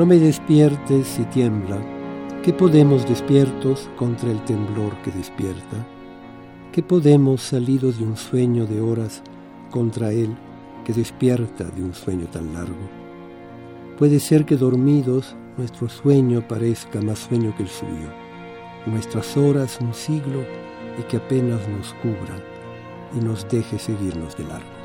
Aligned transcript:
No 0.00 0.06
me 0.06 0.18
despiertes 0.18 1.06
si 1.06 1.24
tiembla. 1.24 1.76
¿Qué 2.42 2.54
podemos 2.54 3.06
despiertos 3.06 3.90
contra 3.96 4.30
el 4.30 4.42
temblor 4.46 4.96
que 5.02 5.10
despierta? 5.10 5.76
¿Qué 6.72 6.82
podemos 6.82 7.42
salidos 7.42 7.98
de 7.98 8.06
un 8.06 8.16
sueño 8.16 8.64
de 8.64 8.80
horas 8.80 9.22
contra 9.70 10.10
él 10.10 10.34
que 10.86 10.94
despierta 10.94 11.64
de 11.64 11.82
un 11.82 11.92
sueño 11.92 12.24
tan 12.28 12.54
largo? 12.54 12.88
Puede 13.98 14.20
ser 14.20 14.46
que 14.46 14.56
dormidos 14.56 15.36
nuestro 15.58 15.90
sueño 15.90 16.48
parezca 16.48 17.02
más 17.02 17.18
sueño 17.18 17.54
que 17.54 17.64
el 17.64 17.68
suyo, 17.68 18.08
nuestras 18.86 19.36
horas 19.36 19.80
un 19.82 19.92
siglo 19.92 20.40
y 20.98 21.02
que 21.10 21.18
apenas 21.18 21.60
nos 21.68 21.92
cubra 22.00 22.42
y 23.14 23.22
nos 23.22 23.46
deje 23.50 23.78
seguirnos 23.78 24.34
de 24.34 24.44
largo. 24.44 24.79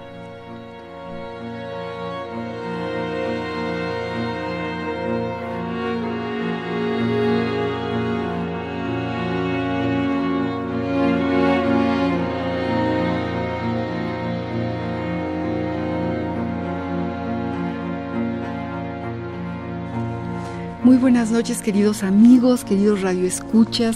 Buenas 21.05 21.29
noches, 21.29 21.61
queridos 21.61 22.01
amigos, 22.01 22.65
queridos 22.65 23.03
radioescuchas. 23.03 23.95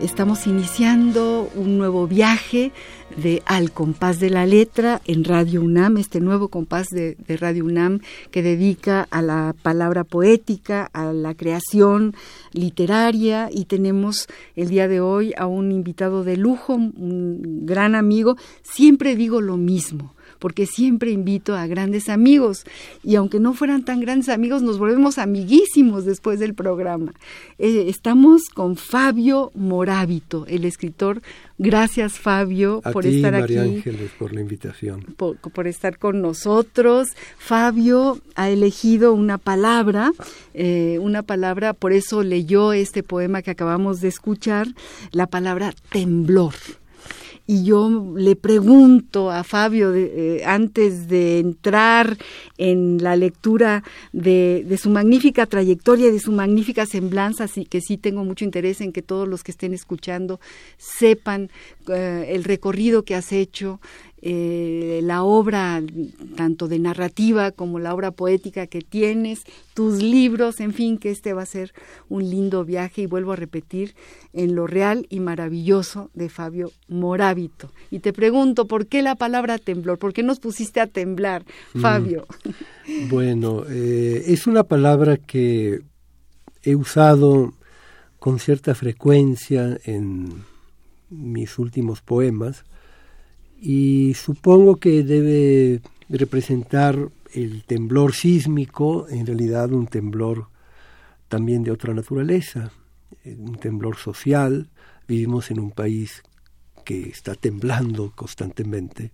Estamos 0.00 0.48
iniciando 0.48 1.48
un 1.54 1.78
nuevo 1.78 2.08
viaje 2.08 2.72
Al 3.46 3.70
compás 3.70 4.18
de 4.18 4.28
la 4.28 4.44
letra 4.44 5.00
en 5.04 5.22
Radio 5.22 5.62
UNAM, 5.62 5.98
este 5.98 6.18
nuevo 6.18 6.48
compás 6.48 6.88
de, 6.88 7.16
Radio 7.28 7.64
UNAM 7.64 8.00
que 8.32 8.42
dedica 8.42 9.06
a 9.12 9.22
la 9.22 9.54
palabra 9.62 10.02
poética, 10.02 10.90
a 10.92 11.12
la 11.12 11.32
creación 11.34 12.16
literaria 12.52 13.50
y 13.52 13.66
tenemos 13.66 14.26
el 14.56 14.68
día 14.68 14.88
de 14.88 15.00
hoy 15.00 15.34
a 15.38 15.46
un 15.46 15.70
invitado 15.70 16.24
de 16.24 16.36
lujo, 16.36 16.74
un 16.74 17.66
gran 17.66 17.94
amigo. 17.94 18.36
Siempre 18.64 19.14
digo 19.14 19.40
lo 19.40 19.56
mismo 19.56 20.12
porque 20.38 20.66
siempre 20.66 21.10
invito 21.10 21.54
a 21.54 21.66
grandes 21.66 22.08
amigos 22.08 22.64
y 23.02 23.16
aunque 23.16 23.40
no 23.40 23.54
fueran 23.54 23.84
tan 23.84 24.00
grandes 24.00 24.28
amigos, 24.28 24.62
nos 24.62 24.78
volvemos 24.78 25.18
amiguísimos 25.18 26.04
después 26.04 26.38
del 26.38 26.54
programa. 26.54 27.12
Eh, 27.58 27.86
estamos 27.88 28.42
con 28.54 28.76
Fabio 28.76 29.50
Morábito, 29.54 30.46
el 30.46 30.64
escritor. 30.64 31.22
Gracias 31.58 32.18
Fabio 32.18 32.80
a 32.84 32.92
por 32.92 33.02
ti, 33.02 33.16
estar 33.16 33.32
María 33.32 33.62
aquí. 33.62 33.76
Ángeles, 33.76 34.10
por 34.18 34.32
la 34.32 34.40
invitación. 34.40 35.02
Por, 35.16 35.38
por, 35.38 35.66
estar 35.66 35.98
con 35.98 36.20
nosotros. 36.22 37.08
Fabio 37.36 38.18
ha 38.36 38.48
elegido 38.48 39.12
una 39.12 39.38
palabra, 39.38 40.12
eh, 40.54 40.98
una 41.00 41.22
palabra, 41.22 41.72
por 41.72 41.92
eso 41.92 42.22
leyó 42.22 42.72
este 42.72 43.02
poema 43.02 43.42
que 43.42 43.50
acabamos 43.50 44.00
de 44.00 44.08
escuchar, 44.08 44.68
la 45.10 45.26
palabra 45.26 45.74
temblor 45.90 46.54
y 47.50 47.64
yo 47.64 48.12
le 48.14 48.36
pregunto 48.36 49.30
a 49.30 49.42
Fabio 49.42 49.90
de, 49.90 50.36
eh, 50.36 50.44
antes 50.44 51.08
de 51.08 51.38
entrar 51.38 52.18
en 52.58 53.02
la 53.02 53.16
lectura 53.16 53.82
de, 54.12 54.78
su 54.78 54.90
magnífica 54.90 55.46
trayectoria 55.46 56.12
de 56.12 56.20
su 56.20 56.30
magnífica 56.30 56.84
semblanza, 56.84 57.44
así 57.44 57.64
que 57.64 57.80
sí 57.80 57.96
tengo 57.96 58.22
mucho 58.22 58.44
interés 58.44 58.82
en 58.82 58.92
que 58.92 59.00
todos 59.00 59.26
los 59.26 59.42
que 59.42 59.52
estén 59.52 59.72
escuchando 59.72 60.40
sepan 60.76 61.48
eh, 61.88 62.26
el 62.34 62.44
recorrido 62.44 63.06
que 63.06 63.14
has 63.14 63.32
hecho, 63.32 63.80
eh, 64.20 65.00
la 65.04 65.22
obra 65.22 65.80
tanto 66.36 66.66
de 66.66 66.78
narrativa 66.78 67.52
como 67.52 67.78
la 67.78 67.94
obra 67.94 68.10
poética 68.10 68.66
que 68.66 68.80
tienes, 68.80 69.44
tus 69.74 70.02
libros, 70.02 70.60
en 70.60 70.72
fin, 70.72 70.98
que 70.98 71.10
este 71.10 71.32
va 71.32 71.42
a 71.42 71.46
ser 71.46 71.72
un 72.08 72.28
lindo 72.28 72.64
viaje 72.64 73.02
y 73.02 73.06
vuelvo 73.06 73.32
a 73.32 73.36
repetir 73.36 73.94
en 74.32 74.56
lo 74.56 74.66
real 74.66 75.06
y 75.08 75.20
maravilloso 75.20 76.10
de 76.14 76.28
Fabio 76.28 76.72
Morábito. 76.88 77.70
Y 77.90 78.00
te 78.00 78.12
pregunto, 78.12 78.66
¿por 78.66 78.86
qué 78.86 79.02
la 79.02 79.14
palabra 79.14 79.58
temblor? 79.58 79.98
¿Por 79.98 80.12
qué 80.12 80.22
nos 80.22 80.40
pusiste 80.40 80.80
a 80.80 80.86
temblar, 80.86 81.44
Fabio? 81.80 82.26
Mm. 82.44 82.50
Bueno, 83.10 83.64
eh, 83.68 84.24
es 84.28 84.46
una 84.46 84.64
palabra 84.64 85.18
que 85.18 85.82
he 86.62 86.74
usado 86.74 87.52
con 88.18 88.38
cierta 88.38 88.74
frecuencia 88.74 89.78
en 89.84 90.42
mis 91.10 91.58
últimos 91.58 92.00
poemas 92.00 92.64
y 93.60 94.14
supongo 94.14 94.76
que 94.76 95.02
debe 95.02 95.80
representar 96.08 97.10
el 97.34 97.64
temblor 97.64 98.14
sísmico, 98.14 99.06
en 99.08 99.26
realidad 99.26 99.72
un 99.72 99.86
temblor 99.86 100.46
también 101.28 101.62
de 101.62 101.70
otra 101.70 101.92
naturaleza, 101.92 102.72
un 103.24 103.56
temblor 103.56 103.96
social. 103.96 104.68
Vivimos 105.06 105.50
en 105.50 105.60
un 105.60 105.70
país 105.70 106.22
que 106.84 107.08
está 107.08 107.34
temblando 107.34 108.12
constantemente 108.14 109.12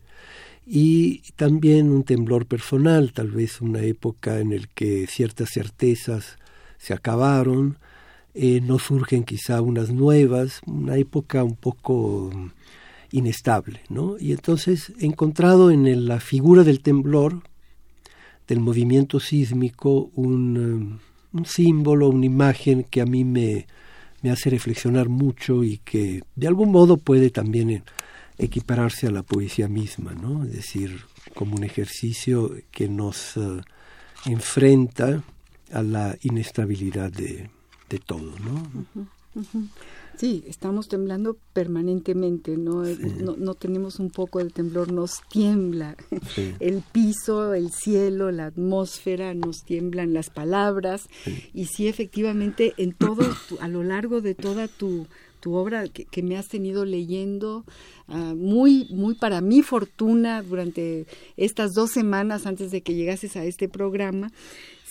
y 0.66 1.22
también 1.36 1.90
un 1.90 2.04
temblor 2.04 2.46
personal, 2.46 3.12
tal 3.12 3.30
vez 3.30 3.60
una 3.60 3.82
época 3.82 4.40
en 4.40 4.58
la 4.58 4.66
que 4.74 5.06
ciertas 5.06 5.50
certezas 5.50 6.38
se 6.78 6.94
acabaron, 6.94 7.78
eh, 8.34 8.60
no 8.62 8.78
surgen 8.78 9.24
quizá 9.24 9.60
unas 9.60 9.90
nuevas, 9.90 10.60
una 10.66 10.96
época 10.96 11.44
un 11.44 11.56
poco 11.56 12.30
inestable, 13.14 13.80
¿no? 13.88 14.16
Y 14.18 14.32
entonces 14.32 14.92
he 14.98 15.06
encontrado 15.06 15.70
en 15.70 16.08
la 16.08 16.18
figura 16.18 16.64
del 16.64 16.80
temblor, 16.80 17.42
del 18.48 18.58
movimiento 18.58 19.20
sísmico, 19.20 20.10
un, 20.16 20.98
um, 21.32 21.44
símbolo, 21.44 22.08
una 22.08 22.26
imagen 22.26 22.82
que 22.82 23.00
a 23.00 23.06
mí 23.06 23.24
me, 23.24 23.66
hace 24.28 24.50
reflexionar 24.50 25.08
mucho 25.08 25.62
y 25.62 25.78
que 25.78 26.22
de 26.34 26.48
algún 26.48 26.72
modo 26.72 26.96
puede 26.96 27.30
también 27.30 27.84
equipararse 28.36 29.06
a 29.06 29.12
la 29.12 29.22
poesía 29.22 29.68
misma, 29.68 30.12
¿no? 30.14 30.44
Es 30.44 30.52
decir, 30.52 31.02
como 31.34 31.54
un 31.54 31.62
ejercicio 31.62 32.52
que 32.72 32.88
nos 32.88 33.36
uh, 33.36 33.60
enfrenta 34.26 35.22
a 35.72 35.82
la 35.82 36.16
inestabilidad 36.22 37.12
de, 37.12 37.48
todo, 38.06 38.32
¿no? 38.40 39.06
Uh 39.34 39.42
-huh. 39.42 39.68
Sí, 40.16 40.44
estamos 40.46 40.88
temblando 40.88 41.36
permanentemente, 41.52 42.56
¿no? 42.56 42.84
Sí. 42.84 42.96
¿no? 43.20 43.34
¿no? 43.36 43.54
tenemos 43.54 43.98
un 43.98 44.10
poco 44.10 44.38
de 44.38 44.50
temblor, 44.50 44.92
nos 44.92 45.22
tiembla 45.28 45.96
sí. 46.34 46.54
el 46.60 46.82
piso, 46.92 47.52
el 47.52 47.70
cielo, 47.72 48.30
la 48.30 48.46
atmósfera, 48.46 49.34
nos 49.34 49.64
tiemblan 49.64 50.14
las 50.14 50.30
palabras 50.30 51.08
sí. 51.24 51.50
y 51.52 51.66
sí, 51.66 51.88
efectivamente, 51.88 52.74
en 52.76 52.92
todo, 52.92 53.22
a 53.60 53.68
lo 53.68 53.82
largo 53.82 54.20
de 54.20 54.34
toda 54.34 54.68
tu, 54.68 55.06
tu 55.40 55.54
obra 55.54 55.88
que, 55.88 56.04
que, 56.04 56.22
me 56.22 56.36
has 56.36 56.46
tenido 56.46 56.84
leyendo, 56.84 57.64
uh, 58.08 58.36
muy, 58.36 58.86
muy 58.90 59.14
para 59.14 59.40
mi 59.40 59.62
fortuna 59.62 60.42
durante 60.42 61.06
estas 61.36 61.72
dos 61.72 61.90
semanas 61.90 62.46
antes 62.46 62.70
de 62.70 62.82
que 62.82 62.94
llegases 62.94 63.36
a 63.36 63.44
este 63.44 63.68
programa, 63.68 64.30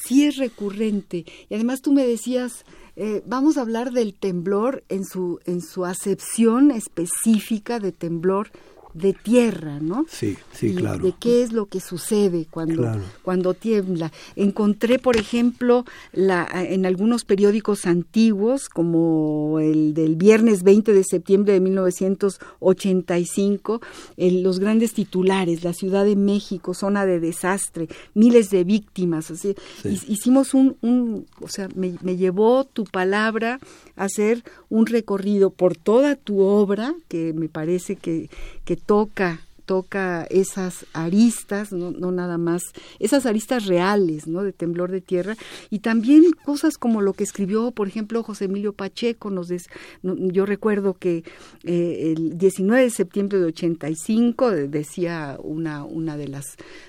sí 0.05 0.25
es 0.25 0.35
recurrente. 0.35 1.25
Y 1.49 1.55
además 1.55 1.81
tú 1.81 1.93
me 1.93 2.05
decías, 2.05 2.65
eh, 2.95 3.23
vamos 3.25 3.57
a 3.57 3.61
hablar 3.61 3.91
del 3.91 4.13
temblor 4.13 4.83
en 4.89 5.03
su, 5.03 5.39
en 5.45 5.61
su 5.61 5.85
acepción 5.85 6.69
específica 6.69 7.79
de 7.79 7.91
temblor 7.91 8.51
de 8.93 9.13
tierra, 9.13 9.79
¿no? 9.79 10.05
Sí, 10.09 10.37
sí, 10.53 10.67
Y 10.67 10.75
claro. 10.75 11.03
De 11.03 11.13
qué 11.19 11.43
es 11.43 11.51
lo 11.51 11.65
que 11.65 11.79
sucede 11.79 12.47
cuando, 12.49 12.81
Claro. 12.83 13.01
cuando 13.23 13.53
tiembla. 13.53 14.11
Encontré, 14.35 14.99
por 14.99 15.17
ejemplo, 15.17 15.85
la, 16.11 16.47
en 16.53 16.85
algunos 16.85 17.25
periódicos 17.25 17.85
antiguos, 17.85 18.69
como 18.69 19.59
el 19.59 19.93
del 19.93 20.15
viernes 20.15 20.63
20 20.63 20.93
de 20.93 21.03
septiembre 21.03 21.53
de 21.53 21.59
1985, 21.59 23.81
el- 24.17 24.43
los 24.43 24.59
grandes 24.59 24.93
titulares, 24.93 25.63
la 25.63 25.73
Ciudad 25.73 26.05
de 26.05 26.15
México, 26.15 26.73
zona 26.73 27.05
de 27.05 27.19
desastre, 27.19 27.87
miles 28.13 28.49
de 28.49 28.63
víctimas. 28.63 29.31
Así, 29.31 29.55
Sí. 29.81 29.89
Hi- 29.89 30.13
Hicimos 30.13 30.53
un, 30.53 30.77
un 30.81 31.25
o 31.41 31.47
sea, 31.47 31.67
me, 31.75 31.95
me 32.01 32.15
llevó 32.15 32.63
tu 32.65 32.83
palabra 32.85 33.59
a 33.95 34.05
hacer 34.05 34.43
un 34.69 34.85
recorrido 34.85 35.49
por 35.49 35.75
toda 35.75 36.15
tu 36.15 36.39
obra, 36.41 36.93
que 37.07 37.33
me 37.33 37.49
parece 37.49 37.95
que, 37.95 38.29
que 38.65 38.75
toca 38.75 39.39
toca 39.65 40.25
esas 40.29 40.85
aristas, 40.93 41.71
no, 41.71 41.91
no 41.91 42.11
nada 42.11 42.37
más, 42.37 42.61
esas 42.99 43.25
aristas 43.25 43.65
reales, 43.65 44.27
¿no? 44.27 44.43
De 44.43 44.53
temblor 44.53 44.91
de 44.91 45.01
tierra 45.01 45.35
y 45.69 45.79
también 45.79 46.23
cosas 46.45 46.77
como 46.77 47.01
lo 47.01 47.13
que 47.13 47.23
escribió, 47.23 47.71
por 47.71 47.87
ejemplo, 47.87 48.23
José 48.23 48.45
Emilio 48.45 48.73
Pacheco. 48.73 49.29
Nos 49.29 49.47
des- 49.47 49.67
yo 50.03 50.45
recuerdo 50.45 50.93
que 50.95 51.23
eh, 51.63 52.13
el 52.15 52.37
19 52.37 52.83
de 52.83 52.89
septiembre 52.89 53.39
de 53.39 53.45
85 53.45 54.51
de- 54.51 54.67
decía 54.67 55.37
una 55.41 55.83
una 55.85 56.17
de 56.17 56.27
las 56.27 56.45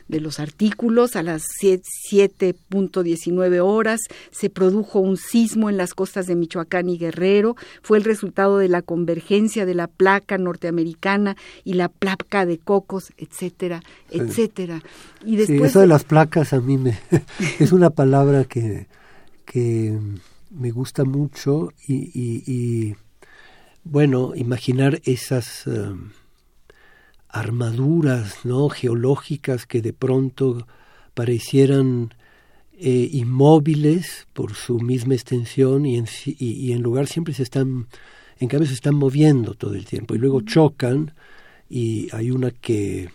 de 0.08 0.20
los 0.20 0.40
artículos 0.40 1.16
a 1.16 1.22
las 1.22 1.42
sie- 1.60 1.80
7.19 2.10 3.60
horas 3.60 4.00
se 4.30 4.50
produjo 4.50 5.00
un 5.00 5.16
sismo 5.16 5.70
en 5.70 5.76
las 5.76 5.94
costas 5.94 6.26
de 6.26 6.34
Michoacán 6.34 6.88
y 6.88 6.98
Guerrero. 6.98 7.56
Fue 7.82 7.98
el 7.98 8.04
resultado 8.04 8.58
de 8.58 8.68
la 8.68 8.82
convergencia 8.82 9.66
de 9.66 9.74
la 9.74 9.86
placa 9.86 10.38
norteamericana 10.38 11.36
y 11.64 11.74
la 11.74 11.88
placa 11.88 12.46
de 12.46 12.58
cocos, 12.64 13.12
etcétera, 13.16 13.82
etcétera. 14.10 14.82
Y 15.24 15.36
Sí, 15.36 15.52
después 15.52 15.70
eso 15.70 15.80
de 15.80 15.86
las 15.86 16.04
placas 16.04 16.52
a 16.52 16.60
mí 16.60 16.78
me 16.78 16.98
es 17.60 17.72
una 17.72 17.90
palabra 17.90 18.44
que, 18.44 18.86
que 19.44 19.98
me 20.50 20.70
gusta 20.70 21.04
mucho 21.04 21.70
y, 21.86 21.94
y- 22.18 22.42
y, 22.46 22.94
bueno, 23.84 24.32
imaginar 24.34 25.00
esas 25.04 25.66
em, 25.66 26.10
armaduras 27.28 28.44
no 28.44 28.68
geológicas 28.68 29.66
que 29.66 29.82
de 29.82 29.92
pronto 29.92 30.66
parecieran 31.14 32.14
eh, 32.76 33.08
inmóviles 33.12 34.26
por 34.32 34.54
su 34.54 34.78
misma 34.80 35.14
extensión 35.14 35.86
y 35.86 35.96
en, 35.96 36.06
si- 36.06 36.36
y, 36.38 36.52
y 36.52 36.72
en 36.72 36.82
lugar 36.82 37.06
siempre 37.06 37.34
se 37.34 37.42
están 37.42 37.86
en 38.40 38.48
cambio 38.48 38.66
se 38.68 38.74
están 38.74 38.96
moviendo 38.96 39.54
todo 39.54 39.74
el 39.74 39.84
tiempo 39.84 40.14
y 40.14 40.18
luego 40.18 40.40
chocan 40.40 41.12
y 41.68 42.08
hay 42.12 42.30
una 42.30 42.50
que 42.50 43.10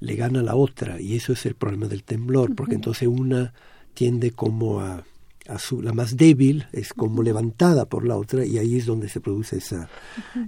le 0.00 0.16
gana 0.16 0.40
a 0.40 0.42
la 0.42 0.56
otra 0.56 1.00
y 1.00 1.14
eso 1.16 1.32
es 1.32 1.44
el 1.46 1.54
problema 1.54 1.86
del 1.86 2.02
temblor 2.04 2.54
porque 2.54 2.74
entonces 2.74 3.06
una 3.06 3.52
tiende 3.92 4.30
como 4.30 4.80
a, 4.80 5.04
a 5.46 5.58
su 5.58 5.82
la 5.82 5.92
más 5.92 6.16
débil 6.16 6.66
es 6.72 6.94
como 6.94 7.22
levantada 7.22 7.84
por 7.86 8.06
la 8.06 8.16
otra 8.16 8.44
y 8.46 8.56
ahí 8.56 8.76
es 8.76 8.86
donde 8.86 9.08
se 9.10 9.20
produce 9.20 9.58
esa 9.58 9.90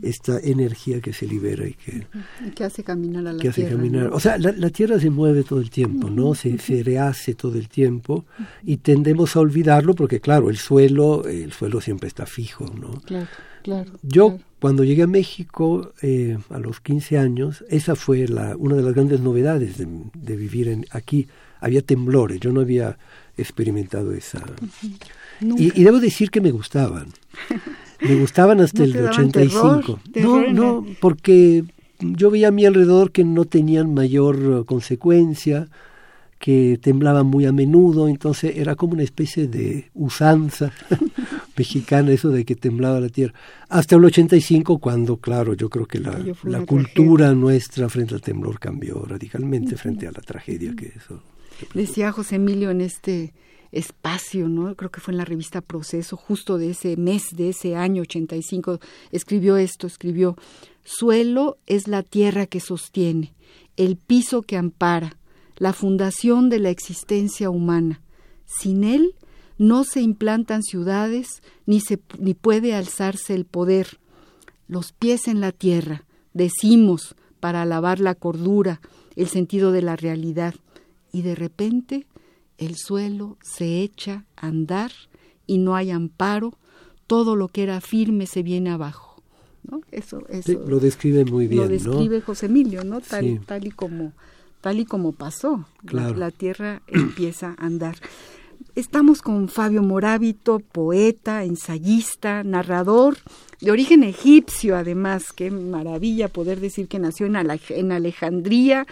esta 0.01 0.39
energía 0.39 1.01
que 1.01 1.13
se 1.13 1.27
libera 1.27 1.67
y 1.67 1.75
que, 1.75 2.07
que 2.55 2.65
hace 2.65 2.83
caminar 2.83 3.27
a 3.27 3.33
la 3.35 3.43
que 3.43 3.49
hace 3.49 3.63
tierra, 3.63 3.77
caminar 3.77 4.11
¿no? 4.11 4.17
o 4.17 4.21
sea 4.21 4.39
la, 4.39 4.53
la 4.53 4.71
tierra 4.71 4.99
se 4.99 5.11
mueve 5.11 5.45
todo 5.45 5.61
el 5.61 5.71
tiempo 5.71 6.09
no 6.09 6.35
se, 6.35 6.57
se 6.59 6.83
rehace 6.83 7.35
todo 7.35 7.59
el 7.59 7.69
tiempo 7.69 8.25
y 8.63 8.79
tendemos 8.79 9.37
a 9.37 9.41
olvidarlo 9.41 9.95
porque 9.95 10.21
claro 10.21 10.49
el 10.49 10.57
suelo 10.57 11.27
el 11.27 11.53
suelo 11.53 11.81
siempre 11.81 12.09
está 12.09 12.25
fijo 12.25 12.65
no 12.81 13.03
Claro, 13.03 13.29
claro. 13.63 13.93
yo 14.03 14.29
claro. 14.29 14.52
Cuando 14.63 14.85
llegué 14.85 15.03
a 15.03 15.09
México 15.09 15.93
eh, 16.03 16.39
a 16.49 16.61
los 16.61 16.79
15 16.79 17.19
años, 17.19 17.65
esa 17.69 17.97
fue 17.97 18.29
la, 18.29 18.57
una 18.57 18.77
de 18.77 18.83
las 18.83 18.95
grandes 18.95 19.19
novedades 19.19 19.77
de, 19.77 19.89
de 20.15 20.37
vivir 20.37 20.69
en, 20.69 20.87
aquí. 20.93 21.27
Había 21.59 21.83
temblores, 21.83 22.39
yo 22.39 22.53
no 22.53 22.61
había 22.61 22.97
experimentado 23.37 24.13
esa. 24.13 24.41
Y, 25.41 25.81
y 25.81 25.83
debo 25.83 25.99
decir 25.99 26.31
que 26.31 26.41
me 26.41 26.53
gustaban. 26.53 27.09
Me 28.01 28.15
gustaban 28.15 28.61
hasta 28.65 28.79
¿No 28.79 28.85
el 28.85 28.93
te 28.93 29.03
daban 29.03 29.33
terror? 29.33 29.79
85. 29.79 30.01
¿Terror 30.13 30.53
No, 30.53 30.53
no, 30.53 30.87
porque 31.01 31.65
yo 31.99 32.31
veía 32.31 32.49
a 32.49 32.53
mi 32.53 32.65
alrededor 32.65 33.11
que 33.11 33.25
no 33.25 33.47
tenían 33.47 33.93
mayor 33.93 34.37
eh, 34.37 34.65
consecuencia, 34.65 35.67
que 36.43 36.77
temblaban 36.83 37.27
muy 37.27 37.47
a 37.47 37.53
menudo, 37.53 38.09
entonces 38.09 38.57
era 38.57 38.75
como 38.75 38.95
una 38.95 39.05
especie 39.05 39.47
de 39.47 39.93
usanza 39.95 40.73
mexicana 41.57 42.11
eso 42.11 42.31
de 42.31 42.45
que 42.45 42.57
temblaba 42.57 42.99
la 42.99 43.11
tierra. 43.11 43.33
Hasta 43.69 43.95
el 43.95 44.05
85 44.05 44.81
cuando, 44.81 45.19
claro, 45.19 45.55
yo 45.55 45.71
creo 45.71 45.87
que 45.87 46.01
la, 46.01 46.19
cultura 46.67 47.33
nuestra 47.33 47.89
frente 47.89 48.17
al 48.17 48.23
temblor 48.23 48.59
cambió 48.59 49.05
radicalmente 49.05 49.77
frente 49.77 50.09
a 50.09 50.11
la 50.11 50.21
tragedia 50.21 50.75
que 50.75 50.87
eso. 50.87 51.23
Decía 51.75 52.11
José 52.11 52.35
Emilio 52.35 52.73
en 52.73 52.81
este 52.81 53.35
espacio, 53.71 54.49
¿no? 54.49 54.75
Creo 54.75 54.91
que 54.91 55.01
fue 55.01 55.13
en 55.13 55.19
la 55.19 55.25
revista 55.25 55.61
Proceso, 55.61 56.17
justo 56.17 56.59
de 56.59 56.71
ese 56.71 56.97
mes, 56.97 57.23
de 57.37 57.51
ese 57.51 57.77
año 57.77 58.03
85, 58.03 58.81
escribió 59.13 59.57
esto, 59.57 59.87
escribió, 59.87 60.37
suelo 60.83 61.59
es 61.67 61.87
la 61.87 62.03
tierra 62.03 62.47
que 62.47 62.59
sostiene, 62.59 63.33
el 63.77 63.97
piso 63.97 64.43
que 64.43 64.57
ampara, 64.57 65.19
la 65.63 65.73
fundación 65.73 66.49
de 66.49 66.59
la 66.59 66.71
existencia 66.71 67.49
humana. 67.49 68.03
Sin 68.47 68.83
él 68.83 69.15
no 69.59 69.85
se 69.85 70.01
implantan 70.01 70.65
ciudades 70.65 71.41
ni, 71.67 71.79
se, 71.79 72.01
ni 72.19 72.35
puede 72.35 72.75
alzarse 72.75 73.33
el 73.33 73.45
poder. 73.45 74.01
Los 74.67 74.91
pies 74.91 75.29
en 75.29 75.41
la 75.41 75.53
tierra, 75.53 76.05
decimos, 76.35 77.15
para 77.39 77.63
alabar 77.63 78.01
la 78.01 78.17
cordura, 78.17 78.81
el 79.15 79.29
sentido 79.29 79.71
de 79.71 79.83
la 79.83 79.95
realidad. 79.95 80.57
Y 81.13 81.23
de 81.23 81.37
repente 81.37 82.09
el 82.59 82.75
suelo 82.75 83.39
se 83.41 83.83
echa 83.83 84.25
a 84.35 84.49
andar 84.49 84.91
y 85.47 85.59
no 85.59 85.77
hay 85.77 85.93
amparo, 85.93 86.59
todo 87.07 87.37
lo 87.37 87.47
que 87.47 87.63
era 87.63 87.81
firme 87.81 88.27
se 88.27 88.43
viene 88.43 88.71
abajo. 88.71 89.23
¿no? 89.63 89.81
Eso, 89.93 90.27
eso 90.29 90.55
lo 90.67 90.81
describe 90.81 91.25
muy 91.25 91.47
bien, 91.47 91.63
lo 91.63 91.69
describe 91.69 92.19
¿no? 92.19 92.25
José 92.25 92.47
Emilio, 92.47 92.83
¿no? 92.83 93.01
Tal, 93.01 93.25
Sí. 93.25 93.41
tal 93.47 93.65
y 93.65 93.71
como 93.71 94.13
tal 94.63 94.81
y 94.81 94.87
como 94.87 95.13
pasó. 95.13 95.67
La- 95.83 96.31
tierra 96.31 96.81
empieza 96.87 97.55
a 97.59 97.67
andar. 97.67 97.97
Estamos 98.75 99.21
con 99.21 99.49
Fabio 99.49 99.83
Morábito, 99.83 100.59
poeta, 100.59 101.45
ensayista, 101.45 102.43
narrador, 102.43 103.19
de 103.61 103.71
origen 103.71 104.03
egipcio 104.03 104.79
además, 104.79 105.31
qué 105.35 105.51
maravilla 105.51 106.29
poder 106.29 106.59
decir 106.59 106.89
que 106.89 106.99
nació 106.99 107.27
en, 107.27 107.93
Alejandría, 107.93 108.87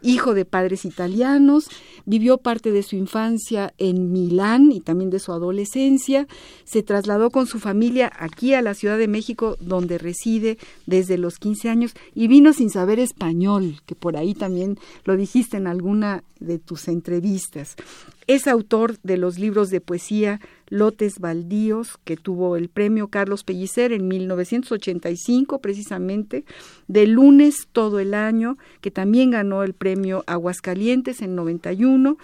hijo 0.00 0.32
de 0.32 0.46
padres 0.46 0.86
italianos, 0.86 1.68
vivió 2.06 2.38
parte 2.38 2.72
de 2.72 2.82
su 2.82 2.96
infancia 2.96 3.74
en 3.76 4.10
Milán 4.10 4.72
y 4.72 4.80
también 4.80 5.10
de 5.10 5.18
su 5.18 5.32
adolescencia, 5.32 6.26
se 6.64 6.82
trasladó 6.82 7.28
con 7.28 7.46
su 7.46 7.60
familia 7.60 8.10
aquí 8.18 8.54
a 8.54 8.62
la 8.62 8.72
Ciudad 8.72 8.96
de 8.96 9.06
México, 9.06 9.58
donde 9.60 9.98
reside 9.98 10.56
desde 10.86 11.18
los 11.18 11.38
15 11.38 11.68
años, 11.68 11.94
y 12.14 12.26
vino 12.26 12.54
sin 12.54 12.70
saber 12.70 12.98
español, 13.00 13.82
que 13.84 13.94
por 13.94 14.16
ahí 14.16 14.32
también 14.32 14.78
lo 15.04 15.14
dijiste 15.14 15.58
en 15.58 15.66
alguna 15.66 16.24
de 16.40 16.58
tus 16.58 16.88
entrevistas. 16.88 17.76
Es 18.26 18.48
autor 18.48 18.98
de 19.02 19.16
los 19.18 19.38
libros 19.38 19.70
de 19.70 19.80
poesía 19.80 20.40
Lotes 20.68 21.20
Baldíos, 21.20 21.96
que 22.04 22.16
tuvo 22.16 22.56
el 22.56 22.68
premio 22.68 23.06
Carlos 23.08 23.44
Pellicer 23.44 23.92
en 23.92 24.08
1985, 24.08 25.60
precisamente, 25.60 26.44
de 26.88 27.06
lunes 27.06 27.68
todo 27.72 28.00
el 28.00 28.14
año, 28.14 28.58
que 28.80 28.90
también 28.90 29.30
ganó 29.30 29.62
el 29.62 29.74
premio 29.74 30.24
Aguascalientes 30.26 31.22
en 31.22 31.36
91, 31.36 32.18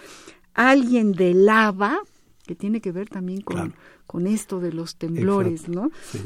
Alguien 0.55 1.13
de 1.13 1.33
lava, 1.33 1.99
que 2.45 2.53
tiene 2.53 2.79
que 2.81 2.91
ver 2.91 3.07
también 3.09 3.41
con, 3.41 3.55
Claro. 3.55 3.73
con 4.05 4.27
esto 4.27 4.59
de 4.59 4.71
los 4.73 4.97
temblores, 4.97 5.61
Exacto, 5.61 5.71
¿no? 5.81 5.91
sí. 6.11 6.19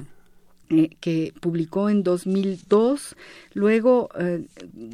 eh, 0.69 0.89
que 1.00 1.34
publicó 1.39 1.89
en 1.89 2.03
2002. 2.03 3.15
Luego, 3.53 4.10
eh, 4.19 4.43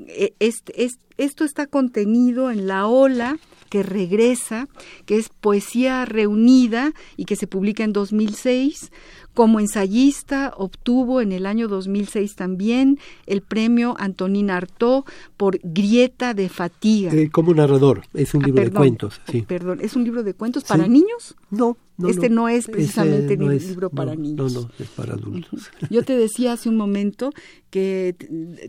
eh, 0.07 0.33
este- 0.39 0.83
es- 0.83 0.99
esto 1.17 1.43
está 1.45 1.65
contenido 1.65 2.51
en 2.51 2.67
La 2.67 2.85
Ola, 2.85 3.39
que 3.73 3.81
regresa, 3.81 4.67
que 5.07 5.17
es 5.17 5.29
poesía 5.29 6.05
reunida 6.05 6.93
y 7.17 7.25
que 7.25 7.35
se 7.35 7.47
publica 7.47 7.83
en 7.83 7.91
2006. 7.91 8.91
Como 9.33 9.59
ensayista 9.59 10.53
obtuvo 10.57 11.19
en 11.21 11.31
el 11.31 11.45
año 11.45 11.67
2006 11.67 12.35
también 12.35 12.99
el 13.25 13.41
premio 13.41 13.95
Antonín 13.97 14.49
Artaud 14.51 15.03
por 15.37 15.59
Grieta 15.63 16.33
de 16.33 16.49
Fatiga. 16.49 17.11
Eh, 17.13 17.29
como 17.31 17.53
narrador, 17.53 18.03
es 18.13 18.33
un 18.35 18.43
Ah, 18.43 18.47
libro 18.47 18.63
de 18.63 18.71
cuentos, 18.71 19.21
sí. 19.29 19.41
Perdón, 19.41 19.79
¿es 19.81 19.95
un 19.95 20.03
libro 20.03 20.23
de 20.23 20.33
cuentos 20.35 20.63
Sí. 20.63 20.69
para 20.69 20.87
niños? 20.87 21.35
No, 21.49 21.77
no, 21.97 22.09
Este 22.09 22.29
no 22.29 22.47
es 22.49 22.67
precisamente 22.67 23.35
no 23.37 23.49
ni 23.49 23.57
es- 23.57 23.67
libro 23.67 23.89
para 23.89 24.15
niños. 24.15 24.53
No, 24.53 24.61
no, 24.61 24.69
es 24.79 24.87
para 24.89 25.13
adultos. 25.13 25.69
Yo 25.89 26.03
te 26.03 26.15
decía 26.15 26.53
hace 26.53 26.69
un 26.69 26.77
momento 26.77 27.31
que 27.71 28.15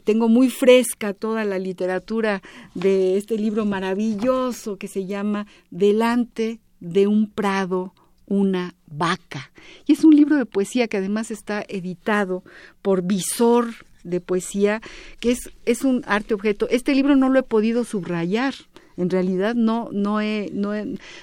tengo 0.04 0.28
muy 0.28 0.48
fresca 0.50 1.12
toda 1.14 1.44
la 1.44 1.58
literatura 1.58 2.42
de 2.74 3.16
este 3.18 3.36
libro 3.38 3.64
maravilloso 3.66 4.76
que 4.78 4.88
se 4.88 5.06
llama 5.06 5.46
Delante 5.70 6.60
de 6.80 7.06
un 7.06 7.30
prado, 7.30 7.94
una 8.26 8.74
vaca. 8.86 9.50
Y 9.86 9.92
es 9.92 10.04
un 10.04 10.14
libro 10.14 10.36
de 10.36 10.46
poesía 10.46 10.88
que 10.88 10.98
además 10.98 11.30
está 11.30 11.64
editado 11.68 12.42
por 12.82 13.02
Visor 13.02 13.66
de 14.02 14.20
poesía, 14.20 14.80
que 15.20 15.32
es, 15.32 15.50
es 15.64 15.82
un 15.82 16.02
arte 16.06 16.34
objeto. 16.34 16.68
Este 16.70 16.94
libro 16.94 17.16
no 17.16 17.28
lo 17.28 17.38
he 17.38 17.42
podido 17.42 17.84
subrayar. 17.84 18.54
En 18.96 19.10
realidad 19.10 19.56
no, 19.56 19.88
no, 19.92 20.20
he, 20.20 20.50
no, 20.52 20.70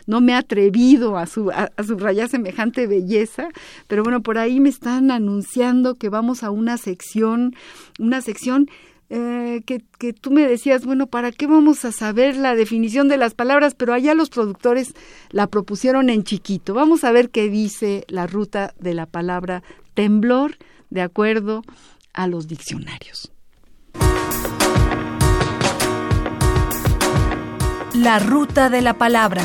no 0.06 0.22
me 0.22 0.34
he 0.34 0.36
atrevido 0.36 1.18
a, 1.18 1.24
a, 1.24 1.84
subrayar 1.84 2.28
semejante 2.28 2.86
belleza, 2.86 3.48
pero 3.88 4.04
bueno, 4.04 4.22
por 4.22 4.38
ahí 4.38 4.60
me 4.60 4.68
están 4.68 5.10
anunciando 5.10 5.96
que 5.96 6.10
vamos 6.10 6.44
a 6.44 6.52
una 6.52 6.78
sección, 6.78 7.56
una 7.98 8.22
sección 8.22 8.70
eh, 9.14 9.62
que, 9.66 9.84
que, 10.00 10.14
tú 10.14 10.32
me 10.32 10.48
decías, 10.48 10.86
bueno, 10.86 11.06
¿para 11.06 11.34
qué 11.34 11.46
vamos 11.46 11.84
a 11.84 11.92
saber 11.92 12.38
la 12.38 12.56
definición 12.56 13.10
de 13.10 13.18
las 13.18 13.34
palabras? 13.34 13.76
Pero 13.76 13.94
allá 13.94 14.16
los 14.16 14.30
productores 14.30 14.94
la 15.32 15.48
propusieron 15.48 16.10
en 16.10 16.24
chiquito. 16.24 16.74
Vamos 16.74 17.04
a 17.04 17.12
ver 17.12 17.30
qué 17.30 17.50
dice 17.50 18.06
la 18.08 18.26
ruta 18.26 18.74
de 18.80 18.94
la 18.94 19.08
palabra 19.08 19.64
temblor 19.96 20.56
de 20.90 21.02
acuerdo 21.02 21.62
a 22.14 22.28
los 22.28 22.48
diccionarios. 22.48 23.34
La 27.94 28.20
ruta 28.20 28.70
de 28.70 28.82
la 28.82 28.94
palabra. 28.94 29.44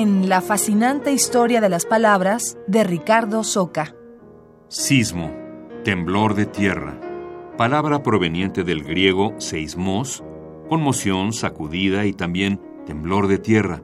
En 0.00 0.30
La 0.30 0.40
fascinante 0.40 1.12
historia 1.12 1.60
de 1.60 1.68
las 1.68 1.84
palabras 1.84 2.56
de 2.66 2.84
Ricardo 2.84 3.44
Soca. 3.44 3.94
Sismo, 4.68 5.30
temblor 5.84 6.34
de 6.34 6.46
tierra, 6.46 6.98
palabra 7.58 8.02
proveniente 8.02 8.64
del 8.64 8.82
griego 8.82 9.34
seismos, 9.36 10.24
conmoción, 10.70 11.34
sacudida 11.34 12.06
y 12.06 12.14
también 12.14 12.62
temblor 12.86 13.28
de 13.28 13.36
tierra, 13.36 13.82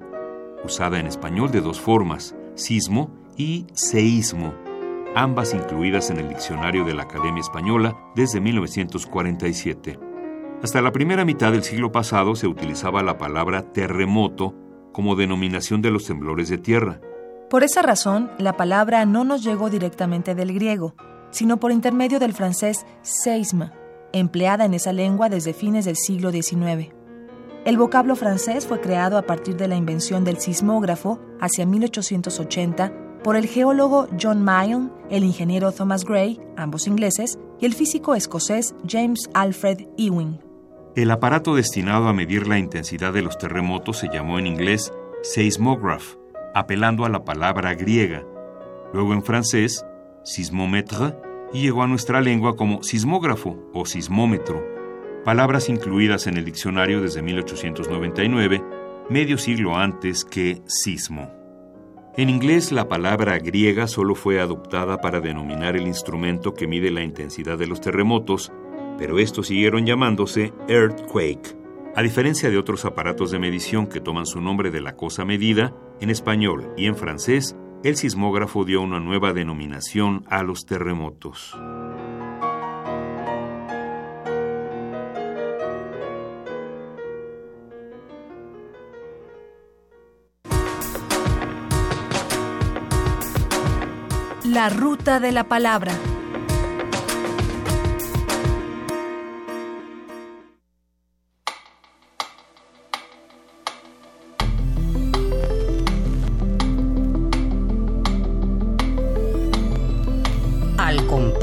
usada 0.65 0.99
en 1.01 1.07
español 1.07 1.51
de 1.51 1.61
dos 1.61 1.83
formas, 1.83 2.35
sismo 2.55 3.11
y 3.37 3.67
seísmo, 3.75 4.55
ambas 5.15 5.53
incluidas 5.53 6.09
en 6.09 6.17
el 6.17 6.31
diccionario 6.31 6.87
de 6.87 6.95
la 6.95 7.03
Academia 7.03 7.43
Española 7.43 7.95
desde 8.15 8.41
1947. 8.41 9.99
Hasta 10.63 10.81
la 10.81 10.93
primera 10.93 11.27
mitad 11.27 11.53
del 11.53 11.63
siglo 11.63 11.93
pasado 11.93 12.37
se 12.37 12.47
utilizaba 12.47 13.03
la 13.03 13.19
palabra 13.19 13.71
terremoto 13.71 14.55
como 14.97 15.15
denominación 15.15 15.83
de 15.83 15.91
los 15.91 16.07
temblores 16.07 16.49
de 16.49 16.57
tierra. 16.57 17.03
Por 17.51 17.63
esa 17.63 17.83
razón, 17.83 18.31
la 18.39 18.57
palabra 18.57 19.05
no 19.05 19.25
nos 19.25 19.45
llegó 19.45 19.69
directamente 19.69 20.35
del 20.35 20.55
griego, 20.55 20.95
sino 21.31 21.59
por 21.59 21.71
intermedio 21.71 22.19
del 22.19 22.33
francés 22.33 22.87
seisme, 23.03 23.73
empleada 24.15 24.65
en 24.65 24.73
esa 24.73 24.95
lengua 24.95 25.29
desde 25.29 25.53
fines 25.53 25.85
del 25.85 25.97
siglo 25.97 26.33
XIX. 26.33 26.95
El 27.67 27.77
vocablo 27.77 28.17
francés 28.17 28.67
fue 28.67 28.81
creado 28.81 29.19
a 29.19 29.27
partir 29.27 29.59
de 29.59 29.69
la 29.69 29.77
invención 29.77 30.25
del 30.25 30.39
sismógrafo 30.39 31.21
hacia 31.43 31.67
1880 31.67 33.21
por 33.23 33.37
el 33.37 33.49
geólogo 33.49 34.09
John 34.19 34.43
Mayon, 34.43 34.95
el 35.11 35.25
ingeniero 35.25 35.73
Thomas 35.73 36.07
Gray, 36.07 36.41
ambos 36.57 36.87
ingleses, 36.87 37.39
y 37.61 37.67
el 37.67 37.75
físico 37.75 38.15
escocés 38.15 38.75
James 38.89 39.29
Alfred 39.35 39.89
Ewing. 39.99 40.46
El 40.97 41.11
aparato 41.11 41.55
destinado 41.55 42.09
a 42.09 42.15
medir 42.15 42.49
la 42.49 42.59
intensidad 42.59 43.13
de 43.13 43.21
los 43.21 43.37
terremotos 43.37 43.99
se 43.99 44.09
llamó 44.09 44.39
en 44.39 44.47
inglés 44.47 44.95
seismograph, 45.23 46.15
apelando 46.55 47.05
a 47.05 47.11
la 47.11 47.23
palabra 47.23 47.75
griega. 47.75 48.25
Luego 48.95 49.13
en 49.13 49.23
francés, 49.23 49.85
sismomètre, 50.25 51.15
y 51.53 51.61
llegó 51.61 51.83
a 51.83 51.87
nuestra 51.87 52.23
lengua 52.23 52.57
como 52.57 52.83
sismógrafo 52.83 53.59
o 53.75 53.85
sismómetro, 53.85 54.65
palabras 55.23 55.69
incluidas 55.69 56.27
en 56.29 56.39
el 56.39 56.47
diccionario 56.47 57.03
desde 57.03 57.21
1899, 57.21 58.65
medio 59.11 59.37
siglo 59.37 59.77
antes 59.77 60.25
que 60.25 60.63
sismo. 60.65 61.31
En 62.17 62.31
inglés, 62.31 62.73
la 62.73 62.89
palabra 62.89 63.39
griega 63.39 63.87
solo 63.87 64.15
fue 64.15 64.41
adoptada 64.41 64.97
para 65.03 65.21
denominar 65.21 65.77
el 65.77 65.87
instrumento 65.87 66.55
que 66.55 66.67
mide 66.67 66.91
la 66.91 67.03
intensidad 67.03 67.59
de 67.59 67.67
los 67.67 67.83
terremotos 67.83 68.51
pero 68.99 69.19
estos 69.19 69.49
siguieron 69.49 69.87
llamándose 69.87 70.53
earthquake. 70.69 71.57
A 71.95 72.03
diferencia 72.03 72.51
de 72.51 72.59
otros 72.59 72.85
aparatos 72.85 73.31
de 73.31 73.39
medición 73.39 73.87
que 73.87 74.01
toman 74.01 74.27
su 74.27 74.41
nombre 74.41 74.71
de 74.71 74.81
la 74.81 74.97
cosa 74.97 75.25
medida, 75.25 75.75
en 76.01 76.11
español 76.11 76.73
y 76.77 76.87
en 76.87 76.97
francés, 76.97 77.57
el 77.85 77.97
sismógrafo 77.97 78.65
dio 78.65 78.83
una 78.83 79.01
nueva 79.01 79.33
denominación 79.33 80.25
a 80.29 80.43
los 80.43 80.67
terremotos. 80.67 81.57
La 94.45 94.71
ruta 94.71 95.21
de 95.21 95.33
la 95.33 95.45
palabra. 95.45 95.93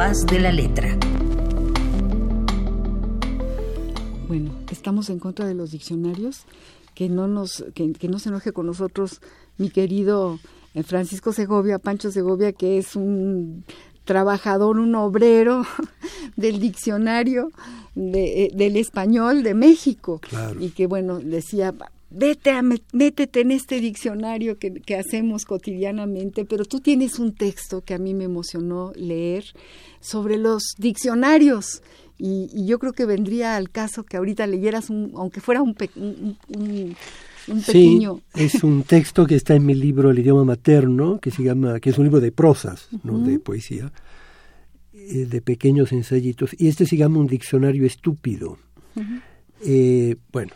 De 0.03 0.37
la 0.37 0.51
letra. 0.51 0.97
Bueno, 4.27 4.51
estamos 4.69 5.09
en 5.09 5.17
contra 5.17 5.47
de 5.47 5.53
los 5.53 5.71
diccionarios, 5.71 6.41
que 6.93 7.07
no 7.07 7.29
nos, 7.29 7.63
que, 7.73 8.09
no 8.09 8.19
se 8.19 8.27
enoje 8.27 8.51
con 8.51 8.65
nosotros 8.65 9.21
mi 9.57 9.69
querido 9.69 10.39
eh, 10.73 10.83
Francisco 10.83 11.31
Segovia, 11.31 11.79
Pancho 11.79 12.11
Segovia, 12.11 12.51
que 12.51 12.77
es 12.77 12.97
un 12.97 13.63
trabajador, 14.03 14.77
un 14.77 14.93
obrero 14.95 15.65
del 16.35 16.59
diccionario 16.59 17.51
de, 17.95 18.43
eh, 18.43 18.51
del 18.53 18.75
español 18.75 19.41
de 19.41 19.53
México. 19.53 20.19
Y 20.59 20.71
que 20.71 20.85
bueno, 20.85 21.19
decía, 21.19 21.73
vete 22.13 22.51
a 22.51 22.61
métete 22.61 23.41
en 23.41 23.51
este 23.51 23.79
diccionario 23.79 24.57
que, 24.57 24.73
que, 24.73 24.95
hacemos 24.95 25.45
cotidianamente, 25.45 26.45
pero 26.45 26.65
tú 26.65 26.79
tienes 26.79 27.19
un 27.19 27.33
texto 27.33 27.81
que 27.81 27.93
a 27.93 27.97
mí 27.97 28.13
me 28.13 28.25
emocionó 28.25 28.91
leer 28.95 29.45
sobre 29.99 30.37
los 30.37 30.75
diccionarios. 30.77 31.81
Y, 32.17 32.65
yo 32.65 32.79
creo 32.79 32.93
que 32.93 33.05
vendría 33.05 33.55
al 33.55 33.69
caso 33.69 34.03
que 34.03 34.17
ahorita 34.17 34.47
leyeras, 34.47 34.89
un, 34.89 35.11
aunque 35.15 35.41
fuera 35.41 35.61
un, 35.61 35.75
un, 35.95 36.95
pequeño... 37.65 38.21
Sí, 38.35 38.43
es 38.43 38.63
un 38.63 38.83
texto 38.83 39.25
que 39.25 39.35
está 39.35 39.55
en 39.55 39.65
mi 39.65 39.73
libro 39.73 40.11
El 40.11 40.19
idioma 40.19 40.43
materno, 40.43 41.19
que 41.19 41.31
se 41.31 41.43
llama, 41.43 41.79
que 41.79 41.89
es 41.89 41.97
un 41.97 42.05
libro 42.05 42.19
de 42.19 42.31
prosas, 42.31 42.89
no 43.03 43.19
de 43.19 43.39
poesía, 43.39 43.91
eh, 44.93 45.25
de 45.25 45.41
pequeños 45.41 45.91
ensayitos, 45.91 46.55
y 46.57 46.67
este 46.67 46.85
se 46.85 46.97
llama 46.97 47.19
un 47.19 47.27
diccionario 47.27 47.85
estúpido. 47.85 48.57
Eh, 49.65 50.17
bueno, 50.31 50.53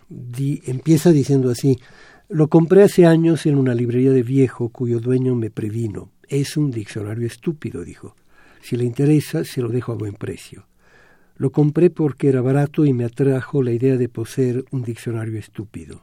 empieza 0.66 1.12
diciendo 1.12 1.50
así, 1.50 1.78
lo 2.30 2.50
compré 2.50 2.84
hace 2.84 3.06
años 3.06 3.46
en 3.46 3.58
una 3.58 3.74
librería 3.74 4.12
de 4.12 4.24
viejo 4.24 4.70
cuyo 4.70 5.00
dueño 5.00 5.36
me 5.36 5.50
previno. 5.50 6.12
Es 6.28 6.58
un 6.58 6.72
diccionario 6.72 7.26
estúpido, 7.26 7.84
dijo. 7.84 8.16
Si 8.62 8.76
le 8.76 8.84
interesa, 8.84 9.46
se 9.46 9.62
lo 9.62 9.70
dejo 9.70 9.94
a 9.94 9.96
buen 9.96 10.14
precio. 10.14 10.68
Lo 11.38 11.52
compré 11.52 11.90
porque 11.90 12.28
era 12.28 12.42
barato 12.42 12.86
y 12.86 12.92
me 12.92 13.06
atrajo 13.06 13.64
la 13.64 13.72
idea 13.72 13.96
de 13.96 14.10
poseer 14.10 14.66
un 14.72 14.84
diccionario 14.84 15.40
estúpido. 15.40 16.02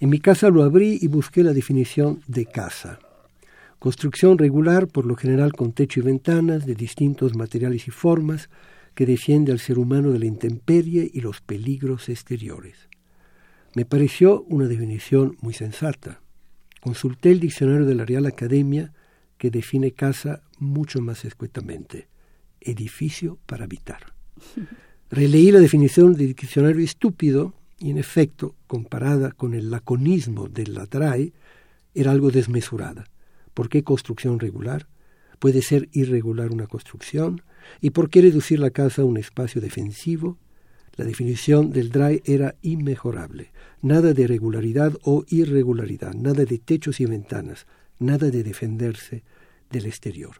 En 0.00 0.10
mi 0.10 0.18
casa 0.18 0.50
lo 0.50 0.62
abrí 0.62 0.98
y 1.00 1.06
busqué 1.06 1.44
la 1.44 1.52
definición 1.52 2.22
de 2.26 2.46
casa. 2.46 2.98
Construcción 3.78 4.38
regular, 4.38 4.88
por 4.88 5.06
lo 5.06 5.14
general 5.14 5.52
con 5.52 5.72
techo 5.72 6.00
y 6.00 6.02
ventanas, 6.02 6.66
de 6.66 6.74
distintos 6.74 7.36
materiales 7.36 7.86
y 7.86 7.90
formas, 7.90 8.48
que 8.96 9.06
defiende 9.06 9.52
al 9.52 9.60
ser 9.60 9.78
humano 9.78 10.10
de 10.10 10.18
la 10.18 10.24
intemperie 10.24 11.08
y 11.12 11.20
los 11.20 11.42
peligros 11.42 12.08
exteriores. 12.08 12.88
Me 13.74 13.84
pareció 13.84 14.42
una 14.44 14.66
definición 14.66 15.36
muy 15.42 15.52
sensata. 15.52 16.22
Consulté 16.80 17.30
el 17.30 17.38
diccionario 17.38 17.84
de 17.84 17.94
la 17.94 18.06
Real 18.06 18.24
Academia 18.24 18.94
que 19.36 19.50
define 19.50 19.92
casa 19.92 20.40
mucho 20.58 21.02
más 21.02 21.26
escuetamente, 21.26 22.08
edificio 22.58 23.38
para 23.44 23.64
habitar. 23.64 24.14
Releí 25.10 25.52
la 25.52 25.60
definición 25.60 26.14
del 26.14 26.28
diccionario 26.28 26.82
estúpido 26.82 27.52
y 27.78 27.90
en 27.90 27.98
efecto, 27.98 28.54
comparada 28.66 29.30
con 29.30 29.52
el 29.52 29.70
laconismo 29.70 30.48
de 30.48 30.68
la 30.68 30.86
TRAE, 30.86 31.34
era 31.94 32.12
algo 32.12 32.30
desmesurada. 32.30 33.04
¿Por 33.52 33.68
qué 33.68 33.84
construcción 33.84 34.40
regular? 34.40 34.88
¿Puede 35.38 35.60
ser 35.60 35.90
irregular 35.92 36.50
una 36.50 36.66
construcción? 36.66 37.42
¿Y 37.80 37.90
por 37.90 38.10
qué 38.10 38.22
reducir 38.22 38.58
la 38.58 38.70
casa 38.70 39.02
a 39.02 39.04
un 39.04 39.16
espacio 39.16 39.60
defensivo? 39.60 40.38
La 40.96 41.04
definición 41.04 41.72
del 41.72 41.90
DRAE 41.90 42.22
era 42.24 42.56
inmejorable. 42.62 43.52
Nada 43.82 44.14
de 44.14 44.26
regularidad 44.26 44.94
o 45.02 45.24
irregularidad, 45.28 46.14
nada 46.14 46.44
de 46.44 46.58
techos 46.58 47.00
y 47.00 47.06
ventanas, 47.06 47.66
nada 47.98 48.30
de 48.30 48.42
defenderse 48.42 49.22
del 49.70 49.86
exterior. 49.86 50.36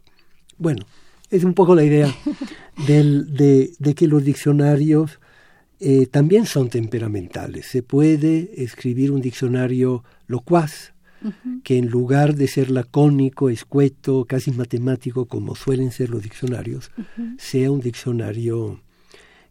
Bueno, 0.57 0.87
es 1.31 1.45
un 1.45 1.55
poco 1.55 1.75
la 1.75 1.85
idea 1.85 2.15
del, 2.87 3.35
de, 3.35 3.95
que 3.95 4.07
los 4.07 4.25
diccionarios 4.25 5.21
eh, 5.79 6.07
también 6.07 6.47
son 6.47 6.71
temperamentales. 6.71 7.67
Se 7.67 7.83
puede 7.83 8.63
escribir 8.63 9.13
un 9.13 9.21
diccionario 9.21 10.05
locuaz, 10.27 10.95
que 11.63 11.79
en 11.79 11.89
lugar 11.89 12.35
de 12.35 12.49
ser 12.49 12.71
lacónico, 12.71 13.51
escueto, 13.51 14.25
casi 14.25 14.51
matemático, 14.53 15.27
como 15.27 15.55
suelen 15.55 15.91
ser 15.91 16.11
los 16.11 16.23
diccionarios, 16.23 16.91
sea 17.39 17.71
un 17.71 17.81
diccionario 17.81 18.81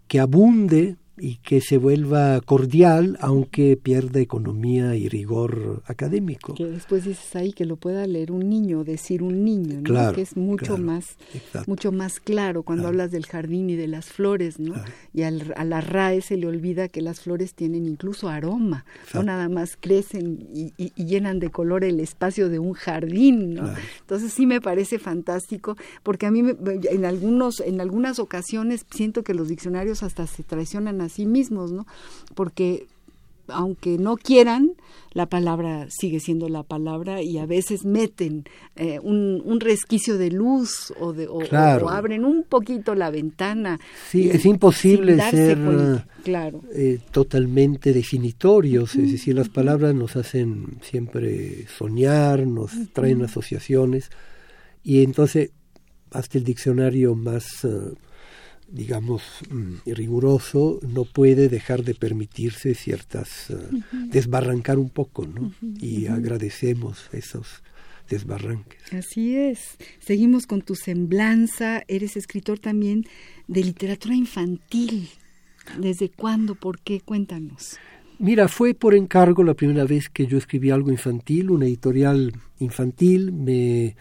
que 0.08 0.20
abunde 0.20 0.98
y 1.18 1.38
que 1.38 1.62
se 1.62 1.78
vuelva 1.78 2.42
cordial 2.42 3.18
aunque 3.22 3.78
pierda 3.78 4.20
economía 4.20 4.96
y 4.96 5.08
rigor 5.08 5.82
académico. 5.86 6.56
Que 6.56 6.66
después 6.66 7.06
dices 7.06 7.36
ahí 7.36 7.54
que 7.54 7.66
lo 7.66 7.78
pueda 7.78 8.06
leer 8.06 8.32
un 8.32 8.50
niño, 8.50 8.84
decir 8.84 9.24
un 9.24 9.46
niño, 9.46 9.82
¿no? 9.82 10.14
que 10.14 10.22
es 10.22 10.36
mucho 10.36 10.78
más 10.78 11.18
mucho 11.68 11.92
más 11.92 12.20
claro 12.20 12.64
cuando 12.64 12.88
hablas 12.88 13.12
del 13.12 13.26
jardín 13.26 13.70
y 13.70 13.76
de 13.76 13.88
las 13.88 14.08
flores, 14.08 14.60
¿no? 14.60 14.76
Y 15.14 15.24
al, 15.24 15.54
a 15.56 15.64
la 15.64 15.82
RAE 15.82 16.22
se 16.22 16.38
le 16.38 16.48
olvida 16.48 16.90
que 16.90 17.02
las 17.02 17.22
flores 17.22 17.54
tienen 17.54 17.86
incluso 17.86 18.30
aroma, 18.30 18.86
no 19.14 19.24
nada 19.24 19.50
más 19.50 19.78
crecen 19.80 20.48
y, 20.54 20.74
llenan 21.06 21.40
de 21.40 21.52
color 21.52 21.84
el 21.84 22.00
espacio 22.00 22.50
de 22.50 22.58
un 22.58 22.74
jardín, 22.74 23.54
¿no? 23.54 23.72
Entonces 24.02 24.34
sí 24.34 24.46
me 24.46 24.60
parece 24.60 24.98
fantástico 24.98 25.78
porque 26.04 26.26
a 26.26 26.32
mí 26.32 26.42
en 26.42 27.06
algunos 27.06 27.60
en 27.60 27.80
algunas 27.80 28.20
ocasiones 28.20 28.86
siento 28.90 29.24
que 29.24 29.34
los 29.34 29.48
diccionarios 29.48 30.04
hasta 30.04 30.26
se 30.26 30.44
traicionan 30.44 31.02
a 31.02 31.05
sí 31.10 31.26
mismos, 31.26 31.72
¿no? 31.72 31.86
Porque 32.34 32.88
aunque 33.48 33.98
no 33.98 34.18
quieran, 34.18 34.74
la 35.12 35.28
palabra 35.28 35.88
sigue 35.90 36.20
siendo 36.20 36.50
la 36.50 36.64
palabra 36.64 37.22
y 37.22 37.38
a 37.38 37.46
veces 37.46 37.86
meten 37.86 38.46
eh, 38.76 39.00
un, 39.00 39.60
resquicio 39.60 40.18
de 40.18 40.32
luz 40.32 40.94
o, 41.00 41.14
de, 41.14 41.28
o, 41.28 41.42
abren 41.90 42.26
un 42.26 42.44
poquito 42.44 42.96
la 42.96 43.10
ventana. 43.10 43.80
Sí, 44.10 44.30
es 44.30 44.46
imposible 44.46 45.20
ser 45.30 45.58
claro. 46.24 46.62
Eh, 46.74 47.00
totalmente 47.12 47.94
definitorios, 47.94 48.96
es 48.96 49.12
decir, 49.12 49.36
las 49.36 49.50
palabras 49.50 49.96
nos 49.96 50.16
hacen 50.16 50.80
siempre 50.82 51.66
soñar, 51.68 52.46
nos 52.46 52.72
traen 52.94 53.24
asociaciones 53.24 54.10
y 54.84 55.04
entonces 55.04 55.52
hasta 56.12 56.38
el 56.38 56.44
diccionario 56.44 57.16
más... 57.16 57.64
Eh, 57.64 57.94
digamos, 58.68 59.24
mm, 59.50 59.90
riguroso, 59.92 60.80
no 60.82 61.06
puede 61.06 61.50
dejar 61.50 61.84
de 61.84 61.96
permitirse 61.96 62.74
ciertas, 62.74 63.50
eh, 63.50 63.56
desbarrancar 64.08 64.78
un 64.78 64.90
poco, 64.90 65.26
¿no? 65.26 65.52
y 65.80 66.08
agradecemos 66.08 67.10
esos 67.12 67.64
desbarranques. 68.10 68.82
Así 68.94 69.36
es. 69.36 69.78
Seguimos 70.00 70.46
con 70.48 70.62
tu 70.62 70.76
semblanza. 70.76 71.84
Eres 71.88 72.18
escritor 72.18 72.60
también 72.60 73.06
de 73.48 73.64
literatura 73.64 74.16
infantil. 74.16 75.10
¿Desde 75.80 76.10
cuándo? 76.10 76.56
¿Por 76.56 76.80
qué? 76.80 77.02
Cuéntanos. 77.02 77.78
Mira, 78.20 78.48
fue 78.48 78.74
por 78.74 78.96
encargo 78.96 79.44
la 79.44 79.56
primera 79.56 79.84
vez 79.84 80.10
que 80.10 80.26
yo 80.26 80.38
escribí 80.38 80.70
algo 80.70 80.90
infantil, 80.90 81.50
una 81.50 81.66
editorial 81.66 82.34
infantil 82.60 83.34
me 83.34 83.96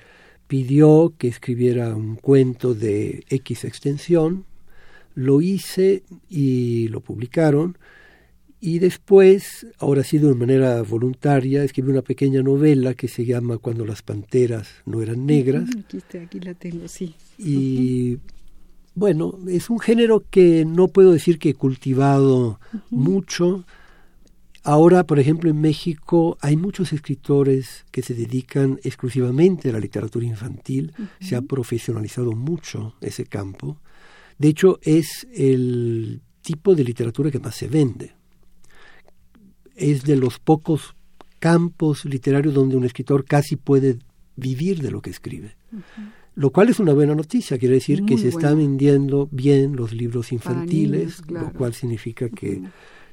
pidió 0.46 1.14
que 1.18 1.26
escribiera 1.26 1.96
un 1.96 2.14
cuento 2.14 2.74
de 2.74 3.24
X 3.28 3.64
extensión, 3.64 4.44
lo 5.14 5.40
hice 5.40 6.02
y 6.28 6.88
lo 6.88 7.00
publicaron. 7.00 7.78
Y 8.60 8.78
después, 8.78 9.66
ahora 9.78 10.00
ha 10.00 10.04
sido 10.04 10.30
de 10.30 10.36
manera 10.36 10.82
voluntaria, 10.82 11.62
escribí 11.62 11.90
una 11.90 12.00
pequeña 12.00 12.42
novela 12.42 12.94
que 12.94 13.08
se 13.08 13.26
llama 13.26 13.58
Cuando 13.58 13.84
las 13.84 14.00
panteras 14.00 14.68
no 14.86 15.02
eran 15.02 15.26
negras. 15.26 15.68
Aquí, 15.78 16.40
la 16.40 16.54
tengo, 16.54 16.88
sí. 16.88 17.14
Y 17.36 18.18
bueno, 18.94 19.38
es 19.48 19.68
un 19.68 19.80
género 19.80 20.24
que 20.30 20.64
no 20.64 20.88
puedo 20.88 21.12
decir 21.12 21.38
que 21.38 21.50
he 21.50 21.54
cultivado 21.54 22.58
mucho. 22.88 23.66
Ahora, 24.62 25.04
por 25.04 25.18
ejemplo, 25.18 25.50
en 25.50 25.60
México 25.60 26.38
hay 26.40 26.56
muchos 26.56 26.94
escritores 26.94 27.84
que 27.90 28.00
se 28.00 28.14
dedican 28.14 28.80
exclusivamente 28.82 29.68
a 29.68 29.72
la 29.72 29.78
literatura 29.78 30.24
infantil. 30.24 30.94
Se 31.20 31.36
ha 31.36 31.42
profesionalizado 31.42 32.32
mucho 32.32 32.94
ese 33.02 33.26
campo. 33.26 33.76
De 34.38 34.48
hecho, 34.48 34.78
es 34.82 35.26
el 35.32 36.20
tipo 36.42 36.74
de 36.74 36.84
literatura 36.84 37.30
que 37.30 37.38
más 37.38 37.54
se 37.54 37.68
vende. 37.68 38.12
Es 39.76 40.04
de 40.04 40.16
los 40.16 40.38
pocos 40.38 40.94
campos 41.38 42.04
literarios 42.04 42.54
donde 42.54 42.76
un 42.76 42.84
escritor 42.84 43.24
casi 43.24 43.56
puede 43.56 43.98
vivir 44.36 44.80
de 44.80 44.90
lo 44.90 45.00
que 45.00 45.10
escribe. 45.10 45.56
Lo 46.36 46.50
cual 46.50 46.68
es 46.68 46.80
una 46.80 46.92
buena 46.92 47.14
noticia, 47.14 47.58
quiere 47.58 47.74
decir 47.74 48.04
que 48.04 48.18
se 48.18 48.28
están 48.28 48.58
vendiendo 48.58 49.28
bien 49.30 49.76
los 49.76 49.92
libros 49.92 50.32
infantiles, 50.32 51.22
lo 51.28 51.52
cual 51.52 51.74
significa 51.74 52.28
que 52.28 52.62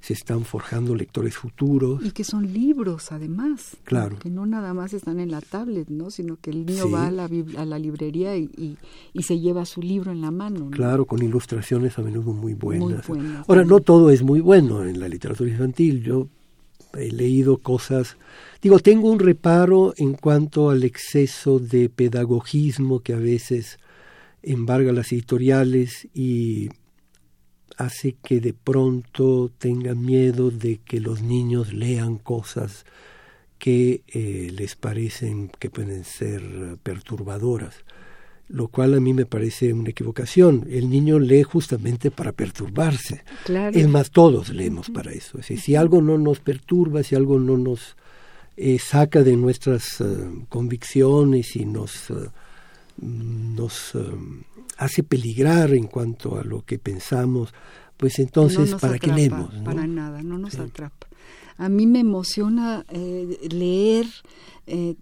se 0.01 0.13
están 0.13 0.45
forjando 0.45 0.95
lectores 0.95 1.37
futuros. 1.37 2.03
Y 2.03 2.11
que 2.11 2.23
son 2.23 2.51
libros, 2.51 3.11
además. 3.11 3.77
Claro. 3.83 4.17
Que 4.17 4.29
no 4.29 4.47
nada 4.47 4.73
más 4.73 4.93
están 4.93 5.19
en 5.19 5.29
la 5.29 5.41
tablet, 5.41 5.89
¿no? 5.89 6.09
Sino 6.09 6.37
que 6.41 6.49
el 6.49 6.65
niño 6.65 6.89
va 6.89 7.07
a 7.07 7.11
la, 7.11 7.29
a 7.57 7.65
la 7.65 7.77
librería 7.77 8.35
y, 8.35 8.77
y, 9.13 9.23
se 9.23 9.39
lleva 9.39 9.63
su 9.65 9.81
libro 9.81 10.11
en 10.11 10.21
la 10.21 10.31
mano. 10.31 10.71
Claro, 10.71 11.05
con 11.05 11.21
ilustraciones 11.21 11.99
a 11.99 12.01
menudo 12.01 12.33
muy 12.33 12.55
buenas. 12.55 13.07
Ahora, 13.47 13.63
no 13.63 13.79
todo 13.79 14.09
es 14.09 14.23
muy 14.23 14.41
bueno 14.41 14.83
en 14.83 14.99
la 14.99 15.07
literatura 15.07 15.49
infantil. 15.49 16.03
Yo 16.03 16.27
he 16.95 17.11
leído 17.11 17.57
cosas... 17.57 18.17
Digo, 18.59 18.79
tengo 18.79 19.09
un 19.09 19.19
reparo 19.19 19.93
en 19.97 20.13
cuanto 20.13 20.71
al 20.71 20.83
exceso 20.83 21.59
de 21.59 21.89
pedagogismo 21.89 23.01
que 23.01 23.13
a 23.13 23.17
veces 23.17 23.77
embarga 24.41 24.91
las 24.91 25.11
editoriales 25.11 26.07
y 26.13 26.69
hace 27.77 28.15
que 28.23 28.39
de 28.39 28.53
pronto 28.53 29.51
tengan 29.57 30.01
miedo 30.05 30.51
de 30.51 30.77
que 30.77 30.99
los 30.99 31.21
niños 31.21 31.73
lean 31.73 32.17
cosas 32.17 32.85
que 33.57 34.01
eh, 34.07 34.51
les 34.53 34.75
parecen 34.75 35.51
que 35.59 35.69
pueden 35.69 36.03
ser 36.03 36.77
perturbadoras, 36.81 37.75
lo 38.47 38.67
cual 38.69 38.95
a 38.95 38.99
mí 38.99 39.13
me 39.13 39.25
parece 39.27 39.71
una 39.71 39.91
equivocación. 39.91 40.65
El 40.69 40.89
niño 40.89 41.19
lee 41.19 41.43
justamente 41.43 42.09
para 42.09 42.31
perturbarse. 42.31 43.23
Es 43.47 43.87
más, 43.87 44.09
todos 44.09 44.49
leemos 44.49 44.89
para 44.89 45.11
eso. 45.11 45.37
Es 45.37 45.61
si 45.61 45.75
algo 45.75 46.01
no 46.01 46.17
nos 46.17 46.39
perturba, 46.39 47.03
si 47.03 47.15
algo 47.15 47.39
no 47.39 47.55
nos 47.55 47.95
eh, 48.57 48.79
saca 48.79 49.21
de 49.21 49.37
nuestras 49.37 50.01
eh, 50.01 50.05
convicciones 50.49 51.55
y 51.55 51.65
nos, 51.65 52.11
nos 52.97 53.95
hace 54.81 55.03
peligrar 55.03 55.73
en 55.75 55.85
cuanto 55.85 56.39
a 56.39 56.43
lo 56.43 56.63
que 56.63 56.79
pensamos, 56.79 57.53
pues 57.97 58.17
entonces, 58.17 58.73
¿para 58.75 58.97
qué 58.97 59.13
leemos? 59.13 59.53
Para 59.63 59.85
nada, 59.85 60.23
no 60.23 60.39
nos 60.39 60.57
atrapa. 60.57 61.07
A 61.57 61.69
mí 61.69 61.85
me 61.85 61.99
emociona 61.99 62.83
eh, 62.89 63.37
leer 63.51 64.07
eh, 64.65 64.95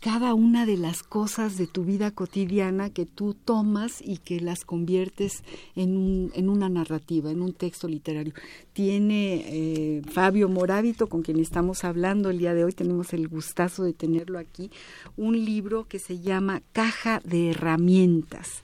cada 0.00 0.32
una 0.32 0.64
de 0.64 0.78
las 0.78 1.02
cosas 1.02 1.58
de 1.58 1.66
tu 1.66 1.84
vida 1.84 2.10
cotidiana 2.10 2.88
que 2.88 3.04
tú 3.04 3.34
tomas 3.34 4.00
y 4.00 4.16
que 4.16 4.40
las 4.40 4.64
conviertes 4.64 5.42
en, 5.74 6.30
en 6.34 6.48
una 6.48 6.70
narrativa, 6.70 7.30
en 7.30 7.42
un 7.42 7.52
texto 7.52 7.86
literario. 7.86 8.32
Tiene 8.72 9.44
eh, 9.46 10.02
Fabio 10.10 10.48
Moravito, 10.48 11.08
con 11.08 11.22
quien 11.22 11.40
estamos 11.40 11.84
hablando 11.84 12.30
el 12.30 12.38
día 12.38 12.54
de 12.54 12.64
hoy, 12.64 12.72
tenemos 12.72 13.12
el 13.12 13.28
gustazo 13.28 13.82
de 13.82 13.92
tenerlo 13.92 14.38
aquí, 14.38 14.70
un 15.18 15.44
libro 15.44 15.86
que 15.86 15.98
se 15.98 16.20
llama 16.20 16.62
Caja 16.72 17.20
de 17.24 17.50
Herramientas. 17.50 18.62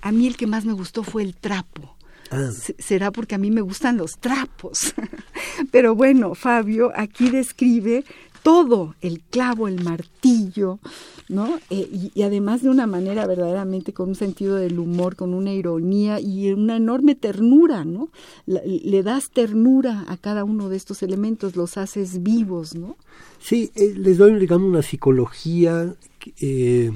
A 0.00 0.12
mí 0.12 0.26
el 0.26 0.36
que 0.36 0.46
más 0.46 0.64
me 0.64 0.72
gustó 0.72 1.02
fue 1.02 1.22
el 1.22 1.34
trapo. 1.34 1.96
Ah. 2.30 2.50
Será 2.78 3.10
porque 3.10 3.34
a 3.34 3.38
mí 3.38 3.50
me 3.50 3.60
gustan 3.60 3.96
los 3.96 4.18
trapos. 4.18 4.94
Pero 5.70 5.94
bueno, 5.94 6.34
Fabio 6.34 6.92
aquí 6.94 7.30
describe 7.30 8.04
todo, 8.42 8.94
el 9.00 9.20
clavo, 9.20 9.68
el 9.68 9.82
martillo, 9.82 10.78
¿no? 11.28 11.58
Eh, 11.70 12.10
y, 12.14 12.22
además 12.22 12.62
de 12.62 12.70
una 12.70 12.86
manera 12.86 13.26
verdaderamente 13.26 13.92
con 13.92 14.10
un 14.10 14.14
sentido 14.14 14.56
del 14.56 14.78
humor, 14.78 15.16
con 15.16 15.34
una 15.34 15.52
ironía 15.52 16.20
y 16.20 16.52
una 16.52 16.76
enorme 16.76 17.14
ternura, 17.14 17.84
¿no? 17.84 18.08
le 18.46 19.02
das 19.02 19.30
ternura 19.30 20.04
a 20.08 20.16
cada 20.16 20.44
uno 20.44 20.68
de 20.68 20.76
estos 20.76 21.02
elementos, 21.02 21.56
los 21.56 21.76
haces 21.76 22.22
vivos, 22.22 22.74
¿no? 22.74 22.96
Sí, 23.40 23.70
eh, 23.74 23.94
les 23.96 24.18
doy, 24.18 24.34
digamos, 24.38 24.68
una 24.68 24.82
psicología 24.82 25.94
eh, 26.40 26.92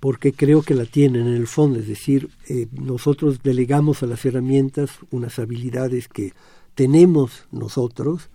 porque 0.00 0.32
creo 0.32 0.62
que 0.62 0.74
la 0.74 0.84
tienen 0.84 1.26
en 1.26 1.34
el 1.34 1.46
fondo, 1.46 1.78
es 1.78 1.86
decir, 1.86 2.28
eh, 2.48 2.66
nosotros 2.72 3.42
delegamos 3.42 4.02
a 4.02 4.06
las 4.06 4.24
herramientas 4.24 4.90
unas 5.10 5.38
habilidades 5.38 6.08
que 6.08 6.32
tenemos 6.74 7.44
nosotros, 7.52 8.30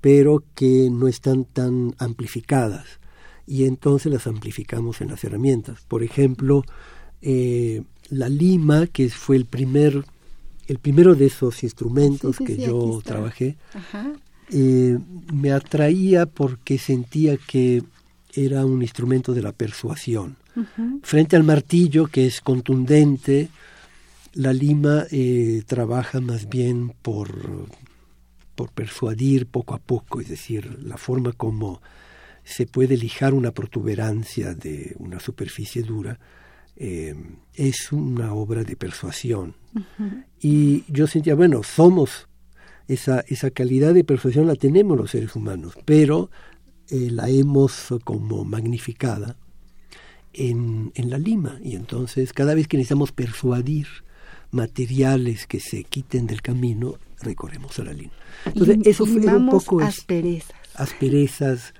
pero 0.00 0.42
que 0.54 0.88
no 0.90 1.08
están 1.08 1.44
tan 1.44 1.94
amplificadas, 1.98 3.00
y 3.46 3.64
entonces 3.64 4.12
las 4.12 4.26
amplificamos 4.26 5.00
en 5.00 5.08
las 5.08 5.22
herramientas. 5.24 5.82
Por 5.86 6.02
ejemplo, 6.02 6.64
eh, 7.22 7.82
la 8.10 8.28
lima, 8.28 8.86
que 8.86 9.08
fue 9.08 9.36
el 9.36 9.46
primer, 9.46 10.04
el 10.66 10.78
primero 10.78 11.14
de 11.14 11.26
esos 11.26 11.62
instrumentos 11.62 12.38
que 12.38 12.56
yo 12.56 13.00
trabajé, 13.04 13.56
eh, 14.50 14.98
me 15.32 15.52
atraía 15.52 16.26
porque 16.26 16.78
sentía 16.78 17.36
que 17.36 17.82
era 18.34 18.64
un 18.64 18.82
instrumento 18.82 19.34
de 19.34 19.42
la 19.42 19.52
persuasión. 19.52 20.36
Frente 21.02 21.34
al 21.34 21.42
martillo, 21.42 22.06
que 22.06 22.26
es 22.26 22.40
contundente, 22.40 23.48
La 24.34 24.52
lima 24.52 25.04
eh, 25.10 25.62
trabaja 25.66 26.20
más 26.20 26.48
bien 26.48 26.92
por, 27.02 27.68
por 28.54 28.70
persuadir 28.70 29.46
poco 29.46 29.74
a 29.74 29.78
poco, 29.78 30.20
es 30.20 30.28
decir, 30.28 30.78
la 30.82 30.96
forma 30.96 31.32
como 31.32 31.80
se 32.44 32.66
puede 32.66 32.96
lijar 32.96 33.32
una 33.32 33.52
protuberancia 33.52 34.54
de 34.54 34.94
una 34.98 35.18
superficie 35.18 35.82
dura 35.82 36.18
eh, 36.76 37.14
es 37.54 37.92
una 37.92 38.34
obra 38.34 38.64
de 38.64 38.76
persuasión. 38.76 39.54
Y 40.40 40.84
yo 40.88 41.06
sentía, 41.06 41.34
bueno, 41.34 41.62
somos, 41.62 42.28
esa, 42.86 43.20
esa 43.28 43.50
calidad 43.50 43.94
de 43.94 44.04
persuasión 44.04 44.46
la 44.46 44.56
tenemos 44.56 44.96
los 44.96 45.10
seres 45.10 45.34
humanos, 45.36 45.74
pero 45.84 46.30
eh, 46.90 47.10
la 47.10 47.28
hemos 47.28 47.94
como 48.04 48.44
magnificada 48.44 49.36
en, 50.32 50.92
en 50.94 51.10
la 51.10 51.18
lima. 51.18 51.58
Y 51.62 51.76
entonces 51.76 52.32
cada 52.32 52.54
vez 52.54 52.68
que 52.68 52.76
necesitamos 52.76 53.12
persuadir 53.12 53.86
materiales 54.50 55.46
que 55.46 55.60
se 55.60 55.84
quiten 55.84 56.26
del 56.26 56.40
camino, 56.40 56.94
recorremos 57.20 57.78
a 57.80 57.84
la 57.84 57.92
lima. 57.92 58.12
Entonces, 58.44 58.78
eso 58.84 59.04
fue 59.04 59.26
un 59.26 59.48
poco... 59.48 59.80
asperezas. 59.80 60.52
asperezas, 60.74 61.74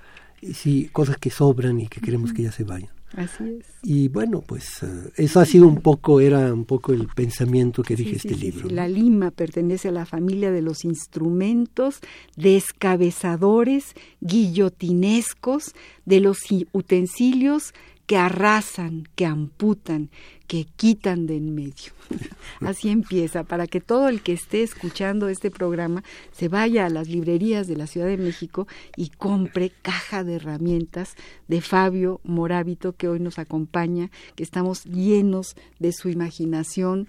sí, 0.53 0.89
cosas 0.93 1.17
que 1.17 1.31
sobran 1.31 1.81
y 1.81 1.87
que 1.87 2.01
queremos 2.01 2.33
que 2.33 2.43
ya 2.43 2.53
se 2.53 2.65
vayan. 2.65 2.94
Así 3.17 3.45
es. 3.61 3.67
Y 3.83 4.09
bueno, 4.09 4.41
pues 4.41 4.83
eh, 4.83 5.13
eso 5.17 5.41
ha 5.41 5.45
sido 5.45 5.69
un 5.69 5.81
poco, 5.81 6.21
era 6.21 6.53
un 6.53 6.65
poco 6.65 6.93
el 6.93 7.07
pensamiento 7.09 7.83
que 7.83 7.97
dije 7.97 8.17
este 8.17 8.37
libro. 8.37 8.69
La 8.69 8.89
lima 8.89 9.31
pertenece 9.31 9.89
a 9.89 9.93
la 9.93 10.07
familia 10.07 10.51
de 10.51 10.63
los 10.63 10.85
instrumentos 10.85 12.01
descabezadores, 12.37 13.95
guillotinescos, 14.21 15.75
de 16.05 16.21
los 16.21 16.39
utensilios 16.73 17.73
que 18.07 18.17
arrasan, 18.19 19.09
que 19.15 19.27
amputan, 19.27 20.11
que 20.47 20.67
quitan 20.77 21.27
de 21.27 21.37
en 21.37 21.55
medio. 21.55 21.93
Así 22.61 22.89
empieza, 22.89 23.45
para 23.45 23.67
que 23.67 23.81
todo 23.81 24.09
el 24.09 24.23
que 24.23 24.33
esté 24.33 24.63
escuchando 24.63 25.29
este 25.29 25.51
programa 25.51 26.03
se 26.33 26.49
vaya 26.49 26.87
a 26.87 26.91
las 26.91 27.09
librerías 27.09 27.67
de 27.67 27.77
la 27.77 27.87
Ciudad 27.87 28.07
de 28.07 28.17
México 28.17 28.67
y 28.97 29.09
compre 29.11 29.73
caja 29.83 30.25
de 30.25 30.35
herramientas 30.35 31.15
de 31.49 31.61
Fabio 31.61 32.21
Morábito, 32.25 32.93
que 32.93 33.09
hoy 33.09 33.21
nos 33.21 33.39
acompaña, 33.39 34.11
que 34.35 34.43
estamos 34.43 34.85
llenos 34.85 35.57
de 35.79 35.93
su 35.93 36.09
imaginación, 36.09 37.09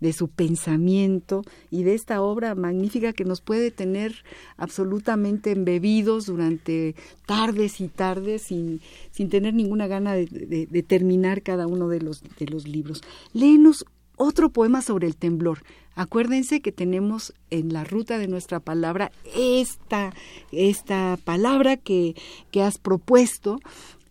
de 0.00 0.12
su 0.12 0.28
pensamiento 0.28 1.42
y 1.70 1.82
de 1.82 1.94
esta 1.94 2.20
obra 2.20 2.54
magnífica 2.54 3.12
que 3.12 3.24
nos 3.24 3.40
puede 3.40 3.70
tener 3.70 4.24
absolutamente 4.56 5.52
embebidos 5.52 6.26
durante 6.26 6.94
tardes 7.26 7.80
y 7.80 7.88
tardes 7.88 8.42
sin, 8.42 8.80
sin 9.10 9.28
tener 9.28 9.54
ninguna 9.54 9.86
gana 9.86 10.14
de, 10.14 10.84
terminar 10.86 11.42
cada 11.42 11.66
uno 11.66 11.88
de 11.88 12.00
los, 12.00 12.22
de 12.38 12.46
los 12.46 12.68
libros. 12.68 13.02
Léenos 13.32 13.84
otro 14.16 14.50
poema 14.50 14.82
sobre 14.82 15.06
el 15.06 15.16
temblor. 15.16 15.62
Acuérdense 15.94 16.60
que 16.60 16.72
tenemos 16.72 17.32
en 17.50 17.72
la 17.72 17.84
ruta 17.84 18.18
de 18.18 18.28
nuestra 18.28 18.60
palabra 18.60 19.12
esta, 19.34 20.12
esta 20.52 21.18
palabra 21.24 21.76
que, 21.76 22.14
que 22.50 22.62
has 22.62 22.78
propuesto 22.78 23.60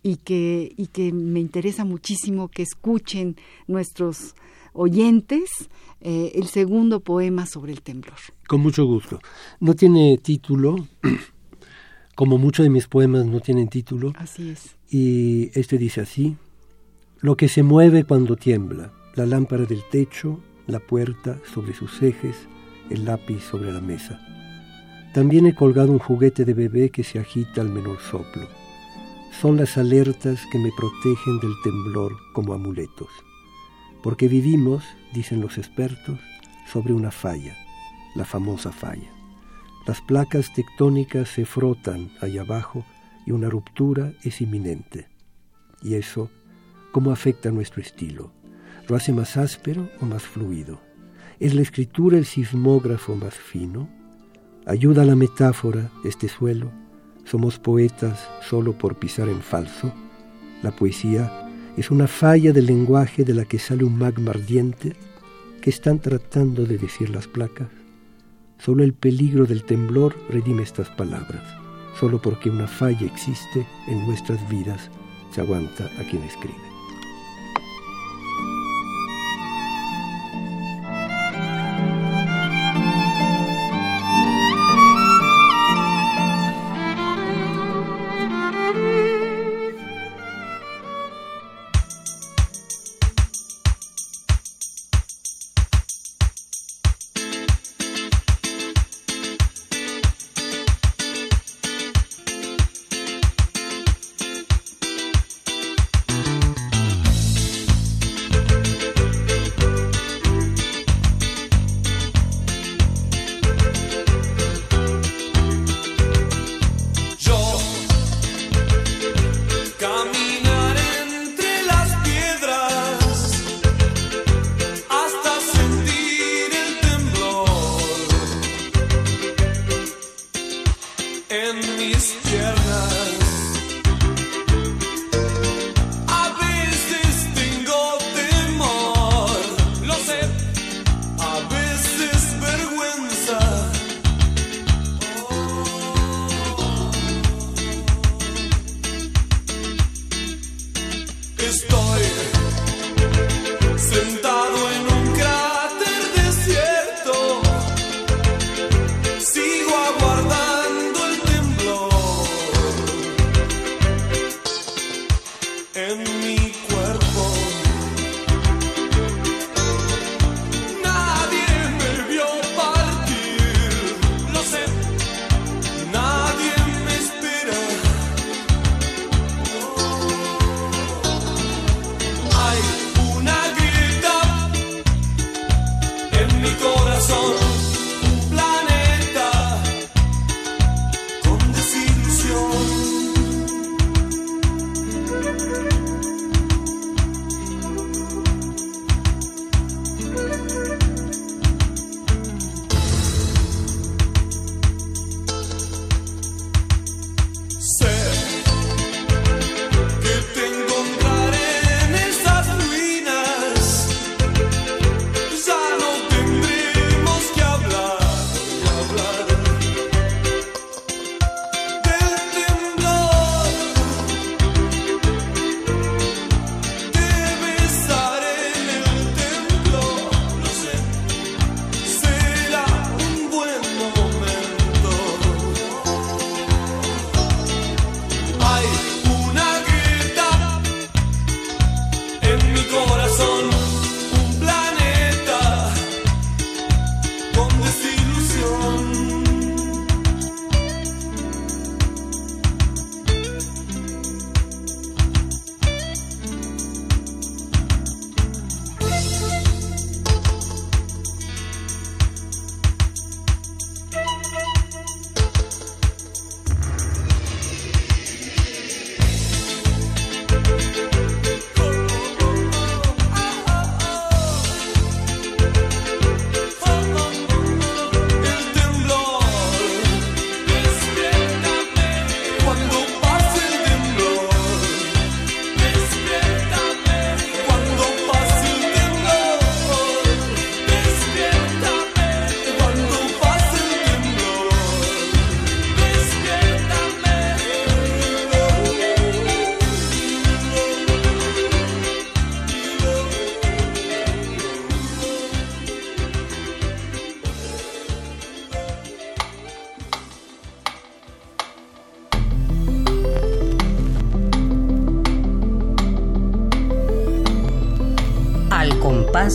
y 0.02 0.16
que, 0.16 0.72
y 0.76 0.86
que 0.88 1.12
me 1.12 1.40
interesa 1.40 1.84
muchísimo 1.84 2.48
que 2.48 2.62
escuchen 2.62 3.36
nuestros 3.66 4.34
oyentes 4.72 5.50
eh, 6.00 6.32
el 6.34 6.46
segundo 6.46 7.00
poema 7.00 7.46
sobre 7.46 7.72
el 7.72 7.82
temblor. 7.82 8.18
Con 8.46 8.60
mucho 8.60 8.84
gusto. 8.84 9.18
No 9.60 9.74
tiene 9.74 10.18
título, 10.18 10.76
como 12.14 12.38
muchos 12.38 12.64
de 12.64 12.70
mis 12.70 12.86
poemas 12.86 13.26
no 13.26 13.40
tienen 13.40 13.68
título. 13.68 14.12
Así 14.16 14.50
es. 14.50 14.76
Y 14.88 15.50
este 15.58 15.78
dice 15.78 16.02
así, 16.02 16.36
lo 17.20 17.36
que 17.36 17.48
se 17.48 17.62
mueve 17.62 18.04
cuando 18.04 18.36
tiembla, 18.36 18.92
la 19.16 19.24
lámpara 19.24 19.64
del 19.64 19.82
techo, 19.90 20.40
la 20.66 20.78
puerta 20.78 21.38
sobre 21.52 21.74
sus 21.74 22.02
ejes, 22.02 22.36
el 22.90 23.06
lápiz 23.06 23.40
sobre 23.40 23.72
la 23.72 23.80
mesa. 23.80 24.20
También 25.14 25.46
he 25.46 25.54
colgado 25.54 25.90
un 25.90 25.98
juguete 25.98 26.44
de 26.44 26.52
bebé 26.52 26.90
que 26.90 27.02
se 27.02 27.18
agita 27.18 27.62
al 27.62 27.70
menor 27.70 27.98
soplo. 27.98 28.46
Son 29.40 29.56
las 29.56 29.78
alertas 29.78 30.44
que 30.52 30.58
me 30.58 30.70
protegen 30.76 31.40
del 31.40 31.54
temblor 31.64 32.12
como 32.34 32.52
amuletos. 32.52 33.08
Porque 34.02 34.28
vivimos, 34.28 34.84
dicen 35.14 35.40
los 35.40 35.56
expertos, 35.56 36.20
sobre 36.70 36.92
una 36.92 37.10
falla, 37.10 37.56
la 38.14 38.26
famosa 38.26 38.70
falla. 38.70 39.10
Las 39.86 40.02
placas 40.02 40.52
tectónicas 40.52 41.30
se 41.30 41.46
frotan 41.46 42.10
allá 42.20 42.42
abajo 42.42 42.84
y 43.24 43.30
una 43.30 43.48
ruptura 43.48 44.12
es 44.22 44.42
inminente. 44.42 45.08
Y 45.82 45.94
eso, 45.94 46.30
¿cómo 46.92 47.10
afecta 47.12 47.50
nuestro 47.50 47.80
estilo? 47.80 48.32
¿Lo 48.88 48.94
hace 48.94 49.12
más 49.12 49.36
áspero 49.36 49.88
o 50.00 50.06
más 50.06 50.22
fluido? 50.22 50.80
¿Es 51.40 51.54
la 51.54 51.62
escritura 51.62 52.18
el 52.18 52.24
sismógrafo 52.24 53.16
más 53.16 53.34
fino? 53.34 53.88
¿Ayuda 54.64 55.02
a 55.02 55.04
la 55.04 55.16
metáfora 55.16 55.90
este 56.04 56.28
suelo? 56.28 56.70
¿Somos 57.24 57.58
poetas 57.58 58.28
solo 58.48 58.78
por 58.78 58.96
pisar 58.96 59.28
en 59.28 59.42
falso? 59.42 59.92
La 60.62 60.70
poesía 60.70 61.50
es 61.76 61.90
una 61.90 62.06
falla 62.06 62.52
del 62.52 62.66
lenguaje 62.66 63.24
de 63.24 63.34
la 63.34 63.44
que 63.44 63.58
sale 63.58 63.82
un 63.82 63.98
magma 63.98 64.30
ardiente 64.30 64.94
que 65.60 65.70
están 65.70 65.98
tratando 65.98 66.64
de 66.64 66.78
decir 66.78 67.10
las 67.10 67.26
placas. 67.26 67.68
Solo 68.58 68.84
el 68.84 68.94
peligro 68.94 69.46
del 69.46 69.64
temblor 69.64 70.16
redime 70.30 70.62
estas 70.62 70.90
palabras. 70.90 71.42
Solo 71.98 72.22
porque 72.22 72.50
una 72.50 72.68
falla 72.68 73.04
existe 73.04 73.66
en 73.88 74.06
nuestras 74.06 74.48
vidas 74.48 74.90
se 75.32 75.40
aguanta 75.40 75.86
a 75.98 76.08
quien 76.08 76.22
escribe. 76.22 76.65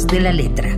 De 0.07 0.19
la 0.19 0.31
letra. 0.33 0.70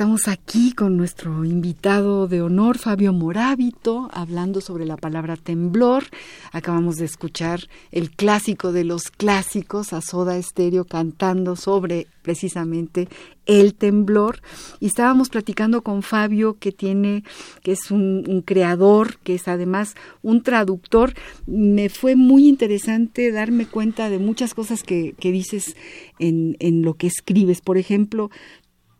Estamos 0.00 0.28
aquí 0.28 0.72
con 0.72 0.96
nuestro 0.96 1.44
invitado 1.44 2.26
de 2.26 2.40
honor, 2.40 2.78
Fabio 2.78 3.12
Morábito, 3.12 4.08
hablando 4.14 4.62
sobre 4.62 4.86
la 4.86 4.96
palabra 4.96 5.36
temblor. 5.36 6.04
Acabamos 6.52 6.96
de 6.96 7.04
escuchar 7.04 7.68
el 7.90 8.10
clásico 8.10 8.72
de 8.72 8.84
los 8.84 9.10
clásicos, 9.10 9.92
a 9.92 10.00
Soda 10.00 10.38
Estéreo 10.38 10.86
cantando 10.86 11.54
sobre 11.54 12.06
precisamente 12.22 13.10
el 13.44 13.74
temblor. 13.74 14.40
Y 14.78 14.86
estábamos 14.86 15.28
platicando 15.28 15.82
con 15.82 16.02
Fabio, 16.02 16.56
que 16.58 16.72
tiene, 16.72 17.22
que 17.62 17.72
es 17.72 17.90
un, 17.90 18.42
creador, 18.46 19.18
que 19.18 19.34
es 19.34 19.48
además 19.48 19.96
un 20.22 20.42
traductor. 20.42 21.12
Me 21.46 21.90
fue 21.90 22.16
muy 22.16 22.48
interesante 22.48 23.32
darme 23.32 23.66
cuenta 23.66 24.08
de 24.08 24.18
muchas 24.18 24.54
cosas 24.54 24.82
que, 24.82 25.14
dices 25.20 25.76
en 26.18 26.82
lo 26.82 26.94
que 26.94 27.06
escribes. 27.06 27.60
Por 27.60 27.76
ejemplo, 27.76 28.30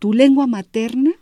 tu 0.00 0.12
lengua 0.12 0.48
materna 0.48 1.12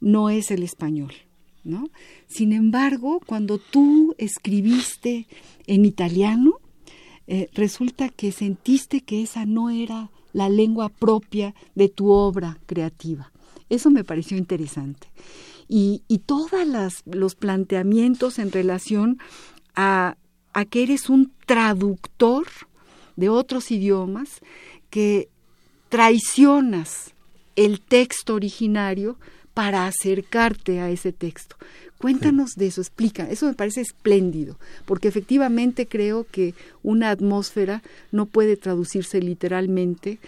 no 0.00 0.28
es 0.28 0.50
el 0.50 0.62
español, 0.62 1.14
¿no? 1.62 1.88
Sin 2.26 2.52
embargo, 2.52 3.20
cuando 3.24 3.58
tú 3.58 4.14
escribiste 4.18 5.26
en 5.66 5.86
italiano, 5.86 6.58
eh, 7.26 7.48
resulta 7.54 8.10
que 8.10 8.32
sentiste 8.32 9.00
que 9.00 9.22
esa 9.22 9.46
no 9.46 9.70
era 9.70 10.10
la 10.34 10.50
lengua 10.50 10.90
propia 10.90 11.54
de 11.74 11.88
tu 11.88 12.10
obra 12.10 12.58
creativa. 12.66 13.32
Eso 13.70 13.90
me 13.90 14.04
pareció 14.04 14.36
interesante. 14.36 15.06
Y, 15.68 16.02
todos 16.26 16.50
los 17.06 17.34
planteamientos 17.34 18.38
en 18.38 18.52
relación 18.52 19.18
a, 19.74 20.16
a 20.52 20.64
que 20.64 20.82
eres 20.82 21.08
un 21.08 21.32
traductor 21.46 22.46
de 23.16 23.28
otros 23.28 23.70
idiomas, 23.70 24.40
que 24.90 25.28
traicionas 25.88 27.13
el 27.56 27.80
texto 27.80 28.34
originario 28.34 29.16
para 29.54 29.86
acercarte 29.86 30.80
a 30.80 30.90
ese 30.90 31.12
texto. 31.12 31.56
Cuéntanos 31.98 32.54
de 32.56 32.66
eso, 32.66 32.80
explica. 32.80 33.30
Eso 33.30 33.46
me 33.46 33.54
parece 33.54 33.80
espléndido, 33.80 34.58
porque 34.84 35.08
efectivamente 35.08 35.86
creo 35.86 36.26
que 36.30 36.54
una 36.82 37.10
atmósfera 37.10 37.82
no 38.10 38.26
puede 38.26 38.56
traducirse 38.56 39.20
literalmente, 39.20 40.18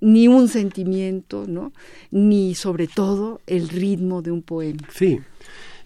ni 0.00 0.28
un 0.28 0.48
sentimiento, 0.48 1.46
¿no? 1.48 1.72
Ni 2.12 2.54
sobre 2.54 2.86
todo 2.86 3.40
el 3.46 3.68
ritmo 3.68 4.22
de 4.22 4.30
un 4.30 4.42
poema. 4.42 4.86
Sí, 4.94 5.18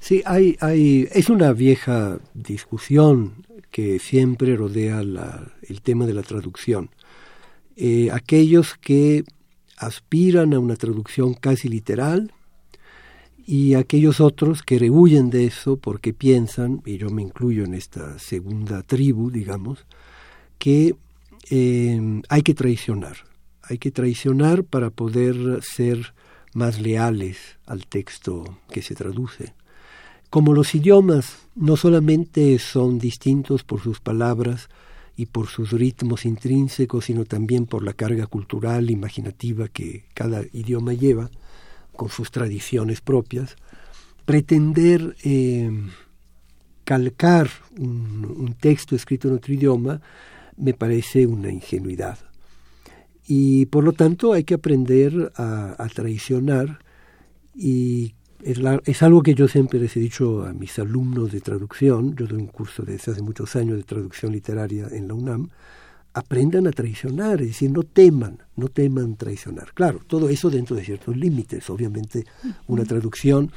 sí, 0.00 0.22
hay, 0.26 0.56
hay, 0.60 1.08
es 1.12 1.30
una 1.30 1.52
vieja 1.54 2.18
discusión 2.34 3.46
que 3.70 3.98
siempre 4.00 4.54
rodea 4.54 5.00
el 5.00 5.80
tema 5.82 6.04
de 6.06 6.12
la 6.12 6.22
traducción. 6.22 6.90
Eh, 7.74 8.10
aquellos 8.12 8.76
que 8.76 9.24
aspiran 9.82 10.54
a 10.54 10.58
una 10.58 10.76
traducción 10.76 11.34
casi 11.34 11.68
literal 11.68 12.32
y 13.44 13.74
aquellos 13.74 14.20
otros 14.20 14.62
que 14.62 14.78
rehuyen 14.78 15.30
de 15.30 15.46
eso 15.46 15.76
porque 15.76 16.12
piensan, 16.14 16.80
y 16.86 16.98
yo 16.98 17.10
me 17.10 17.22
incluyo 17.22 17.64
en 17.64 17.74
esta 17.74 18.18
segunda 18.18 18.82
tribu, 18.82 19.30
digamos, 19.30 19.84
que 20.58 20.94
eh, 21.50 22.22
hay 22.28 22.42
que 22.42 22.54
traicionar, 22.54 23.16
hay 23.62 23.78
que 23.78 23.90
traicionar 23.90 24.62
para 24.62 24.90
poder 24.90 25.60
ser 25.62 26.14
más 26.54 26.80
leales 26.80 27.58
al 27.66 27.86
texto 27.86 28.58
que 28.70 28.82
se 28.82 28.94
traduce. 28.94 29.54
Como 30.30 30.54
los 30.54 30.74
idiomas 30.74 31.38
no 31.56 31.76
solamente 31.76 32.58
son 32.58 32.98
distintos 32.98 33.64
por 33.64 33.80
sus 33.80 34.00
palabras, 34.00 34.68
y 35.22 35.26
por 35.26 35.46
sus 35.46 35.70
ritmos 35.70 36.24
intrínsecos, 36.24 37.04
sino 37.04 37.24
también 37.24 37.66
por 37.66 37.84
la 37.84 37.92
carga 37.92 38.26
cultural, 38.26 38.90
imaginativa 38.90 39.68
que 39.68 40.06
cada 40.14 40.42
idioma 40.52 40.94
lleva, 40.94 41.30
con 41.94 42.08
sus 42.08 42.32
tradiciones 42.32 43.00
propias, 43.00 43.54
pretender 44.24 45.14
eh, 45.22 45.70
calcar 46.82 47.50
un, 47.78 48.56
texto 48.58 48.96
escrito 48.96 49.28
en 49.28 49.34
otro 49.34 49.54
idioma 49.54 50.00
me 50.56 50.74
parece 50.74 51.24
una 51.28 51.52
ingenuidad. 51.52 52.18
Y 53.24 53.66
por 53.66 53.84
lo 53.84 53.92
tanto 53.92 54.32
hay 54.32 54.42
que 54.42 54.54
aprender 54.54 55.30
a, 55.36 55.80
a 55.80 55.88
traicionar 55.88 56.80
y 57.54 58.16
es, 58.42 59.02
algo 59.02 59.22
que 59.22 59.34
yo 59.34 59.48
siempre 59.48 59.78
les 59.78 59.96
he 59.96 60.00
dicho 60.00 60.44
a 60.44 60.52
mis 60.52 60.78
alumnos 60.78 61.32
de 61.32 61.40
traducción, 61.40 62.16
yo 62.16 62.26
doy 62.26 62.40
un 62.40 62.48
curso 62.48 62.82
desde 62.82 63.12
hace 63.12 63.22
muchos 63.22 63.54
años 63.56 63.76
de 63.76 63.84
traducción 63.84 64.32
literaria 64.32 64.88
en 64.90 65.08
la 65.08 65.14
UNAM, 65.14 65.48
aprendan 66.14 66.66
a 66.66 66.72
traicionar, 66.72 67.40
es 67.40 67.48
decir, 67.48 67.70
no 67.70 67.84
teman, 67.84 68.38
no 68.56 68.68
teman 68.68 69.16
traicionar. 69.16 69.72
Claro, 69.72 70.00
todo 70.06 70.28
eso 70.28 70.50
dentro 70.50 70.76
de 70.76 70.84
ciertos 70.84 71.16
límites, 71.16 71.70
obviamente 71.70 72.26
una 72.66 72.84
traducción 72.84 73.50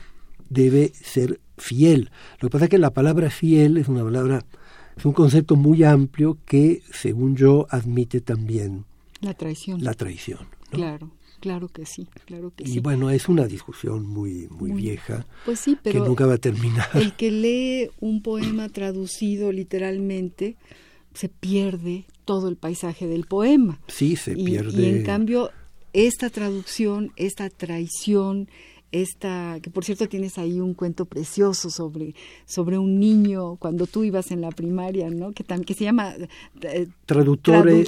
debe 0.49 0.93
ser 0.93 1.39
fiel. 1.57 2.11
Lo 2.39 2.49
que 2.49 2.53
pasa 2.53 2.65
es 2.65 2.71
que 2.71 2.77
la 2.77 2.91
palabra 2.91 3.29
fiel 3.29 3.77
es 3.77 3.87
una 3.87 4.03
palabra, 4.03 4.45
es 4.95 5.05
un 5.05 5.13
concepto 5.13 5.55
muy 5.55 5.83
amplio 5.83 6.37
que, 6.45 6.81
según 6.93 7.35
yo, 7.35 7.67
admite 7.69 8.21
también 8.21 8.85
la 9.21 9.33
traición. 9.33 9.83
La 9.83 9.93
traición. 9.93 10.47
Claro. 10.69 11.09
Claro 11.39 11.67
que 11.67 11.85
sí, 11.85 12.07
claro 12.25 12.51
que 12.55 12.65
sí. 12.65 12.77
Y 12.77 12.79
bueno, 12.79 13.09
es 13.09 13.27
una 13.29 13.45
discusión 13.45 14.05
muy, 14.05 14.47
muy, 14.49 14.71
vieja 14.71 15.25
pues 15.45 15.59
sí, 15.59 15.77
pero 15.81 16.01
que 16.01 16.07
nunca 16.09 16.25
va 16.25 16.35
a 16.35 16.37
terminar. 16.37 16.89
El 16.93 17.13
que 17.13 17.31
lee 17.31 17.89
un 17.99 18.21
poema 18.21 18.69
traducido 18.69 19.51
literalmente 19.51 20.55
se 21.13 21.29
pierde 21.29 22.05
todo 22.25 22.49
el 22.49 22.57
paisaje 22.57 23.07
del 23.07 23.25
poema. 23.25 23.79
Sí, 23.87 24.15
se 24.15 24.35
pierde. 24.35 24.81
Y 24.81 24.85
en 24.85 25.03
cambio, 25.03 25.51
esta 25.93 26.29
traducción, 26.29 27.11
esta 27.15 27.49
traición, 27.49 28.49
esta, 28.91 29.59
que 29.61 29.69
por 29.69 29.83
cierto 29.83 30.07
tienes 30.07 30.37
ahí 30.37 30.59
un 30.61 30.73
cuento 30.73 31.05
precioso 31.05 31.69
sobre, 31.69 32.15
sobre 32.45 32.77
un 32.77 32.99
niño 32.99 33.57
cuando 33.57 33.87
tú 33.87 34.03
ibas 34.03 34.31
en 34.31 34.41
la 34.41 34.51
primaria, 34.51 35.09
¿no? 35.09 35.31
Que, 35.31 35.43
también 35.43 35.65
que 35.65 35.73
se 35.73 35.83
llama 35.83 36.13
eh, 36.61 36.87
traductore, 37.05 37.85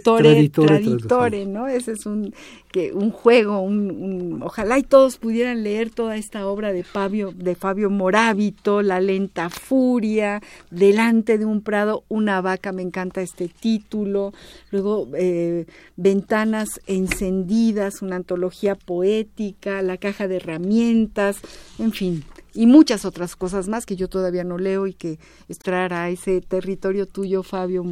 traductore, 0.50 1.46
¿no? 1.46 1.68
Ese 1.68 1.94
es 1.94 2.06
un, 2.06 2.34
que, 2.72 2.92
un 2.94 3.12
juego, 3.12 3.62
un, 3.62 4.42
ojalá 4.44 4.78
y 4.80 4.84
todos 4.84 5.18
pudieran 5.18 5.64
leer 5.64 5.92
toda 5.92 6.18
esta 6.18 6.48
obra 6.48 6.74
de 6.74 6.84
Fabio, 6.84 7.32
de 7.32 7.56
Fabio 7.56 7.90
Morábito, 7.90 8.82
La 8.82 9.00
lenta 9.00 9.50
furia, 9.50 10.42
Delante 10.72 11.38
de 11.38 11.46
un 11.46 11.62
prado, 11.62 12.04
una 12.10 12.42
vaca, 12.42 12.72
me 12.72 12.82
encanta 12.82 13.22
este 13.22 13.48
título, 13.48 14.34
luego 14.72 15.08
eh, 15.18 15.66
Ventanas 15.96 16.82
encendidas, 16.88 18.02
una 18.02 18.18
antología 18.18 18.76
poética, 18.76 19.82
La 19.82 19.98
caja 19.98 20.28
de 20.28 20.38
herramientas, 20.38 20.87
en 20.90 21.92
fin, 21.92 22.24
y 22.58 22.66
muchas 22.66 23.06
otras 23.06 23.36
cosas 23.36 23.68
más 23.68 23.86
que 23.86 23.96
yo 23.96 24.08
todavía 24.08 24.44
no 24.44 24.58
leo 24.58 24.88
y 24.88 24.94
que 24.94 25.20
extraer 25.48 25.94
a 25.94 26.10
ese 26.10 26.42
territorio 26.42 27.06
tuyo, 27.06 27.44
Fabio, 27.44 27.86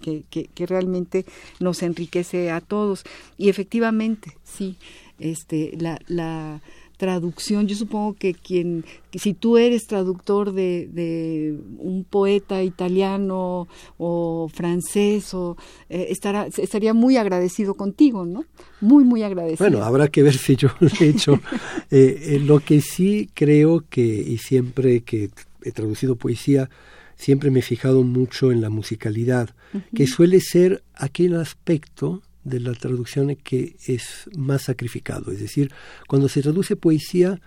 que, 0.00 0.24
que, 0.30 0.66
realmente 0.66 1.26
nos 1.60 1.82
enriquece 1.82 2.50
a 2.50 2.62
todos. 2.62 3.04
Y 3.36 3.50
efectivamente, 3.50 4.38
sí, 4.42 4.78
este, 5.18 5.76
la, 5.78 5.98
la 6.06 6.62
traducción. 7.04 7.66
Yo 7.66 7.76
supongo 7.76 8.14
que 8.14 8.32
quien, 8.32 8.86
si 9.12 9.34
tú 9.34 9.58
eres 9.58 9.86
traductor 9.86 10.52
de, 10.52 10.88
de 10.90 11.54
un 11.78 12.02
poeta 12.08 12.62
italiano 12.62 13.68
o 13.98 14.48
francés, 14.48 15.34
o, 15.34 15.58
eh, 15.90 16.06
estará, 16.08 16.46
estaría 16.46 16.94
muy 16.94 17.18
agradecido 17.18 17.74
contigo, 17.74 18.24
¿no? 18.24 18.46
Muy, 18.80 19.04
muy 19.04 19.22
agradecido. 19.22 19.68
Bueno, 19.68 19.84
habrá 19.84 20.08
que 20.08 20.22
ver 20.22 20.32
si 20.32 20.56
yo 20.56 20.68
lo 20.80 20.88
he 20.98 21.08
hecho. 21.08 21.40
Eh, 21.90 22.34
eh, 22.34 22.40
lo 22.40 22.60
que 22.60 22.80
sí 22.80 23.28
creo 23.34 23.84
que, 23.88 24.02
y 24.02 24.38
siempre 24.38 25.02
que 25.02 25.30
he 25.62 25.70
traducido 25.70 26.16
poesía, 26.16 26.68
siempre 27.14 27.50
me 27.50 27.60
he 27.60 27.62
fijado 27.62 28.02
mucho 28.02 28.50
en 28.50 28.60
la 28.60 28.70
musicalidad, 28.70 29.50
que 29.94 30.06
suele 30.06 30.40
ser 30.40 30.82
aquel 30.94 31.36
aspecto 31.36 32.22
de 32.44 32.60
la 32.60 32.72
traducción 32.72 33.34
que 33.36 33.76
es 33.86 34.28
más 34.36 34.62
sacrificado. 34.62 35.32
Es 35.32 35.40
decir, 35.40 35.72
cuando 36.06 36.28
se 36.28 36.42
traduce 36.42 36.76
poesía, 36.76 37.40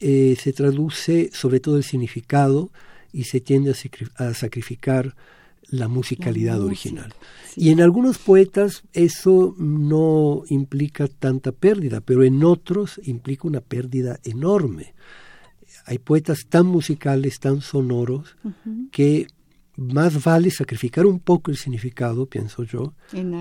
eh, 0.00 0.36
se 0.40 0.52
traduce 0.52 1.30
sobre 1.32 1.60
todo 1.60 1.76
el 1.76 1.84
significado 1.84 2.70
y 3.12 3.24
se 3.24 3.40
tiende 3.40 3.74
a, 4.16 4.34
sacrificar 4.34 5.14
la 5.68 5.88
musicalidad 5.88 6.60
original. 6.60 7.12
Y 7.56 7.70
en 7.70 7.80
algunos 7.80 8.18
poetas 8.18 8.82
eso 8.92 9.54
no 9.58 10.42
implica 10.48 11.06
tanta 11.08 11.52
pérdida, 11.52 12.00
pero 12.00 12.24
en 12.24 12.42
otros 12.44 13.00
implica 13.04 13.46
una 13.46 13.60
pérdida 13.60 14.20
enorme. 14.24 14.94
Hay 15.86 15.98
poetas 15.98 16.46
tan 16.48 16.66
musicales, 16.66 17.40
tan 17.40 17.60
sonoros, 17.60 18.36
que 18.92 19.26
más 19.80 20.22
vale 20.22 20.50
sacrificar 20.50 21.06
un 21.06 21.18
poco 21.18 21.50
el 21.50 21.56
significado, 21.56 22.26
pienso 22.26 22.64
yo, 22.64 22.92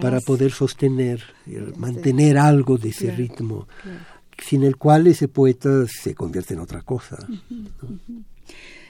para 0.02 0.22
poder 0.22 0.52
sostener, 0.52 1.22
eh, 1.46 1.74
mantener 1.78 2.38
algo 2.38 2.78
de 2.78 2.90
ese 2.90 3.12
ritmo, 3.12 3.68
sin 4.38 4.64
el 4.64 4.78
cual 4.78 5.08
ese 5.08 5.28
poeta 5.28 5.86
se 5.88 6.16
convierte 6.16 6.54
en 6.54 6.62
otra 6.62 6.82
cosa. 6.82 7.18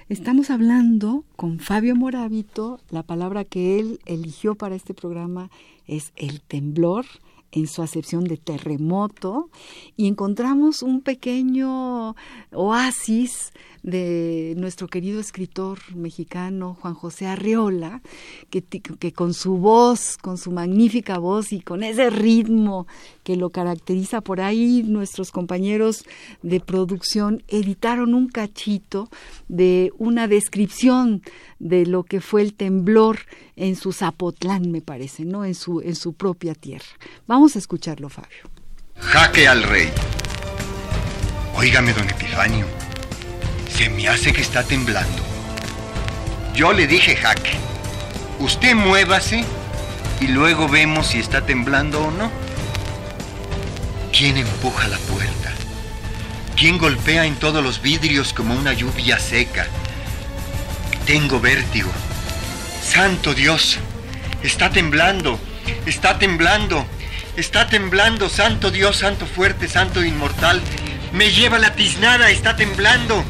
Estamos 0.10 0.52
hablando 0.52 1.24
con 1.36 1.60
Fabio 1.60 1.96
Morábito, 1.96 2.80
la 2.92 3.04
palabra 3.04 3.46
que 3.46 3.80
él 3.80 4.00
eligió 4.06 4.56
para 4.56 4.76
este 4.76 4.94
programa 4.94 5.50
es 5.88 6.14
el 6.16 6.42
temblor 6.42 7.06
en 7.52 7.68
su 7.68 7.82
acepción 7.82 8.24
de 8.24 8.38
terremoto. 8.38 9.50
Y 9.98 10.08
encontramos 10.08 10.82
un 10.82 11.02
pequeño 11.02 12.16
oasis 12.52 13.52
de 13.84 14.54
nuestro 14.58 14.88
querido 14.88 15.20
escritor 15.20 15.80
mexicano 15.96 16.78
Juan 16.82 16.94
José 16.94 17.28
Arreola, 17.28 18.02
que, 18.50 18.62
que, 18.62 19.14
con 19.14 19.34
su 19.34 19.58
voz, 19.58 20.18
con 20.18 20.38
su 20.38 20.52
magnífica 20.52 21.18
voz 21.18 21.54
y 21.54 21.62
con 21.62 21.84
ese 21.84 22.10
ritmo 22.10 22.88
que 23.24 23.36
lo 23.36 23.50
caracteriza 23.50 24.22
por 24.22 24.42
ahí, 24.42 24.84
nuestros 24.84 25.32
compañeros 25.32 26.04
de 26.42 26.60
producción 26.60 27.44
editaron 27.48 28.14
un 28.14 28.28
cachito 28.28 29.10
de 29.48 29.92
una 29.98 30.28
descripción 30.28 31.22
de 31.60 31.86
lo 31.86 32.04
que 32.04 32.22
fue 32.22 32.42
el 32.42 32.54
temblor 32.54 33.20
en 33.56 33.76
su 33.76 33.92
Zapotlán, 33.92 34.72
me 34.72 34.82
parece, 34.82 35.26
¿no? 35.26 35.46
En 35.46 35.56
su, 35.56 35.82
en 35.82 35.96
su 35.96 36.14
propia 36.14 36.56
tierra. 36.56 36.86
Vamos 37.28 37.56
a 37.56 37.60
escucharlo, 37.60 38.10
Fabio. 38.10 38.50
Jaque 38.96 39.48
al 39.48 39.64
rey. 39.64 39.90
Óigame, 41.56 41.94
don 41.94 42.10
Epifanio 42.10 42.89
se 43.80 43.90
me 43.90 44.10
hace 44.10 44.34
que 44.34 44.42
está 44.42 44.64
temblando. 44.64 45.24
Yo 46.54 46.74
le 46.74 46.86
dije 46.86 47.16
jaque. 47.16 47.54
Usted 48.40 48.76
muévase 48.76 49.46
y 50.20 50.28
luego 50.28 50.68
vemos 50.68 51.08
si 51.08 51.20
está 51.20 51.46
temblando 51.46 52.02
o 52.02 52.12
no. 52.12 52.30
¿Quién 54.12 54.36
empuja 54.36 54.90
la 54.90 54.98
puerta? 54.98 55.54
¿Quién 56.58 56.78
golpea 56.78 57.26
en 57.26 57.38
todos 57.38 57.64
los 57.64 57.82
vidrios 57.82 58.34
como 58.34 58.54
una 58.54 58.74
lluvia 58.74 59.18
seca? 59.18 59.66
Tengo 61.06 61.40
vértigo. 61.40 61.90
Santo 62.84 63.34
Dios, 63.34 63.80
está 64.44 64.72
temblando, 64.72 65.40
está 65.86 66.20
temblando, 66.20 66.86
está 67.38 67.70
temblando, 67.70 68.28
Santo 68.28 68.72
Dios, 68.72 68.98
Santo 68.98 69.26
fuerte, 69.26 69.70
Santo 69.70 70.04
inmortal. 70.04 70.62
Me 71.14 71.32
lleva 71.32 71.60
la 71.60 71.76
tiznada, 71.76 72.30
está 72.30 72.58
temblando. 72.58 73.24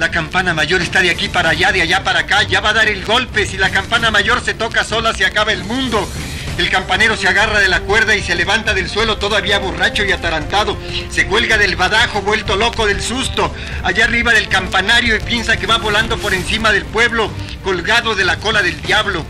La 0.00 0.10
campana 0.10 0.54
mayor 0.54 0.80
está 0.80 1.02
de 1.02 1.10
aquí 1.10 1.28
para 1.28 1.50
allá, 1.50 1.72
de 1.72 1.82
allá 1.82 2.02
para 2.02 2.20
acá. 2.20 2.42
Ya 2.44 2.62
va 2.62 2.70
a 2.70 2.72
dar 2.72 2.88
el 2.88 3.04
golpe. 3.04 3.44
Si 3.44 3.58
la 3.58 3.68
campana 3.68 4.10
mayor 4.10 4.42
se 4.42 4.54
toca 4.54 4.82
sola, 4.82 5.12
se 5.12 5.26
acaba 5.26 5.52
el 5.52 5.62
mundo. 5.62 6.08
El 6.56 6.70
campanero 6.70 7.18
se 7.18 7.28
agarra 7.28 7.58
de 7.58 7.68
la 7.68 7.80
cuerda 7.80 8.16
y 8.16 8.22
se 8.22 8.34
levanta 8.34 8.72
del 8.72 8.88
suelo 8.88 9.18
todavía 9.18 9.58
borracho 9.58 10.02
y 10.02 10.12
atarantado. 10.12 10.78
Se 11.10 11.26
cuelga 11.26 11.58
del 11.58 11.76
badajo, 11.76 12.22
vuelto 12.22 12.56
loco 12.56 12.86
del 12.86 13.02
susto. 13.02 13.54
Allá 13.82 14.04
arriba 14.06 14.32
del 14.32 14.48
campanario 14.48 15.16
y 15.16 15.20
piensa 15.20 15.58
que 15.58 15.66
va 15.66 15.76
volando 15.76 16.16
por 16.16 16.32
encima 16.32 16.72
del 16.72 16.86
pueblo, 16.86 17.30
colgado 17.62 18.14
de 18.14 18.24
la 18.24 18.38
cola 18.38 18.62
del 18.62 18.80
diablo. 18.80 19.26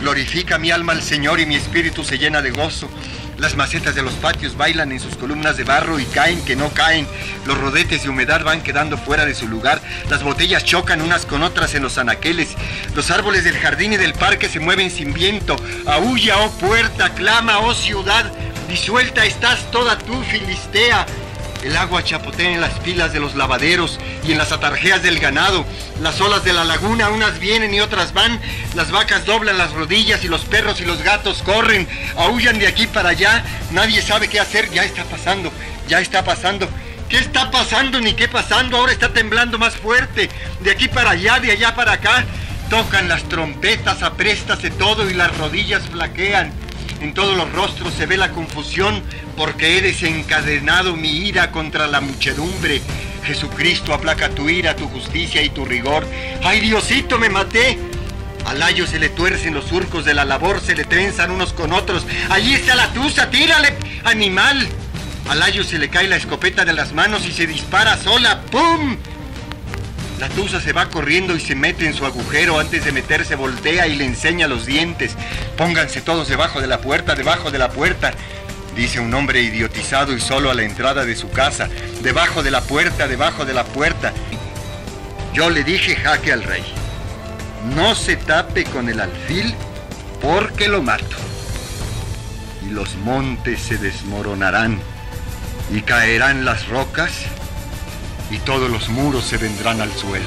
Glorifica 0.00 0.58
mi 0.58 0.72
alma 0.72 0.94
al 0.94 1.02
Señor 1.04 1.38
y 1.38 1.46
mi 1.46 1.54
espíritu 1.54 2.02
se 2.02 2.18
llena 2.18 2.42
de 2.42 2.50
gozo. 2.50 2.90
Las 3.38 3.54
macetas 3.54 3.94
de 3.94 4.02
los 4.02 4.14
patios 4.14 4.56
bailan 4.56 4.90
en 4.90 4.98
sus 4.98 5.16
columnas 5.16 5.56
de 5.56 5.62
barro 5.62 6.00
y 6.00 6.04
caen 6.06 6.44
que 6.44 6.56
no 6.56 6.70
caen. 6.70 7.06
Los 7.46 7.56
rodetes 7.56 8.02
de 8.02 8.08
humedad 8.08 8.42
van 8.42 8.62
quedando 8.62 8.98
fuera 8.98 9.24
de 9.24 9.34
su 9.34 9.46
lugar. 9.46 9.80
Las 10.10 10.24
botellas 10.24 10.64
chocan 10.64 11.00
unas 11.00 11.24
con 11.24 11.44
otras 11.44 11.74
en 11.76 11.84
los 11.84 11.98
anaqueles. 11.98 12.56
Los 12.96 13.12
árboles 13.12 13.44
del 13.44 13.56
jardín 13.56 13.92
y 13.92 13.96
del 13.96 14.12
parque 14.12 14.48
se 14.48 14.58
mueven 14.58 14.90
sin 14.90 15.14
viento. 15.14 15.54
Aúlla, 15.86 16.40
oh 16.40 16.50
puerta, 16.58 17.14
clama, 17.14 17.60
oh 17.60 17.74
ciudad. 17.74 18.32
Disuelta 18.68 19.24
estás 19.24 19.70
toda 19.70 19.96
tú, 19.98 20.20
Filistea. 20.24 21.06
El 21.62 21.76
agua 21.76 22.04
chapotea 22.04 22.50
en 22.50 22.60
las 22.60 22.78
pilas 22.80 23.12
de 23.12 23.20
los 23.20 23.34
lavaderos 23.34 23.98
y 24.24 24.32
en 24.32 24.38
las 24.38 24.52
atarjeas 24.52 25.02
del 25.02 25.18
ganado. 25.18 25.66
Las 26.00 26.20
olas 26.20 26.44
de 26.44 26.52
la 26.52 26.64
laguna, 26.64 27.10
unas 27.10 27.40
vienen 27.40 27.74
y 27.74 27.80
otras 27.80 28.12
van. 28.14 28.40
Las 28.74 28.90
vacas 28.90 29.26
doblan 29.26 29.58
las 29.58 29.72
rodillas 29.72 30.22
y 30.24 30.28
los 30.28 30.44
perros 30.44 30.80
y 30.80 30.84
los 30.84 31.02
gatos 31.02 31.42
corren, 31.42 31.88
aullan 32.16 32.58
de 32.58 32.68
aquí 32.68 32.86
para 32.86 33.10
allá. 33.10 33.44
Nadie 33.72 34.02
sabe 34.02 34.28
qué 34.28 34.38
hacer. 34.38 34.70
Ya 34.70 34.84
está 34.84 35.04
pasando, 35.04 35.52
ya 35.88 36.00
está 36.00 36.24
pasando. 36.24 36.68
¿Qué 37.08 37.18
está 37.18 37.50
pasando 37.50 38.00
ni 38.00 38.12
qué 38.12 38.28
pasando? 38.28 38.76
Ahora 38.76 38.92
está 38.92 39.12
temblando 39.12 39.58
más 39.58 39.74
fuerte. 39.76 40.28
De 40.60 40.70
aquí 40.70 40.88
para 40.88 41.10
allá, 41.10 41.40
de 41.40 41.50
allá 41.50 41.74
para 41.74 41.92
acá. 41.92 42.24
Tocan 42.70 43.08
las 43.08 43.22
trompetas, 43.24 44.02
apréstase 44.02 44.70
todo 44.70 45.08
y 45.08 45.14
las 45.14 45.36
rodillas 45.38 45.82
flaquean. 45.90 46.52
En 47.00 47.14
todos 47.14 47.36
los 47.36 47.50
rostros 47.52 47.94
se 47.94 48.06
ve 48.06 48.16
la 48.16 48.30
confusión 48.30 49.02
porque 49.36 49.78
he 49.78 49.82
desencadenado 49.82 50.96
mi 50.96 51.26
ira 51.28 51.50
contra 51.50 51.86
la 51.86 52.00
muchedumbre. 52.00 52.82
Jesucristo 53.24 53.94
aplaca 53.94 54.30
tu 54.30 54.48
ira, 54.48 54.74
tu 54.74 54.88
justicia 54.88 55.42
y 55.42 55.50
tu 55.50 55.64
rigor. 55.64 56.06
¡Ay, 56.42 56.60
Diosito, 56.60 57.18
me 57.18 57.28
maté! 57.28 57.78
Al 58.46 58.62
ayo 58.62 58.86
se 58.86 58.98
le 58.98 59.10
tuercen 59.10 59.54
los 59.54 59.66
surcos 59.66 60.04
de 60.04 60.14
la 60.14 60.24
labor, 60.24 60.60
se 60.60 60.74
le 60.74 60.84
trenzan 60.84 61.30
unos 61.30 61.52
con 61.52 61.72
otros. 61.72 62.06
Allí 62.30 62.54
está 62.54 62.74
la 62.74 62.92
tusa, 62.92 63.30
tírale, 63.30 63.76
animal. 64.04 64.66
Al 65.28 65.42
ayo 65.42 65.62
se 65.62 65.78
le 65.78 65.90
cae 65.90 66.08
la 66.08 66.16
escopeta 66.16 66.64
de 66.64 66.72
las 66.72 66.92
manos 66.94 67.26
y 67.26 67.32
se 67.32 67.46
dispara 67.46 67.98
sola. 67.98 68.40
¡Pum! 68.50 68.96
La 70.18 70.28
tusa 70.28 70.60
se 70.60 70.72
va 70.72 70.88
corriendo 70.88 71.36
y 71.36 71.40
se 71.40 71.54
mete 71.54 71.86
en 71.86 71.94
su 71.94 72.04
agujero. 72.04 72.58
Antes 72.58 72.84
de 72.84 72.90
meterse 72.90 73.36
voltea 73.36 73.86
y 73.86 73.94
le 73.94 74.04
enseña 74.04 74.48
los 74.48 74.66
dientes. 74.66 75.16
Pónganse 75.56 76.00
todos 76.00 76.26
debajo 76.26 76.60
de 76.60 76.66
la 76.66 76.80
puerta, 76.80 77.14
debajo 77.14 77.52
de 77.52 77.58
la 77.58 77.70
puerta. 77.70 78.12
Dice 78.74 78.98
un 78.98 79.14
hombre 79.14 79.42
idiotizado 79.42 80.16
y 80.16 80.20
solo 80.20 80.50
a 80.50 80.54
la 80.54 80.64
entrada 80.64 81.04
de 81.04 81.14
su 81.14 81.30
casa. 81.30 81.68
Debajo 82.02 82.42
de 82.42 82.50
la 82.50 82.62
puerta, 82.62 83.06
debajo 83.06 83.44
de 83.44 83.54
la 83.54 83.62
puerta. 83.64 84.12
Yo 85.32 85.50
le 85.50 85.62
dije 85.62 85.94
jaque 85.94 86.32
al 86.32 86.42
rey. 86.42 86.64
No 87.76 87.94
se 87.94 88.16
tape 88.16 88.64
con 88.64 88.88
el 88.88 89.00
alfil 89.00 89.54
porque 90.20 90.66
lo 90.66 90.82
mato. 90.82 91.16
Y 92.66 92.70
los 92.70 92.96
montes 92.96 93.60
se 93.60 93.78
desmoronarán 93.78 94.80
y 95.72 95.82
caerán 95.82 96.44
las 96.44 96.66
rocas 96.66 97.12
y 98.30 98.38
todos 98.38 98.70
los 98.70 98.88
muros 98.90 99.24
se 99.24 99.38
vendrán 99.38 99.80
al 99.80 99.90
suelo. 99.90 100.26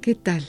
¿Qué 0.00 0.14
tal? 0.14 0.44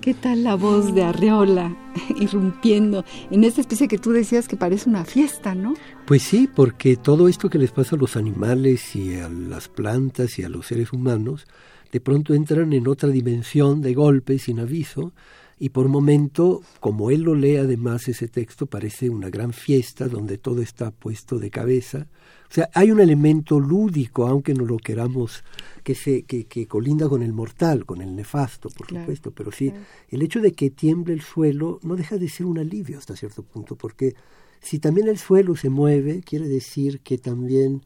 ¿Qué 0.00 0.12
tal 0.12 0.44
la 0.44 0.54
voz 0.54 0.94
de 0.94 1.02
Arreola 1.02 1.74
irrumpiendo 2.20 3.04
en 3.30 3.44
esta 3.44 3.62
especie 3.62 3.88
que 3.88 3.96
tú 3.96 4.12
decías 4.12 4.48
que 4.48 4.56
parece 4.56 4.90
una 4.90 5.04
fiesta, 5.04 5.54
¿no? 5.54 5.74
Pues 6.04 6.22
sí, 6.22 6.48
porque 6.54 6.96
todo 6.96 7.28
esto 7.28 7.48
que 7.48 7.58
les 7.58 7.70
pasa 7.70 7.96
a 7.96 7.98
los 7.98 8.16
animales 8.16 8.94
y 8.96 9.16
a 9.16 9.28
las 9.28 9.68
plantas 9.68 10.38
y 10.38 10.42
a 10.42 10.48
los 10.48 10.66
seres 10.66 10.92
humanos, 10.92 11.46
de 11.90 12.00
pronto 12.00 12.34
entran 12.34 12.72
en 12.72 12.88
otra 12.88 13.08
dimensión 13.08 13.80
de 13.80 13.94
golpe 13.94 14.38
sin 14.38 14.60
aviso 14.60 15.12
y 15.58 15.70
por 15.70 15.88
momento, 15.88 16.62
como 16.80 17.10
él 17.10 17.22
lo 17.22 17.34
lee 17.34 17.56
además 17.56 18.08
ese 18.08 18.28
texto, 18.28 18.66
parece 18.66 19.10
una 19.10 19.30
gran 19.30 19.52
fiesta 19.52 20.08
donde 20.08 20.38
todo 20.38 20.62
está 20.62 20.90
puesto 20.90 21.38
de 21.38 21.50
cabeza. 21.50 22.08
O 22.50 22.54
sea, 22.54 22.70
hay 22.74 22.90
un 22.90 23.00
elemento 23.00 23.58
lúdico, 23.58 24.26
aunque 24.26 24.54
no 24.54 24.64
lo 24.64 24.76
queramos, 24.76 25.42
que, 25.82 25.94
se, 25.94 26.22
que, 26.22 26.46
que 26.46 26.66
colinda 26.66 27.08
con 27.08 27.22
el 27.22 27.32
mortal, 27.32 27.84
con 27.84 28.00
el 28.00 28.14
nefasto, 28.14 28.68
por 28.70 28.88
supuesto, 28.88 29.30
pero 29.32 29.50
sí, 29.50 29.72
el 30.08 30.22
hecho 30.22 30.40
de 30.40 30.52
que 30.52 30.70
tiemble 30.70 31.14
el 31.14 31.22
suelo 31.22 31.80
no 31.82 31.96
deja 31.96 32.16
de 32.16 32.28
ser 32.28 32.46
un 32.46 32.58
alivio 32.58 32.98
hasta 32.98 33.16
cierto 33.16 33.42
punto, 33.42 33.76
porque 33.76 34.14
si 34.60 34.78
también 34.78 35.08
el 35.08 35.18
suelo 35.18 35.56
se 35.56 35.68
mueve, 35.68 36.22
quiere 36.22 36.48
decir 36.48 37.00
que 37.00 37.18
también 37.18 37.82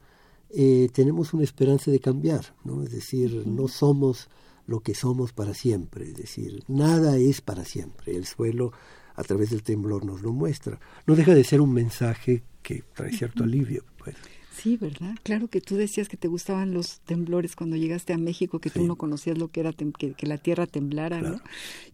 eh, 0.49 0.89
tenemos 0.93 1.33
una 1.33 1.43
esperanza 1.43 1.91
de 1.91 1.99
cambiar, 1.99 2.55
¿no? 2.63 2.83
Es 2.83 2.91
decir, 2.91 3.43
no 3.45 3.67
somos 3.67 4.29
lo 4.69 4.81
que 4.81 4.93
somos 4.93 5.33
para 5.33 5.55
siempre, 5.55 6.05
es 6.05 6.15
decir, 6.15 6.63
nada 6.67 7.17
es 7.17 7.41
para 7.41 7.65
siempre. 7.65 8.15
El 8.15 8.25
suelo 8.25 8.71
a 9.15 9.23
través 9.23 9.49
del 9.49 9.63
temblor 9.63 10.05
nos 10.05 10.21
lo 10.21 10.31
muestra. 10.31 10.79
No 11.07 11.15
deja 11.15 11.33
de 11.33 11.43
ser 11.43 11.59
un 11.59 11.73
mensaje 11.73 12.43
que 12.61 12.83
trae 12.93 13.11
cierto 13.11 13.43
alivio. 13.43 13.83
Pues. 13.97 14.15
Sí, 14.55 14.77
¿verdad? 14.77 15.15
Claro 15.23 15.47
que 15.47 15.59
tú 15.59 15.75
decías 15.75 16.07
que 16.07 16.17
te 16.17 16.27
gustaban 16.27 16.73
los 16.73 16.99
temblores 16.99 17.55
cuando 17.55 17.77
llegaste 17.77 18.13
a 18.13 18.17
México, 18.17 18.59
que 18.59 18.69
tú 18.69 18.85
no 18.85 18.95
conocías 18.95 19.37
lo 19.37 19.47
que 19.47 19.61
era 19.61 19.73
que, 19.73 20.27
la 20.27 20.37
tierra 20.37 20.67
temblara, 20.67 21.21
¿no? 21.21 21.41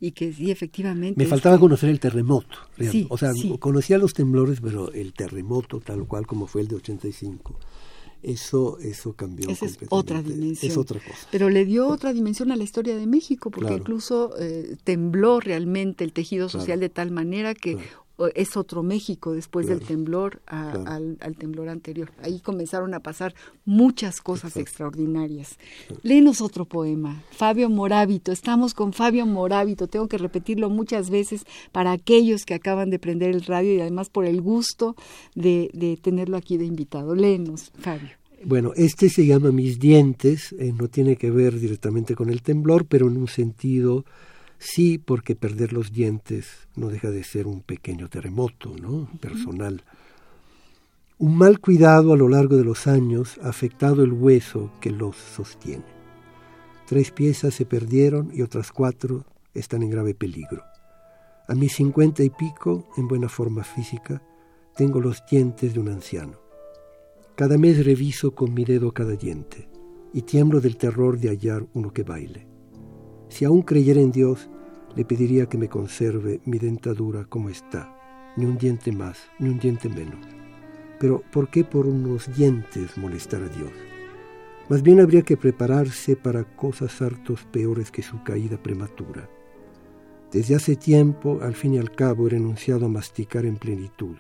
Y 0.01 0.11
que 0.11 0.33
sí, 0.33 0.51
efectivamente. 0.51 1.17
Me 1.17 1.29
faltaba 1.29 1.57
conocer 1.57 1.89
el 1.89 1.99
terremoto. 2.01 2.57
o 3.07 3.17
sea, 3.17 3.31
conocía 3.59 3.97
los 3.97 4.13
temblores, 4.13 4.59
pero 4.59 4.91
el 4.91 5.13
terremoto, 5.13 5.79
tal 5.79 6.05
cual 6.07 6.27
como 6.27 6.47
fue 6.47 6.61
el 6.61 6.67
de 6.67 6.75
85 6.75 7.57
eso, 8.25 8.79
eso 8.79 9.13
cambió. 9.13 9.49
Esa 9.49 9.65
es 9.65 9.77
otra 9.89 10.21
dimensión. 10.21 10.71
Es 10.71 10.77
otra 10.77 10.99
cosa. 10.99 11.27
Pero 11.31 11.49
le 11.49 11.65
dio 11.65 11.87
otra 11.87 12.11
dimensión 12.13 12.51
a 12.51 12.55
la 12.55 12.63
historia 12.63 12.95
de 12.95 13.05
México, 13.05 13.51
porque 13.51 13.73
incluso 13.73 14.33
eh, 14.39 14.75
tembló 14.83 15.39
realmente 15.39 16.03
el 16.03 16.11
tejido 16.11 16.49
social 16.49 16.79
de 16.79 16.89
tal 16.89 17.11
manera 17.11 17.53
que 17.53 17.77
es 18.33 18.57
otro 18.57 18.83
México 18.83 19.33
después 19.33 19.67
del 19.67 19.81
temblor 19.81 20.41
al, 20.45 21.17
temblor 21.37 21.69
anterior. 21.69 22.11
Ahí 22.21 22.39
comenzaron 22.39 22.93
a 22.93 22.99
pasar 22.99 23.33
muchas 23.65 24.21
cosas 24.21 24.57
extraordinarias. 24.57 25.57
Léenos 26.03 26.41
otro 26.41 26.65
poema, 26.65 27.23
Fabio 27.31 27.69
Morábito. 27.69 28.31
Estamos 28.31 28.73
con 28.73 28.93
Fabio 28.93 29.25
Morábito. 29.25 29.87
Tengo 29.87 30.07
que 30.07 30.17
repetirlo 30.17 30.69
muchas 30.69 31.09
veces 31.09 31.45
para 31.71 31.91
aquellos 31.91 32.45
que 32.45 32.53
acaban 32.53 32.89
de 32.89 32.99
prender 32.99 33.31
el 33.31 33.43
radio 33.43 33.73
y 33.73 33.81
además 33.81 34.09
por 34.09 34.25
el 34.25 34.41
gusto 34.41 34.95
de, 35.35 35.69
de 35.73 35.97
tenerlo 35.97 36.37
aquí 36.37 36.57
de 36.57 36.65
invitado. 36.65 37.15
Léenos, 37.15 37.71
Fabio. 37.79 38.11
Bueno, 38.43 38.73
este 38.75 39.09
se 39.09 39.25
llama 39.25 39.51
Mis 39.51 39.79
dientes, 39.79 40.53
eh, 40.59 40.71
no 40.77 40.87
tiene 40.87 41.15
que 41.15 41.31
ver 41.31 41.59
directamente 41.59 42.13
con 42.13 42.29
el 42.29 42.43
temblor, 42.43 42.85
pero 42.85 43.07
en 43.07 43.17
un 43.17 43.27
sentido 43.27 44.05
sí, 44.57 44.97
porque 44.97 45.35
perder 45.35 45.73
los 45.73 45.91
dientes 45.91 46.67
no 46.75 46.87
deja 46.87 47.09
de 47.09 47.23
ser 47.23 47.47
un 47.47 47.61
pequeño 47.61 48.09
terremoto, 48.09 48.75
¿no? 48.81 49.09
Personal. 49.19 49.83
Un 51.17 51.37
mal 51.37 51.59
cuidado 51.59 52.13
a 52.13 52.17
lo 52.17 52.27
largo 52.27 52.57
de 52.57 52.65
los 52.65 52.87
años 52.87 53.39
ha 53.41 53.49
afectado 53.49 54.03
el 54.03 54.11
hueso 54.11 54.71
que 54.81 54.91
los 54.91 55.15
sostiene. 55.15 55.85
Tres 56.87 57.11
piezas 57.11 57.53
se 57.53 57.65
perdieron 57.65 58.31
y 58.33 58.41
otras 58.41 58.71
cuatro 58.71 59.25
están 59.53 59.81
en 59.81 59.89
grave 59.89 60.13
peligro. 60.13 60.63
A 61.47 61.55
mis 61.55 61.73
cincuenta 61.73 62.23
y 62.23 62.29
pico, 62.29 62.87
en 62.97 63.07
buena 63.07 63.29
forma 63.29 63.63
física, 63.63 64.21
tengo 64.75 64.99
los 64.99 65.23
dientes 65.29 65.73
de 65.73 65.79
un 65.79 65.89
anciano. 65.89 66.37
Cada 67.35 67.57
mes 67.57 67.85
reviso 67.85 68.31
con 68.31 68.53
mi 68.53 68.65
dedo 68.65 68.91
cada 68.91 69.15
diente 69.15 69.69
y 70.13 70.21
tiemblo 70.23 70.59
del 70.61 70.77
terror 70.77 71.19
de 71.19 71.29
hallar 71.29 71.65
uno 71.73 71.91
que 71.91 72.03
baile. 72.03 72.54
Si 73.29 73.45
aún 73.45 73.61
creyera 73.61 74.01
en 74.01 74.11
Dios, 74.11 74.49
le 74.95 75.05
pediría 75.05 75.47
que 75.47 75.57
me 75.57 75.69
conserve 75.69 76.41
mi 76.45 76.57
dentadura 76.57 77.25
como 77.25 77.49
está, 77.49 77.93
ni 78.37 78.45
un 78.45 78.57
diente 78.57 78.91
más, 78.91 79.19
ni 79.39 79.49
un 79.49 79.59
diente 79.59 79.89
menos. 79.89 80.25
Pero 80.99 81.21
¿por 81.31 81.49
qué 81.49 81.63
por 81.63 81.85
unos 81.85 82.33
dientes 82.35 82.97
molestar 82.97 83.43
a 83.43 83.49
Dios? 83.49 83.71
Más 84.69 84.81
bien 84.81 84.99
habría 84.99 85.21
que 85.21 85.37
prepararse 85.37 86.15
para 86.15 86.43
cosas 86.55 87.01
hartos 87.01 87.43
peores 87.51 87.91
que 87.91 88.01
su 88.01 88.23
caída 88.23 88.57
prematura. 88.57 89.29
Desde 90.31 90.55
hace 90.55 90.75
tiempo, 90.75 91.39
al 91.41 91.53
fin 91.53 91.75
y 91.75 91.77
al 91.77 91.91
cabo, 91.91 92.27
he 92.27 92.31
renunciado 92.31 92.87
a 92.87 92.89
masticar 92.89 93.45
en 93.45 93.57
plenitud, 93.57 94.15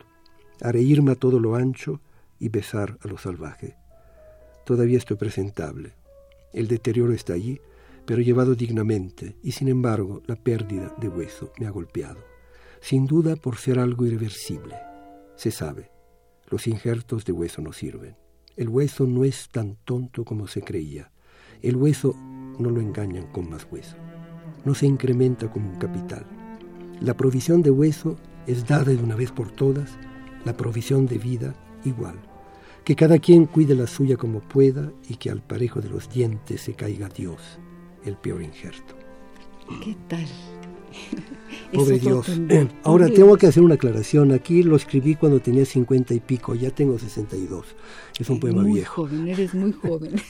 a 0.61 0.71
reírme 0.71 1.13
a 1.13 1.15
todo 1.15 1.39
lo 1.39 1.55
ancho 1.55 1.99
y 2.39 2.49
besar 2.49 2.97
a 3.01 3.07
lo 3.07 3.17
salvaje. 3.17 3.75
Todavía 4.65 4.97
estoy 4.97 5.17
presentable. 5.17 5.93
El 6.53 6.67
deterioro 6.67 7.13
está 7.13 7.33
allí, 7.33 7.59
pero 8.05 8.21
llevado 8.21 8.55
dignamente, 8.55 9.35
y 9.41 9.51
sin 9.51 9.67
embargo 9.67 10.21
la 10.27 10.35
pérdida 10.35 10.95
de 10.99 11.09
hueso 11.09 11.51
me 11.59 11.65
ha 11.65 11.71
golpeado. 11.71 12.23
Sin 12.81 13.07
duda 13.07 13.35
por 13.35 13.57
ser 13.57 13.79
algo 13.79 14.05
irreversible. 14.05 14.75
Se 15.35 15.51
sabe, 15.51 15.91
los 16.49 16.67
injertos 16.67 17.25
de 17.25 17.31
hueso 17.31 17.61
no 17.61 17.73
sirven. 17.73 18.15
El 18.55 18.69
hueso 18.69 19.05
no 19.05 19.25
es 19.25 19.49
tan 19.49 19.75
tonto 19.83 20.23
como 20.23 20.47
se 20.47 20.61
creía. 20.61 21.11
El 21.61 21.75
hueso 21.75 22.15
no 22.59 22.69
lo 22.69 22.79
engañan 22.79 23.27
con 23.31 23.49
más 23.49 23.67
hueso. 23.69 23.95
No 24.63 24.75
se 24.75 24.85
incrementa 24.85 25.51
como 25.51 25.69
un 25.69 25.77
capital. 25.77 26.25
La 27.01 27.17
provisión 27.17 27.61
de 27.61 27.71
hueso 27.71 28.17
es 28.47 28.67
dada 28.67 28.85
de 28.85 29.03
una 29.03 29.15
vez 29.15 29.31
por 29.31 29.51
todas, 29.51 29.97
la 30.45 30.55
provisión 30.55 31.07
de 31.07 31.17
vida 31.17 31.55
igual. 31.83 32.15
Que 32.83 32.95
cada 32.95 33.17
quien 33.17 33.45
cuide 33.45 33.75
la 33.75 33.87
suya 33.87 34.15
como 34.15 34.39
pueda 34.39 34.91
y 35.09 35.15
que 35.15 35.31
al 35.31 35.41
parejo 35.41 35.81
de 35.81 35.89
los 35.89 36.09
dientes 36.09 36.61
se 36.61 36.75
caiga 36.75 37.09
Dios, 37.09 37.59
el 38.05 38.15
peor 38.17 38.41
injerto. 38.41 38.95
¿Qué 39.83 39.95
tal? 40.07 40.25
Pobre 41.73 41.99
Dios. 41.99 42.27
Ahora 42.83 43.09
tengo 43.09 43.37
que 43.37 43.47
hacer 43.47 43.63
una 43.63 43.75
aclaración. 43.75 44.31
Aquí 44.31 44.63
lo 44.63 44.75
escribí 44.75 45.15
cuando 45.15 45.39
tenía 45.39 45.65
cincuenta 45.65 46.13
y 46.13 46.19
pico, 46.19 46.55
ya 46.55 46.71
tengo 46.71 46.97
sesenta 46.99 47.35
y 47.35 47.45
dos. 47.47 47.65
Es 48.19 48.29
un 48.29 48.39
poema 48.39 48.61
muy 48.61 48.73
viejo. 48.73 49.03
joven, 49.03 49.27
eres 49.27 49.53
muy 49.53 49.71
joven. 49.73 50.15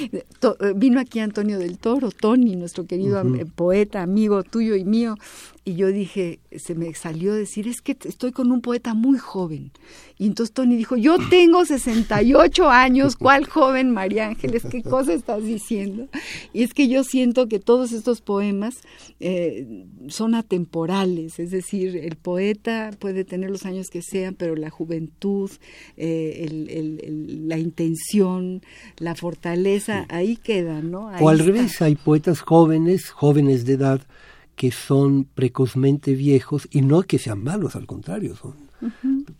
Eh, 0.10 0.72
Vino 0.76 0.98
aquí 0.98 1.18
Antonio 1.18 1.58
del 1.58 1.78
Toro, 1.78 2.10
Tony, 2.10 2.56
nuestro 2.56 2.86
querido 2.86 3.22
poeta, 3.54 4.02
amigo 4.02 4.42
tuyo 4.42 4.74
y 4.74 4.84
mío, 4.84 5.16
y 5.64 5.74
yo 5.76 5.88
dije, 5.88 6.40
se 6.56 6.74
me 6.74 6.94
salió 6.94 7.34
decir, 7.34 7.68
es 7.68 7.82
que 7.82 7.96
estoy 8.04 8.32
con 8.32 8.50
un 8.50 8.60
poeta 8.62 8.94
muy 8.94 9.18
joven. 9.18 9.72
Y 10.18 10.26
entonces 10.26 10.52
Tony 10.54 10.74
dijo, 10.76 10.96
yo 10.96 11.16
tengo 11.28 11.64
68 11.64 12.68
años, 12.70 13.16
¿cuál 13.16 13.44
joven, 13.46 13.90
María 13.90 14.26
Ángeles? 14.28 14.64
¿Qué 14.70 14.82
cosa 14.82 15.12
estás 15.12 15.44
diciendo? 15.44 16.08
Y 16.54 16.62
es 16.62 16.72
que 16.74 16.88
yo 16.88 17.04
siento 17.04 17.46
que 17.46 17.58
todos 17.58 17.92
estos 17.92 18.20
poemas 18.22 18.76
eh, 19.20 19.84
son 20.08 20.34
atemporales, 20.34 21.38
es 21.38 21.50
decir, 21.50 21.96
el 21.96 22.16
poeta 22.16 22.90
puede 22.98 23.24
tener 23.24 23.50
los 23.50 23.66
años 23.66 23.88
que 23.90 24.00
sean, 24.02 24.34
pero 24.34 24.56
la 24.56 24.70
juventud, 24.70 25.50
eh, 25.96 26.46
el- 26.48 26.70
el- 26.70 27.00
el- 27.04 27.48
la 27.48 27.58
intención, 27.58 28.62
la 28.98 29.14
fortaleza, 29.14 30.06
ahí 30.08 30.36
queda, 30.36 30.80
¿no? 30.80 31.08
Ahí 31.10 31.22
O 31.22 31.28
al 31.28 31.40
está. 31.40 31.52
revés, 31.52 31.82
hay 31.82 31.96
poetas 31.96 32.40
jóvenes, 32.40 33.10
jóvenes 33.10 33.64
de 33.66 33.74
edad, 33.74 34.00
que 34.60 34.72
son 34.72 35.24
precozmente 35.24 36.12
viejos 36.14 36.68
y 36.70 36.82
no 36.82 37.02
que 37.04 37.18
sean 37.18 37.42
malos, 37.42 37.76
al 37.76 37.86
contrario, 37.86 38.36
son, 38.36 38.56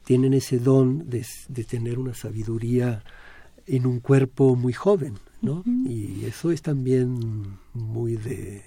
tienen 0.06 0.32
ese 0.32 0.58
don 0.58 1.10
de, 1.10 1.26
de 1.48 1.64
tener 1.64 1.98
una 1.98 2.14
sabiduría 2.14 3.04
en 3.66 3.84
un 3.84 4.00
cuerpo 4.00 4.56
muy 4.56 4.72
joven, 4.72 5.18
¿no? 5.42 5.62
Y 5.84 6.24
eso 6.24 6.50
es 6.50 6.62
también 6.62 7.18
muy 7.74 8.16
de, 8.16 8.62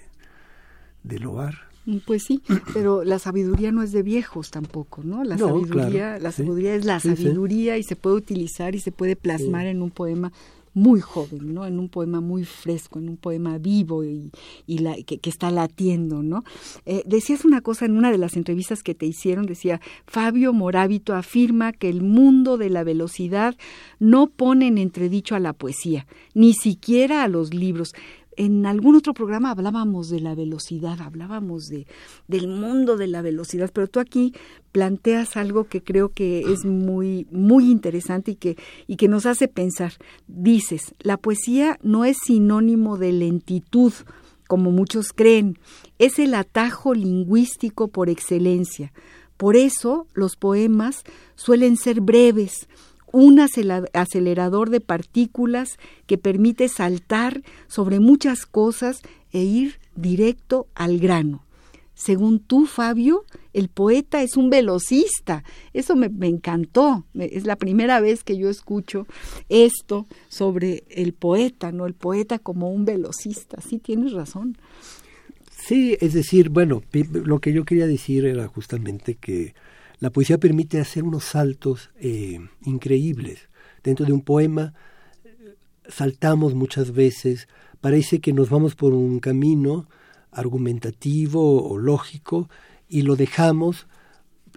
de 1.02 1.18
loar. 1.18 1.54
Mm, 1.86 1.96
Pues 2.06 2.22
sí, 2.22 2.40
pero 2.72 3.02
la 3.02 3.18
sabiduría 3.18 3.72
no 3.72 3.82
es 3.82 3.90
de 3.90 4.04
viejos 4.04 4.52
tampoco, 4.52 5.02
¿no? 5.02 5.24
La 5.24 5.36
No, 5.36 5.48
sabiduría, 5.48 5.90
claro, 5.90 6.22
la 6.22 6.30
sí. 6.30 6.36
sabiduría 6.36 6.76
es 6.76 6.84
la 6.84 7.00
Sí, 7.00 7.08
sí. 7.16 7.16
sabiduría 7.24 7.78
y 7.78 7.82
se 7.82 7.96
puede 7.96 8.14
utilizar 8.14 8.76
y 8.76 8.78
se 8.78 8.92
puede 8.92 9.16
plasmar 9.16 9.66
en 9.66 9.82
un 9.82 9.90
poema 9.90 10.32
muy 10.74 11.00
joven, 11.00 11.54
¿no? 11.54 11.64
En 11.64 11.78
un 11.78 11.88
poema 11.88 12.20
muy 12.20 12.44
fresco, 12.44 12.98
en 12.98 13.08
un 13.08 13.16
poema 13.16 13.58
vivo 13.58 14.04
y, 14.04 14.30
la, 14.66 14.96
que, 14.96 15.18
que 15.18 15.30
está 15.30 15.50
latiendo, 15.50 16.22
¿no? 16.22 16.44
Eh, 16.84 17.02
decías 17.06 17.44
una 17.44 17.60
cosa 17.60 17.86
en 17.86 17.96
una 17.96 18.10
de 18.10 18.18
las 18.18 18.36
entrevistas 18.36 18.82
que 18.82 18.94
te 18.94 19.06
hicieron, 19.06 19.46
decía, 19.46 19.80
Fabio 20.06 20.52
Morábito 20.52 21.14
afirma 21.14 21.72
que 21.72 21.88
el 21.88 22.02
mundo 22.02 22.58
de 22.58 22.70
la 22.70 22.82
velocidad 22.82 23.54
no 24.00 24.26
pone 24.26 24.66
en 24.66 24.78
entredicho 24.78 25.36
a 25.36 25.40
la 25.40 25.52
poesía, 25.52 26.06
ni 26.34 26.52
siquiera 26.52 27.22
a 27.22 27.28
los 27.28 27.54
libros 27.54 27.94
en 28.36 28.66
algún 28.66 28.96
otro 28.96 29.14
programa 29.14 29.50
hablábamos 29.50 30.08
de 30.10 30.20
la 30.20 30.34
velocidad, 30.34 31.00
hablábamos 31.00 31.68
de, 31.68 31.86
del 32.28 32.48
mundo 32.48 32.96
de 32.96 33.06
la 33.06 33.22
velocidad, 33.22 33.70
pero 33.72 33.88
tú 33.88 34.00
aquí 34.00 34.34
planteas 34.72 35.36
algo 35.36 35.64
que 35.64 35.82
creo 35.82 36.08
que 36.08 36.40
es 36.52 36.64
muy, 36.64 37.26
muy 37.30 37.70
interesante 37.70 38.32
y 38.32 38.34
que, 38.36 38.56
y 38.86 38.96
que 38.96 39.08
nos 39.08 39.26
hace 39.26 39.48
pensar. 39.48 39.92
Dices, 40.26 40.94
la 41.00 41.16
poesía 41.16 41.78
no 41.82 42.04
es 42.04 42.16
sinónimo 42.24 42.98
de 42.98 43.12
lentitud, 43.12 43.92
como 44.46 44.70
muchos 44.70 45.12
creen, 45.12 45.58
es 45.98 46.18
el 46.18 46.34
atajo 46.34 46.94
lingüístico 46.94 47.88
por 47.88 48.08
excelencia. 48.08 48.92
Por 49.36 49.56
eso 49.56 50.06
los 50.14 50.36
poemas 50.36 51.02
suelen 51.34 51.76
ser 51.76 52.00
breves, 52.00 52.68
un 53.14 53.38
acelerador 53.38 54.70
de 54.70 54.80
partículas 54.80 55.78
que 56.06 56.18
permite 56.18 56.68
saltar 56.68 57.42
sobre 57.68 58.00
muchas 58.00 58.44
cosas 58.44 59.02
e 59.32 59.40
ir 59.40 59.78
directo 59.94 60.66
al 60.74 60.98
grano. 60.98 61.44
Según 61.94 62.40
tú, 62.40 62.66
Fabio, 62.66 63.24
el 63.52 63.68
poeta 63.68 64.20
es 64.22 64.36
un 64.36 64.50
velocista. 64.50 65.44
Eso 65.72 65.94
me, 65.94 66.08
me 66.08 66.26
encantó. 66.26 67.04
Es 67.14 67.46
la 67.46 67.54
primera 67.54 68.00
vez 68.00 68.24
que 68.24 68.36
yo 68.36 68.50
escucho 68.50 69.06
esto 69.48 70.06
sobre 70.28 70.82
el 70.90 71.12
poeta, 71.12 71.70
¿no? 71.70 71.86
El 71.86 71.94
poeta 71.94 72.40
como 72.40 72.72
un 72.72 72.84
velocista. 72.84 73.60
Sí, 73.60 73.78
tienes 73.78 74.12
razón. 74.12 74.58
Sí, 75.50 75.96
es 76.00 76.14
decir, 76.14 76.48
bueno, 76.48 76.82
lo 77.12 77.38
que 77.38 77.52
yo 77.52 77.64
quería 77.64 77.86
decir 77.86 78.24
era 78.24 78.48
justamente 78.48 79.14
que 79.14 79.54
la 80.04 80.10
poesía 80.10 80.36
permite 80.36 80.78
hacer 80.82 81.02
unos 81.02 81.24
saltos 81.24 81.88
eh, 81.98 82.38
increíbles. 82.66 83.48
Dentro 83.82 84.04
de 84.04 84.12
un 84.12 84.20
poema 84.20 84.74
saltamos 85.88 86.52
muchas 86.52 86.92
veces, 86.92 87.48
parece 87.80 88.20
que 88.20 88.34
nos 88.34 88.50
vamos 88.50 88.74
por 88.74 88.92
un 88.92 89.18
camino 89.18 89.88
argumentativo 90.30 91.66
o 91.66 91.78
lógico 91.78 92.50
y 92.86 93.00
lo 93.00 93.16
dejamos 93.16 93.86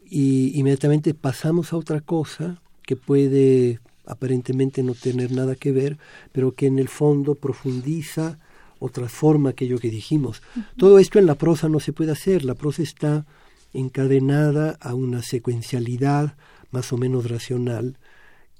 y 0.03 0.51
inmediatamente 0.59 1.13
pasamos 1.13 1.71
a 1.71 1.77
otra 1.77 2.01
cosa 2.01 2.61
que 2.81 2.97
puede 2.97 3.79
aparentemente 4.05 4.83
no 4.83 4.95
tener 4.95 5.31
nada 5.31 5.55
que 5.55 5.71
ver, 5.71 5.97
pero 6.33 6.55
que 6.55 6.65
en 6.65 6.77
el 6.77 6.89
fondo 6.89 7.35
profundiza 7.35 8.37
o 8.79 8.89
transforma 8.89 9.51
aquello 9.51 9.79
que 9.79 9.91
dijimos. 9.91 10.41
Todo 10.75 10.99
esto 10.99 11.19
en 11.19 11.25
la 11.25 11.35
prosa 11.35 11.69
no 11.69 11.79
se 11.79 11.93
puede 11.93 12.11
hacer, 12.11 12.43
la 12.43 12.55
prosa 12.55 12.83
está 12.83 13.25
encadenada 13.73 14.77
a 14.79 14.93
una 14.93 15.21
secuencialidad 15.21 16.35
más 16.71 16.91
o 16.93 16.97
menos 16.97 17.29
racional 17.29 17.97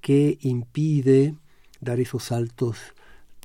que 0.01 0.38
impide 0.41 1.36
dar 1.82 1.99
esos 1.99 2.24
saltos 2.24 2.78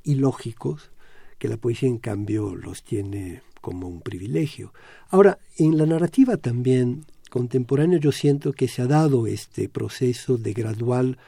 ilógicos 0.05 0.91
que 1.39 1.49
la 1.49 1.57
poesía 1.57 1.89
en 1.89 1.99
cambio 1.99 2.55
los 2.55 2.85
tiene 2.85 3.43
como 3.61 3.89
un 3.89 4.01
privilegio. 4.01 4.73
Ahora, 5.09 5.39
en 5.57 5.77
la 5.77 5.87
narrativa 5.87 6.37
también 6.37 7.05
contemporánea 7.31 7.99
yo 7.99 8.13
siento 8.13 8.53
que 8.53 8.69
se 8.69 8.83
ha 8.83 8.87
dado 8.87 9.27
este 9.27 9.69
proceso 9.69 10.37
de 10.37 10.53
gradual 10.53 11.19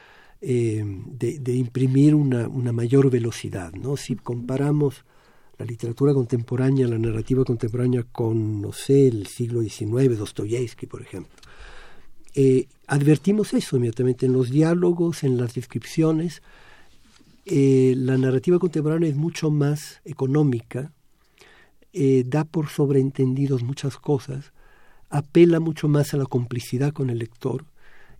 eh, 0.41 0.83
de, 0.85 1.55
imprimir 1.55 2.13
una, 2.13 2.47
una, 2.47 2.71
mayor 2.71 3.09
velocidad. 3.09 3.73
¿no? 3.73 3.97
Si 3.97 4.15
comparamos 4.15 5.03
la 5.57 5.65
literatura 5.65 6.13
contemporánea, 6.13 6.87
la 6.87 6.97
narrativa 6.97 7.43
contemporánea 7.43 8.03
con, 8.03 8.61
no 8.61 8.73
sé, 8.73 9.07
el 9.07 9.27
siglo 9.27 9.61
XIX, 9.61 10.17
Dostoyevsky, 10.17 10.85
por 10.85 11.01
ejemplo, 11.01 11.33
eh, 12.33 12.67
advertimos 12.87 13.53
eso 13.53 13.77
inmediatamente 13.77 14.25
en 14.25 14.33
los 14.33 14.49
diálogos, 14.49 15.23
en 15.23 15.37
las 15.37 15.53
descripciones, 15.53 16.41
eh, 17.45 17.93
la 17.95 18.17
narrativa 18.17 18.59
contemporánea 18.59 19.09
es 19.09 19.15
mucho 19.15 19.49
más 19.49 20.01
económica, 20.03 20.91
eh, 21.93 22.23
da 22.25 22.43
por 22.43 22.67
sobreentendidos 22.67 23.63
muchas 23.63 23.97
cosas, 23.97 24.51
apela 25.09 25.61
mucho 25.61 25.87
más 25.87 26.13
a 26.13 26.17
la 26.17 26.25
complicidad 26.25 26.91
con 26.91 27.09
el 27.09 27.19
lector, 27.19 27.65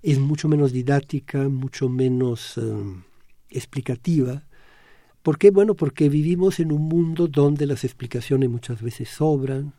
es 0.01 0.19
mucho 0.19 0.47
menos 0.47 0.71
didáctica, 0.71 1.49
mucho 1.49 1.89
menos 1.89 2.59
explicativa. 3.49 4.43
¿Por 5.25 5.39
qué? 5.39 5.49
Bueno, 5.49 5.73
porque 5.73 6.07
vivimos 6.07 6.59
en 6.59 6.71
un 6.71 6.83
mundo 6.83 7.27
donde 7.27 7.65
las 7.65 7.83
explicaciones 7.83 8.47
muchas 8.47 8.83
veces 8.83 9.09
sobran 9.09 9.73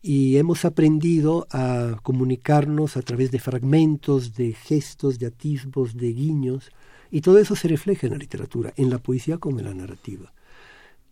y 0.00 0.38
hemos 0.38 0.64
aprendido 0.64 1.46
a 1.50 1.98
comunicarnos 2.02 2.96
a 2.96 3.02
través 3.02 3.30
de 3.30 3.38
fragmentos, 3.38 4.34
de 4.34 4.54
gestos, 4.54 5.18
de 5.18 5.26
atisbos, 5.26 5.94
de 5.94 6.14
guiños, 6.14 6.70
y 7.10 7.20
todo 7.20 7.38
eso 7.38 7.54
se 7.54 7.68
refleja 7.68 8.06
en 8.06 8.14
la 8.14 8.18
literatura, 8.18 8.72
en 8.78 8.88
la 8.88 8.96
poesía 8.96 9.36
como 9.36 9.58
en 9.58 9.66
la 9.66 9.74
narrativa. 9.74 10.32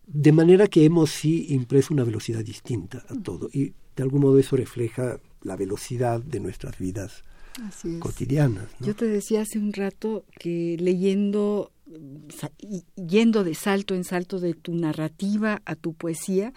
De 0.06 0.32
manera 0.32 0.66
que 0.66 0.86
hemos 0.86 1.10
sí 1.10 1.48
impreso 1.50 1.92
una 1.92 2.04
velocidad 2.04 2.42
distinta 2.42 3.04
a 3.10 3.14
todo, 3.22 3.50
y 3.52 3.74
de 3.94 4.02
algún 4.02 4.22
modo 4.22 4.38
eso 4.38 4.56
refleja 4.56 5.20
la 5.42 5.56
velocidad 5.56 6.22
de 6.22 6.40
nuestras 6.40 6.78
vidas 6.78 7.24
cotidianas. 7.98 8.68
Yo 8.80 8.94
te 8.94 9.06
decía 9.06 9.42
hace 9.42 9.58
un 9.58 9.72
rato 9.72 10.24
que 10.38 10.76
leyendo, 10.78 11.72
yendo 12.96 13.44
de 13.44 13.54
salto 13.54 13.94
en 13.94 14.04
salto 14.04 14.38
de 14.38 14.54
tu 14.54 14.74
narrativa 14.74 15.62
a 15.64 15.74
tu 15.74 15.94
poesía, 15.94 16.52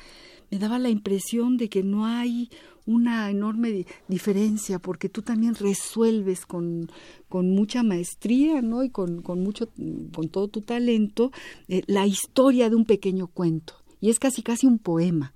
me 0.51 0.59
daba 0.59 0.79
la 0.79 0.89
impresión 0.89 1.57
de 1.57 1.69
que 1.69 1.83
no 1.83 2.05
hay 2.05 2.49
una 2.85 3.29
enorme 3.29 3.85
diferencia 4.07 4.79
porque 4.79 5.09
tú 5.09 5.21
también 5.21 5.55
resuelves 5.55 6.45
con, 6.45 6.91
con 7.29 7.49
mucha 7.49 7.81
maestría 7.81 8.61
¿no? 8.61 8.83
y 8.83 8.89
con, 8.89 9.21
con, 9.21 9.41
mucho, 9.41 9.69
con 10.13 10.29
todo 10.29 10.49
tu 10.49 10.61
talento 10.61 11.31
eh, 11.69 11.81
la 11.87 12.05
historia 12.05 12.69
de 12.69 12.75
un 12.75 12.85
pequeño 12.85 13.27
cuento 13.27 13.75
y 14.01 14.09
es 14.09 14.19
casi 14.19 14.43
casi 14.43 14.67
un 14.67 14.79
poema 14.79 15.33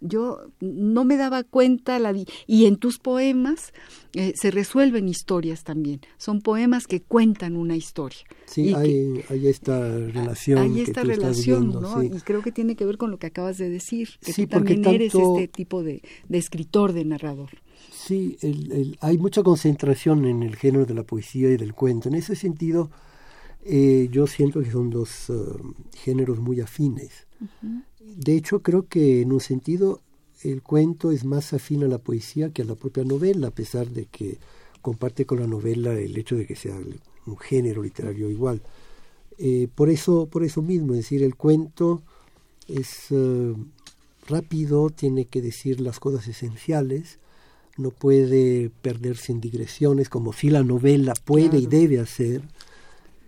yo 0.00 0.50
no 0.60 1.04
me 1.04 1.16
daba 1.16 1.44
cuenta 1.44 1.98
la 1.98 2.12
y 2.46 2.66
en 2.66 2.76
tus 2.76 2.98
poemas 2.98 3.72
eh, 4.14 4.32
se 4.40 4.50
resuelven 4.50 5.08
historias 5.08 5.64
también. 5.64 6.00
Son 6.16 6.40
poemas 6.40 6.86
que 6.86 7.00
cuentan 7.00 7.56
una 7.56 7.76
historia. 7.76 8.20
Sí 8.46 8.74
hay, 8.74 9.24
esta 9.46 9.80
relación 9.80 10.58
hay 10.58 10.80
esta 10.80 11.02
relación 11.02 11.70
no 11.70 12.02
y 12.02 12.10
creo 12.20 12.42
que 12.42 12.52
tiene 12.52 12.76
que 12.76 12.84
ver 12.84 12.96
con 12.96 13.10
lo 13.10 13.18
que 13.18 13.26
acabas 13.26 13.58
de 13.58 13.68
decir 13.68 14.08
que 14.20 14.32
tú 14.32 14.46
también 14.46 14.84
eres 14.86 15.14
este 15.14 15.48
tipo 15.48 15.82
de, 15.82 16.02
escritor 16.30 16.92
de 16.92 17.04
narrador. 17.04 17.50
Sí 17.92 18.36
hay 19.00 19.18
mucha 19.18 19.42
concentración 19.42 20.24
en 20.24 20.42
el 20.42 20.56
género 20.56 20.86
de 20.86 20.94
la 20.94 21.02
poesía 21.02 21.50
y 21.50 21.56
del 21.56 21.74
cuento. 21.74 22.08
En 22.08 22.14
ese 22.14 22.34
sentido 22.34 22.90
eh, 23.62 24.08
yo 24.10 24.26
siento 24.26 24.60
que 24.60 24.70
son 24.70 24.88
dos 24.88 25.28
uh, 25.28 25.74
géneros 25.94 26.38
muy 26.38 26.60
afines 26.60 27.26
de 28.00 28.36
hecho, 28.36 28.62
creo 28.62 28.86
que 28.88 29.22
en 29.22 29.32
un 29.32 29.40
sentido 29.40 30.00
el 30.42 30.62
cuento 30.62 31.10
es 31.10 31.24
más 31.24 31.52
afín 31.52 31.82
a 31.82 31.88
la 31.88 31.98
poesía 31.98 32.50
que 32.50 32.62
a 32.62 32.64
la 32.64 32.74
propia 32.74 33.04
novela, 33.04 33.48
a 33.48 33.52
pesar 33.52 33.88
de 33.88 34.06
que 34.06 34.38
comparte 34.82 35.26
con 35.26 35.40
la 35.40 35.46
novela 35.46 35.92
el 35.92 36.16
hecho 36.16 36.36
de 36.36 36.46
que 36.46 36.54
sea 36.54 36.78
un 37.26 37.38
género 37.38 37.82
literario 37.82 38.30
igual. 38.30 38.62
Eh, 39.38 39.68
por 39.74 39.90
eso, 39.90 40.26
por 40.26 40.44
eso 40.44 40.62
mismo, 40.62 40.92
es 40.94 41.00
decir, 41.00 41.22
el 41.22 41.36
cuento 41.36 42.02
es 42.66 43.06
eh, 43.10 43.54
rápido, 44.26 44.90
tiene 44.90 45.24
que 45.24 45.42
decir 45.42 45.80
las 45.80 46.00
cosas 46.00 46.26
esenciales, 46.28 47.18
no 47.76 47.90
puede 47.90 48.70
perderse 48.82 49.32
en 49.32 49.40
digresiones, 49.40 50.08
como 50.08 50.32
si 50.32 50.50
la 50.50 50.64
novela 50.64 51.14
puede 51.24 51.58
y 51.58 51.66
debe 51.66 52.00
hacer, 52.00 52.42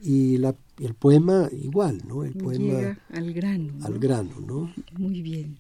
y 0.03 0.39
la 0.39 0.55
el 0.81 0.95
poema 0.95 1.49
igual, 1.53 2.03
¿no? 2.07 2.25
El 2.25 2.33
poema 2.33 2.99
al 3.13 3.33
grano. 3.33 3.73
Al 3.85 3.99
grano, 3.99 4.33
¿no? 4.47 4.73
Muy 4.99 5.21
bien. 5.21 5.59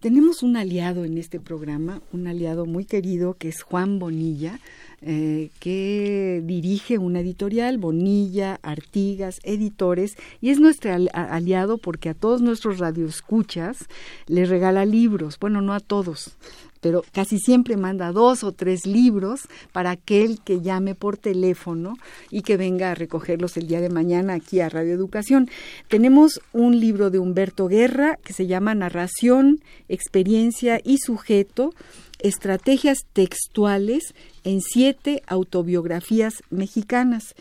Tenemos 0.00 0.44
un 0.44 0.56
aliado 0.56 1.04
en 1.04 1.18
este 1.18 1.40
programa, 1.40 2.02
un 2.12 2.28
aliado 2.28 2.66
muy 2.66 2.84
querido 2.84 3.34
que 3.34 3.48
es 3.48 3.62
Juan 3.62 3.98
Bonilla, 3.98 4.60
eh, 5.00 5.50
que 5.58 6.40
dirige 6.44 6.98
una 6.98 7.18
editorial, 7.18 7.78
Bonilla, 7.78 8.60
Artigas, 8.62 9.40
Editores, 9.42 10.16
y 10.40 10.50
es 10.50 10.60
nuestro 10.60 10.92
aliado 11.12 11.78
porque 11.78 12.10
a 12.10 12.14
todos 12.14 12.42
nuestros 12.42 12.78
radioescuchas 12.78 13.86
les 14.28 14.48
regala 14.48 14.84
libros, 14.84 15.36
bueno, 15.40 15.62
no 15.62 15.74
a 15.74 15.80
todos, 15.80 16.36
pero 16.80 17.04
casi 17.12 17.38
siempre 17.38 17.76
manda 17.76 18.12
dos 18.12 18.44
o 18.44 18.52
tres 18.52 18.86
libros 18.86 19.42
para 19.72 19.90
aquel 19.90 20.40
que 20.40 20.60
llame 20.60 20.94
por 20.94 21.16
teléfono 21.16 21.94
y 22.30 22.42
que 22.42 22.56
venga 22.56 22.90
a 22.90 22.94
recogerlos 22.94 23.56
el 23.56 23.66
día 23.66 23.80
de 23.80 23.88
mañana 23.88 24.34
aquí 24.34 24.60
a 24.60 24.68
Radio 24.68 24.94
Educación. 24.94 25.48
Tenemos 25.88 26.40
un 26.52 26.78
libro 26.80 27.10
de 27.10 27.18
Humberto 27.18 27.68
Guerra 27.68 28.18
que 28.22 28.32
se 28.32 28.46
llama 28.46 28.74
Narración, 28.74 29.60
Experiencia 29.88 30.80
y 30.82 30.98
Sujeto, 30.98 31.72
Estrategias 32.20 32.98
Textuales 33.12 34.14
en 34.44 34.60
siete 34.60 35.22
autobiografías 35.26 36.42
mexicanas. 36.50 37.34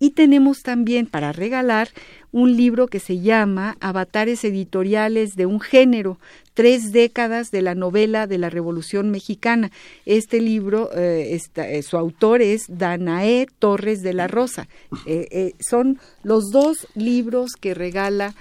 Y 0.00 0.10
tenemos 0.10 0.60
también 0.62 1.06
para 1.06 1.32
regalar 1.32 1.88
un 2.30 2.56
libro 2.56 2.86
que 2.86 3.00
se 3.00 3.18
llama 3.18 3.76
Avatares 3.80 4.44
Editoriales 4.44 5.34
de 5.34 5.46
un 5.46 5.60
Género, 5.60 6.18
tres 6.58 6.90
décadas 6.90 7.52
de 7.52 7.62
la 7.62 7.76
novela 7.76 8.26
de 8.26 8.36
la 8.36 8.50
Revolución 8.50 9.12
Mexicana. 9.12 9.70
Este 10.06 10.40
libro, 10.40 10.90
eh, 10.92 11.38
eh, 11.54 11.82
su 11.84 11.96
autor 11.96 12.42
es 12.42 12.64
Danae 12.66 13.46
Torres 13.60 14.02
de 14.02 14.12
la 14.12 14.26
Rosa. 14.26 14.66
Eh, 15.06 15.52
son 15.60 16.00
los 16.24 16.50
dos 16.50 16.88
libros 16.96 17.52
que 17.52 17.74
regala 17.74 18.34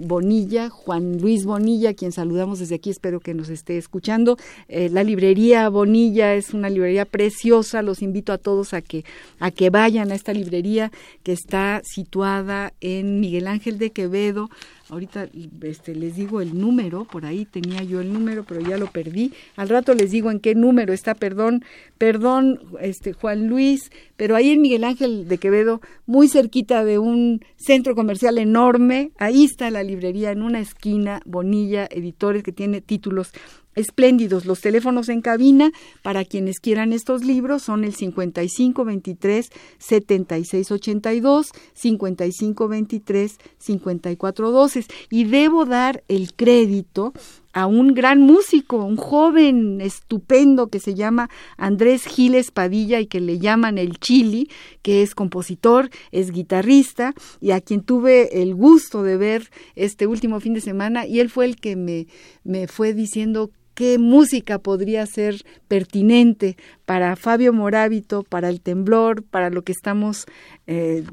Bonilla, 0.00 0.68
Juan 0.68 1.22
Luis 1.22 1.46
Bonilla, 1.46 1.94
quien 1.94 2.12
saludamos 2.12 2.58
desde 2.58 2.74
aquí, 2.74 2.90
espero 2.90 3.20
que 3.20 3.32
nos 3.32 3.48
esté 3.48 3.78
escuchando. 3.78 4.36
La 4.68 5.02
librería 5.02 5.70
Bonilla 5.70 6.34
es 6.34 6.52
una 6.52 6.68
librería 6.68 7.06
preciosa, 7.06 7.80
los 7.80 8.02
invito 8.02 8.34
a 8.34 8.36
todos 8.36 8.74
a 8.74 8.82
que, 8.82 9.06
a 9.38 9.50
que 9.50 9.70
vayan 9.70 10.12
a 10.12 10.16
esta 10.16 10.34
librería 10.34 10.92
que 11.22 11.32
está 11.32 11.80
situada 11.82 12.74
en 12.82 13.20
Miguel 13.20 13.46
Ángel 13.46 13.78
de 13.78 13.88
Quevedo, 13.90 14.50
ahorita 14.88 15.28
este, 15.62 15.94
les 15.94 16.16
digo 16.16 16.40
el 16.40 16.58
número, 16.58 17.04
por 17.04 17.24
ahí 17.24 17.44
tenía 17.44 17.82
yo 17.82 18.00
el 18.00 18.12
número, 18.12 18.44
pero 18.44 18.60
ya 18.60 18.76
lo 18.76 18.86
perdí. 18.86 19.32
Al 19.56 19.68
rato 19.68 19.94
les 19.94 20.10
digo 20.10 20.30
en 20.30 20.40
qué 20.40 20.54
número 20.54 20.92
está, 20.92 21.14
perdón, 21.14 21.64
perdón, 21.98 22.60
este 22.80 23.12
Juan 23.12 23.46
Luis, 23.46 23.90
pero 24.16 24.36
ahí 24.36 24.50
en 24.50 24.62
Miguel 24.62 24.84
Ángel 24.84 25.28
de 25.28 25.38
Quevedo, 25.38 25.80
muy 26.06 26.28
cerquita 26.28 26.84
de 26.84 26.98
un 26.98 27.44
centro 27.56 27.94
comercial 27.94 28.38
enorme, 28.38 29.12
ahí 29.18 29.44
está 29.44 29.70
la 29.70 29.82
librería 29.82 30.30
en 30.30 30.42
una 30.42 30.60
esquina, 30.60 31.20
Bonilla 31.24 31.88
Editores, 31.90 32.42
que 32.42 32.52
tiene 32.52 32.80
títulos 32.80 33.32
espléndidos. 33.74 34.44
Los 34.44 34.60
teléfonos 34.60 35.08
en 35.08 35.20
cabina 35.20 35.72
para 36.02 36.24
quienes 36.24 36.60
quieran 36.60 36.92
estos 36.92 37.24
libros 37.24 37.62
son 37.62 37.84
el 37.84 37.94
5523 37.94 39.50
7682, 39.78 41.52
5523 41.74 43.38
5412 43.58 44.86
y 45.10 45.24
debo 45.24 45.64
dar 45.64 46.02
el 46.08 46.34
crédito 46.34 47.12
a 47.54 47.66
un 47.66 47.94
gran 47.94 48.20
músico, 48.20 48.84
un 48.84 48.96
joven 48.96 49.80
estupendo 49.80 50.68
que 50.68 50.80
se 50.80 50.94
llama 50.94 51.30
Andrés 51.56 52.04
Giles 52.04 52.50
Padilla 52.50 53.00
y 53.00 53.06
que 53.06 53.20
le 53.20 53.38
llaman 53.38 53.78
el 53.78 53.98
Chili, 53.98 54.50
que 54.82 55.02
es 55.02 55.14
compositor, 55.14 55.88
es 56.10 56.32
guitarrista 56.32 57.14
y 57.40 57.52
a 57.52 57.60
quien 57.60 57.82
tuve 57.82 58.42
el 58.42 58.54
gusto 58.54 59.04
de 59.04 59.16
ver 59.16 59.50
este 59.76 60.08
último 60.08 60.40
fin 60.40 60.54
de 60.54 60.60
semana 60.60 61.06
y 61.06 61.20
él 61.20 61.30
fue 61.30 61.46
el 61.46 61.56
que 61.56 61.76
me, 61.76 62.08
me 62.42 62.66
fue 62.66 62.92
diciendo 62.92 63.52
qué 63.74 63.98
música 63.98 64.58
podría 64.58 65.04
ser 65.06 65.44
pertinente 65.68 66.56
para 66.84 67.16
Fabio 67.16 67.52
Morábito, 67.52 68.22
para 68.22 68.48
el 68.48 68.60
temblor, 68.60 69.22
para 69.22 69.50
lo 69.50 69.62
que 69.62 69.72
estamos 69.72 70.26
eh, 70.66 71.04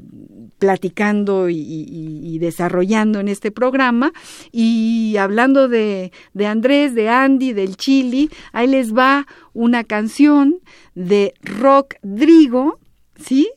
platicando 0.58 1.48
y, 1.48 2.38
desarrollando 2.38 3.20
en 3.20 3.28
este 3.28 3.50
programa. 3.50 4.12
Y 4.50 5.16
hablando 5.16 5.68
de, 5.68 6.12
Andrés, 6.44 6.94
de 6.94 7.08
Andy, 7.08 7.52
del 7.52 7.76
Chili, 7.76 8.30
ahí 8.52 8.66
les 8.66 8.94
va 8.94 9.26
una 9.52 9.84
canción 9.84 10.60
de 10.94 11.34
Rock 11.42 11.94
Drigo, 12.02 12.78
¿sí? 13.16 13.50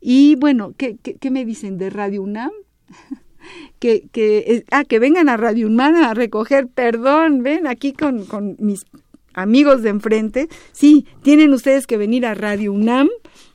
Y 0.00 0.36
bueno, 0.36 0.74
¿qué, 0.76 0.96
qué, 1.02 1.14
qué 1.14 1.30
me 1.30 1.44
dicen 1.44 1.78
de 1.78 1.90
Radio 1.90 2.22
UNAM? 2.22 2.52
que, 3.78 4.08
que, 4.12 4.64
ah, 4.70 4.84
que 4.84 4.98
vengan 4.98 5.28
a 5.28 5.36
Radio 5.36 5.68
Humana 5.68 6.10
a 6.10 6.14
recoger, 6.14 6.68
perdón, 6.68 7.42
ven 7.42 7.66
aquí 7.66 7.92
con, 7.92 8.24
con 8.26 8.56
mis 8.58 8.84
amigos 9.34 9.82
de 9.82 9.90
enfrente, 9.90 10.48
sí, 10.72 11.06
tienen 11.22 11.52
ustedes 11.52 11.86
que 11.86 11.96
venir 11.96 12.26
a 12.26 12.34
Radio 12.34 12.72
UNAM 12.72 13.08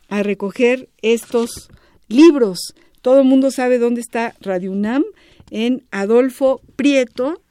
a 0.10 0.24
recoger 0.24 0.90
estos 1.02 1.70
libros. 2.08 2.74
Todo 3.02 3.20
el 3.22 3.28
mundo 3.28 3.52
sabe 3.52 3.78
dónde 3.78 4.02
está 4.02 4.34
Radio 4.42 4.72
UNAM, 4.72 5.04
en 5.50 5.86
Adolfo 5.92 6.62
Prieto, 6.76 7.42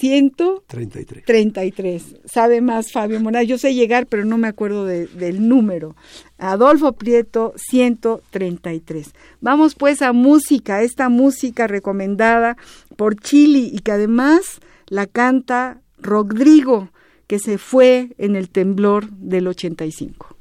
133. 0.00 1.26
33. 1.26 2.16
Sabe 2.24 2.62
más 2.62 2.90
Fabio 2.90 3.20
Morales. 3.20 3.48
Yo 3.48 3.58
sé 3.58 3.74
llegar, 3.74 4.06
pero 4.06 4.24
no 4.24 4.38
me 4.38 4.48
acuerdo 4.48 4.86
del 4.86 5.46
número. 5.46 5.94
Adolfo 6.38 6.94
Prieto, 6.94 7.52
133. 7.56 9.12
Vamos 9.42 9.74
pues 9.74 10.00
a 10.00 10.14
música, 10.14 10.82
esta 10.82 11.10
música 11.10 11.66
recomendada 11.66 12.56
por 12.96 13.14
Chili 13.16 13.70
y 13.74 13.80
que 13.80 13.92
además 13.92 14.60
la 14.86 15.06
canta 15.06 15.82
Rodrigo, 15.98 16.88
que 17.26 17.38
se 17.38 17.58
fue 17.58 18.08
en 18.16 18.36
el 18.36 18.48
temblor 18.48 19.10
del 19.10 19.48
85. 19.48 20.34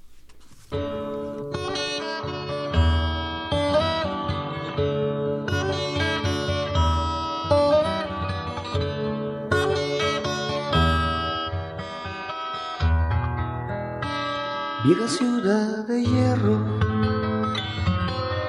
Vieja 14.89 15.07
ciudad 15.07 15.85
de 15.85 16.03
hierro, 16.03 16.65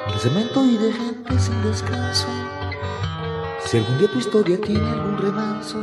de 0.06 0.18
cemento 0.18 0.64
y 0.64 0.78
de 0.78 0.90
gente 0.90 1.38
sin 1.38 1.62
descanso. 1.62 2.28
Si 3.62 3.76
algún 3.76 3.98
día 3.98 4.10
tu 4.10 4.20
historia 4.20 4.58
tiene 4.58 4.88
algún 4.88 5.18
remanso, 5.18 5.76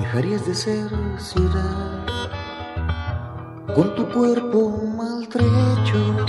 dejarías 0.00 0.44
de 0.48 0.54
ser 0.56 0.90
ciudad. 1.16 2.04
Con 3.72 3.94
tu 3.94 4.08
cuerpo 4.08 4.82
maltrecho, 4.96 6.26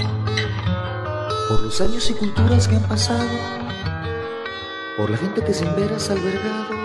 por 1.49 1.59
los 1.59 1.81
años 1.81 2.07
y 2.07 2.13
culturas 2.13 2.67
que 2.67 2.75
han 2.75 2.83
pasado, 2.83 3.25
por 4.95 5.09
la 5.09 5.17
gente 5.17 5.43
que 5.43 5.55
sin 5.55 5.75
veras 5.75 6.07
albergado, 6.11 6.75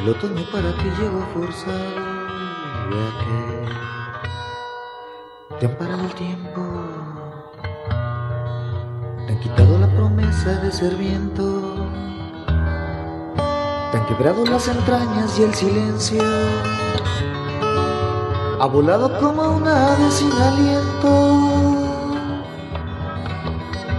el 0.00 0.08
otoño 0.10 0.48
para 0.52 0.72
ti 0.76 0.88
llegó 0.96 1.26
forzado, 1.34 1.90
ya 2.92 3.24
que 3.24 3.65
te 5.58 5.66
han 5.66 5.74
parado 5.76 6.02
el 6.04 6.14
tiempo, 6.14 6.62
te 9.26 9.32
han 9.32 9.40
quitado 9.40 9.78
la 9.78 9.86
promesa 9.88 10.60
de 10.60 10.70
ser 10.70 10.94
viento, 10.96 11.76
te 13.90 13.98
han 13.98 14.06
quebrado 14.06 14.44
las 14.44 14.68
entrañas 14.68 15.38
y 15.38 15.44
el 15.44 15.54
silencio, 15.54 16.22
ha 18.60 18.66
volado 18.66 19.18
como 19.18 19.56
una 19.56 19.94
ave 19.94 20.10
sin 20.10 20.32
aliento, 20.32 21.76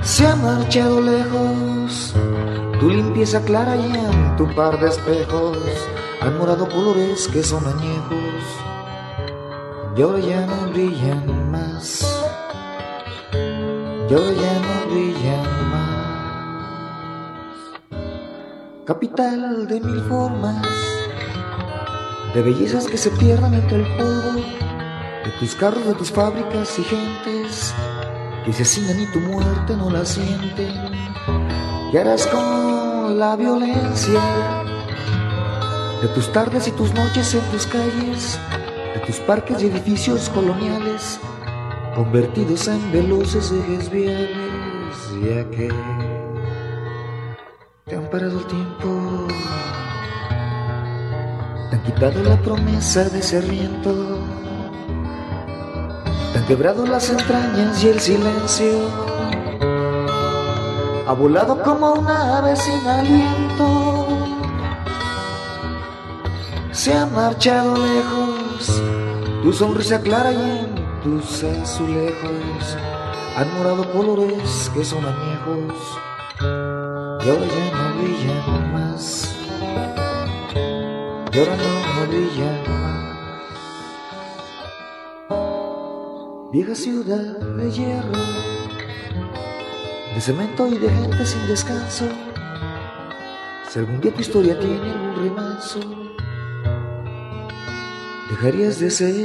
se 0.01 0.27
ha 0.27 0.35
marchado 0.35 1.01
lejos, 1.01 2.13
tu 2.79 2.89
limpieza 2.89 3.41
clara 3.41 3.75
y 3.75 3.85
en 3.95 4.35
tu 4.35 4.47
par 4.53 4.79
de 4.79 4.89
espejos. 4.89 5.57
Han 6.21 6.37
morado 6.39 6.67
colores 6.67 7.27
que 7.27 7.43
son 7.43 7.63
añejos. 7.65 8.17
Y 9.95 10.01
ahora 10.01 10.19
ya 10.19 10.45
no 10.45 10.71
brillan 10.71 11.46
más, 11.77 12.21
y 14.09 14.13
ahora 14.13 14.31
ya 14.31 14.53
no 14.65 14.91
brillan 14.91 15.69
más. 15.71 15.97
Capital 18.85 19.67
de 19.67 19.79
mil 19.81 20.01
formas, 20.01 20.65
de 22.33 22.41
bellezas 22.41 22.87
que 22.87 22.97
se 22.97 23.11
pierdan 23.11 23.53
entre 23.53 23.77
el 23.77 23.97
polvo, 23.97 24.41
de 25.25 25.31
tus 25.39 25.55
carros, 25.55 25.85
de 25.85 25.93
tus 25.93 26.11
fábricas 26.11 26.79
y 26.79 26.83
gentes 26.83 27.73
que 28.45 28.53
se 28.53 28.63
hacinan 28.63 28.99
y 29.01 29.05
tu 29.11 29.19
muerte 29.19 29.75
no 29.75 29.89
la 29.91 30.05
sienten. 30.05 30.73
Y 31.93 31.97
harás 31.97 32.25
con 32.27 33.19
la 33.19 33.35
violencia 33.35 34.21
de 36.01 36.07
tus 36.09 36.31
tardes 36.31 36.67
y 36.67 36.71
tus 36.71 36.93
noches 36.93 37.33
en 37.35 37.41
tus 37.51 37.67
calles 37.67 38.39
tus 39.07 39.19
parques 39.19 39.63
y 39.63 39.67
edificios 39.67 40.29
coloniales 40.29 41.19
convertidos 41.97 42.67
en 42.67 42.91
veloces 42.91 43.51
ejes 43.51 43.89
viales, 43.89 44.29
ya 45.19 45.49
que 45.49 45.67
te 47.85 47.95
han 47.95 48.07
parado 48.11 48.37
el 48.37 48.45
tiempo, 48.45 49.27
te 51.71 51.75
han 51.75 51.83
quitado 51.83 52.21
la 52.21 52.39
promesa 52.43 53.05
de 53.05 53.23
ser 53.23 53.45
viento, 53.45 54.19
te 56.33 56.37
han 56.37 56.45
quebrado 56.45 56.85
las 56.85 57.09
entrañas 57.09 57.83
y 57.83 57.87
el 57.87 57.99
silencio, 57.99 58.91
ha 61.07 61.13
volado 61.13 61.63
como 61.63 61.93
una 61.93 62.37
ave 62.37 62.55
sin 62.57 62.85
aliento, 62.85 64.07
se 66.71 66.93
ha 66.93 67.07
marchado 67.07 67.75
lejos. 67.75 68.83
Tu 69.41 69.53
sonrisa 69.53 70.01
clara 70.01 70.31
y 70.33 70.35
en 70.35 70.76
tus 71.07 71.43
azulejos 71.43 72.77
han 73.37 73.53
morado 73.57 73.89
colores 73.93 74.69
que 74.73 74.83
son 74.83 75.05
añejos 75.05 75.73
y 76.41 77.29
ahora 77.29 77.47
ya 77.47 77.71
no 77.71 78.01
brillan 78.01 78.73
más. 78.73 79.35
Y 81.31 81.39
ahora 81.39 81.55
no, 81.55 81.69
no 81.95 82.01
brillan 82.11 82.57
más. 82.67 82.87
Vieja 86.51 86.75
ciudad 86.75 87.39
de 87.39 87.71
hierro, 87.71 88.11
de 90.13 90.21
cemento 90.21 90.67
y 90.67 90.77
de 90.77 90.89
gente 90.89 91.25
sin 91.25 91.47
descanso. 91.47 92.05
Si 93.69 93.79
algún 93.79 94.01
día 94.01 94.13
tu 94.13 94.21
historia 94.21 94.59
tiene 94.59 94.91
algún 94.91 95.23
remanso 95.23 95.79
dejarías 98.29 98.79
de 98.79 98.89
ser 98.91 99.15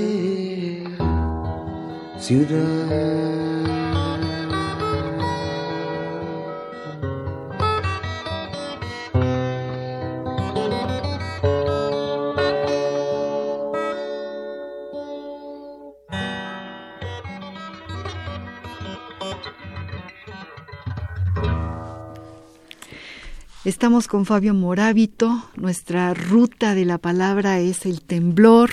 Estamos 23.64 24.07
con 24.07 24.27
Fabio 24.27 24.55
Morábito. 24.55 25.43
Nuestra 25.57 26.14
ruta 26.14 26.77
de 26.77 26.85
la 26.85 26.99
palabra 26.99 27.59
es 27.59 27.85
el 27.85 28.01
temblor. 28.01 28.70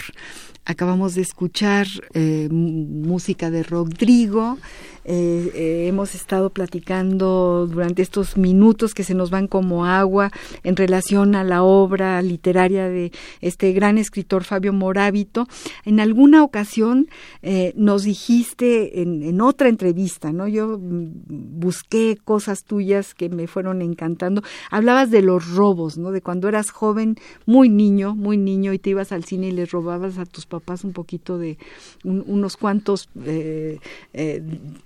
Acabamos 0.70 1.16
de 1.16 1.24
escuchar 1.24 1.88
eh, 2.14 2.48
música 2.52 3.50
de 3.50 3.64
Rodrigo 3.64 4.60
eh, 5.06 5.52
eh, 5.56 5.88
hemos 5.88 6.14
estado 6.14 6.50
platicando 6.50 7.68
durante 7.68 8.02
estos 8.02 8.38
minutos 8.38 8.94
que 8.94 9.04
se 9.04 9.14
nos 9.14 9.30
van 9.30 9.48
como 9.48 9.86
agua 9.86 10.32
en 10.64 10.76
relación 10.76 11.36
a 11.36 11.44
la 11.44 11.64
obra 11.64 12.22
literaria 12.22 12.90
de 12.90 13.12
este 13.42 13.72
gran 13.74 13.98
escritor 13.98 14.44
Fabio 14.44 14.74
Morábito. 14.74 15.48
En 15.86 16.00
alguna 16.00 16.44
ocasión 16.44 17.08
eh, 17.42 17.74
nos 17.76 18.04
dijiste 18.04 19.02
en, 19.02 19.40
otra 19.42 19.70
entrevista, 19.70 20.34
¿no? 20.34 20.48
Yo 20.48 20.78
mm, 20.78 21.60
busqué 21.60 22.18
cosas 22.24 22.64
tuyas 22.64 23.14
que 23.14 23.30
me 23.30 23.48
fueron 23.48 23.82
encantando. 23.82 24.42
Hablabas 24.70 25.12
de 25.12 25.22
los 25.22 25.50
robos, 25.56 25.98
¿no? 25.98 26.12
De 26.12 26.22
cuando 26.22 26.50
eras 26.50 26.72
joven, 26.72 27.16
muy 27.46 27.70
niño, 27.70 28.16
muy 28.16 28.38
niño, 28.38 28.74
y 28.74 28.80
te 28.80 28.90
ibas 28.92 29.12
al 29.12 29.24
cine 29.24 29.48
y 29.48 29.52
les 29.52 29.72
robabas 29.72 30.18
a 30.18 30.26
tus 30.26 30.46
papás 30.46 30.84
un 30.84 30.94
poquito 30.94 31.38
de 31.38 31.58
unos 32.04 32.58
cuantos 32.58 33.10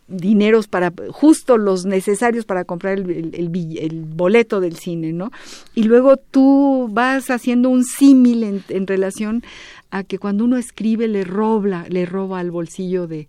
dineros 0.07 0.67
para 0.67 0.93
justo 1.11 1.57
los 1.57 1.85
necesarios 1.85 2.45
para 2.45 2.65
comprar 2.65 2.99
el, 2.99 3.31
el, 3.33 4.01
boleto 4.05 4.59
del 4.59 4.75
cine, 4.75 5.13
¿no? 5.13 5.31
Y 5.75 5.83
luego 5.83 6.17
tú 6.17 6.89
vas 6.91 7.29
haciendo 7.29 7.69
un 7.69 7.83
símil 7.83 8.43
en, 8.43 8.63
en, 8.69 8.87
relación 8.87 9.43
a 9.91 10.03
que 10.03 10.19
cuando 10.19 10.43
uno 10.43 10.57
escribe 10.57 11.07
le 11.07 11.23
roba, 11.23 11.85
le 11.89 12.05
roba 12.05 12.39
al 12.39 12.51
bolsillo 12.51 13.07
de, 13.07 13.27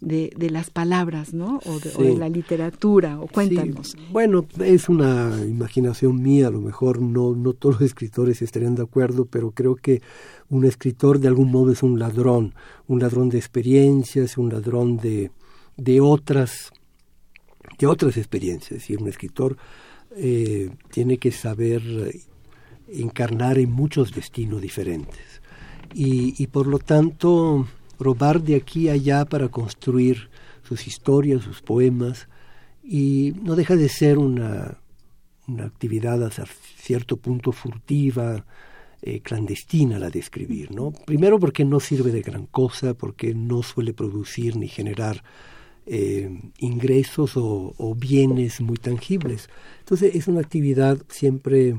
de, 0.00 0.32
de 0.36 0.50
las 0.50 0.70
palabras, 0.70 1.34
¿no? 1.34 1.60
O 1.64 1.78
de, 1.78 2.16
la 2.16 2.28
literatura, 2.28 3.20
o 3.20 3.26
cuéntanos. 3.26 3.96
Bueno, 4.10 4.46
es 4.58 4.88
una 4.88 5.30
imaginación 5.46 6.22
mía, 6.22 6.48
a 6.48 6.50
lo 6.50 6.60
mejor 6.60 7.00
no, 7.00 7.34
no 7.34 7.52
todos 7.52 7.76
los 7.76 7.82
escritores 7.82 8.42
estarían 8.42 8.74
de 8.74 8.82
acuerdo, 8.82 9.26
pero 9.26 9.52
creo 9.52 9.76
que 9.76 10.02
un 10.48 10.64
escritor 10.64 11.18
de 11.18 11.28
algún 11.28 11.50
modo 11.50 11.72
es 11.72 11.82
un 11.82 11.98
ladrón, 11.98 12.54
un 12.88 13.00
ladrón 13.00 13.28
de 13.28 13.38
experiencias, 13.38 14.38
un 14.38 14.50
ladrón 14.50 14.96
de, 14.96 15.30
de 15.80 16.00
otras, 16.00 16.70
de 17.78 17.86
otras 17.86 18.16
experiencias. 18.16 18.72
Es 18.72 18.78
decir, 18.78 19.00
un 19.00 19.08
escritor 19.08 19.56
eh, 20.16 20.70
tiene 20.90 21.18
que 21.18 21.32
saber 21.32 21.82
encarnar 22.88 23.58
en 23.58 23.70
muchos 23.70 24.12
destinos 24.12 24.60
diferentes. 24.60 25.40
Y, 25.92 26.46
por 26.48 26.68
lo 26.68 26.78
tanto, 26.78 27.66
robar 27.98 28.42
de 28.42 28.54
aquí 28.54 28.88
a 28.88 28.92
allá 28.92 29.24
para 29.24 29.48
construir 29.48 30.30
sus 30.62 30.86
historias, 30.86 31.42
sus 31.42 31.62
poemas, 31.62 32.28
y 32.84 33.34
no 33.42 33.56
deja 33.56 33.74
de 33.74 33.88
ser 33.88 34.18
una, 34.18 34.78
una 35.48 35.64
actividad 35.64 36.22
hasta 36.22 36.46
cierto 36.76 37.16
punto 37.16 37.50
furtiva, 37.50 38.44
eh, 39.02 39.20
clandestina 39.20 39.98
la 39.98 40.10
de 40.10 40.20
escribir, 40.20 40.70
¿no? 40.70 40.92
Primero 40.92 41.40
porque 41.40 41.64
no 41.64 41.80
sirve 41.80 42.12
de 42.12 42.22
gran 42.22 42.46
cosa, 42.46 42.94
porque 42.94 43.34
no 43.34 43.62
suele 43.62 43.92
producir 43.92 44.56
ni 44.56 44.68
generar 44.68 45.24
eh, 45.86 46.30
ingresos 46.58 47.32
o, 47.36 47.94
bienes 47.96 48.60
muy 48.60 48.76
tangibles. 48.76 49.48
Entonces 49.80 50.14
es 50.14 50.28
una 50.28 50.40
actividad 50.40 50.98
siempre 51.08 51.76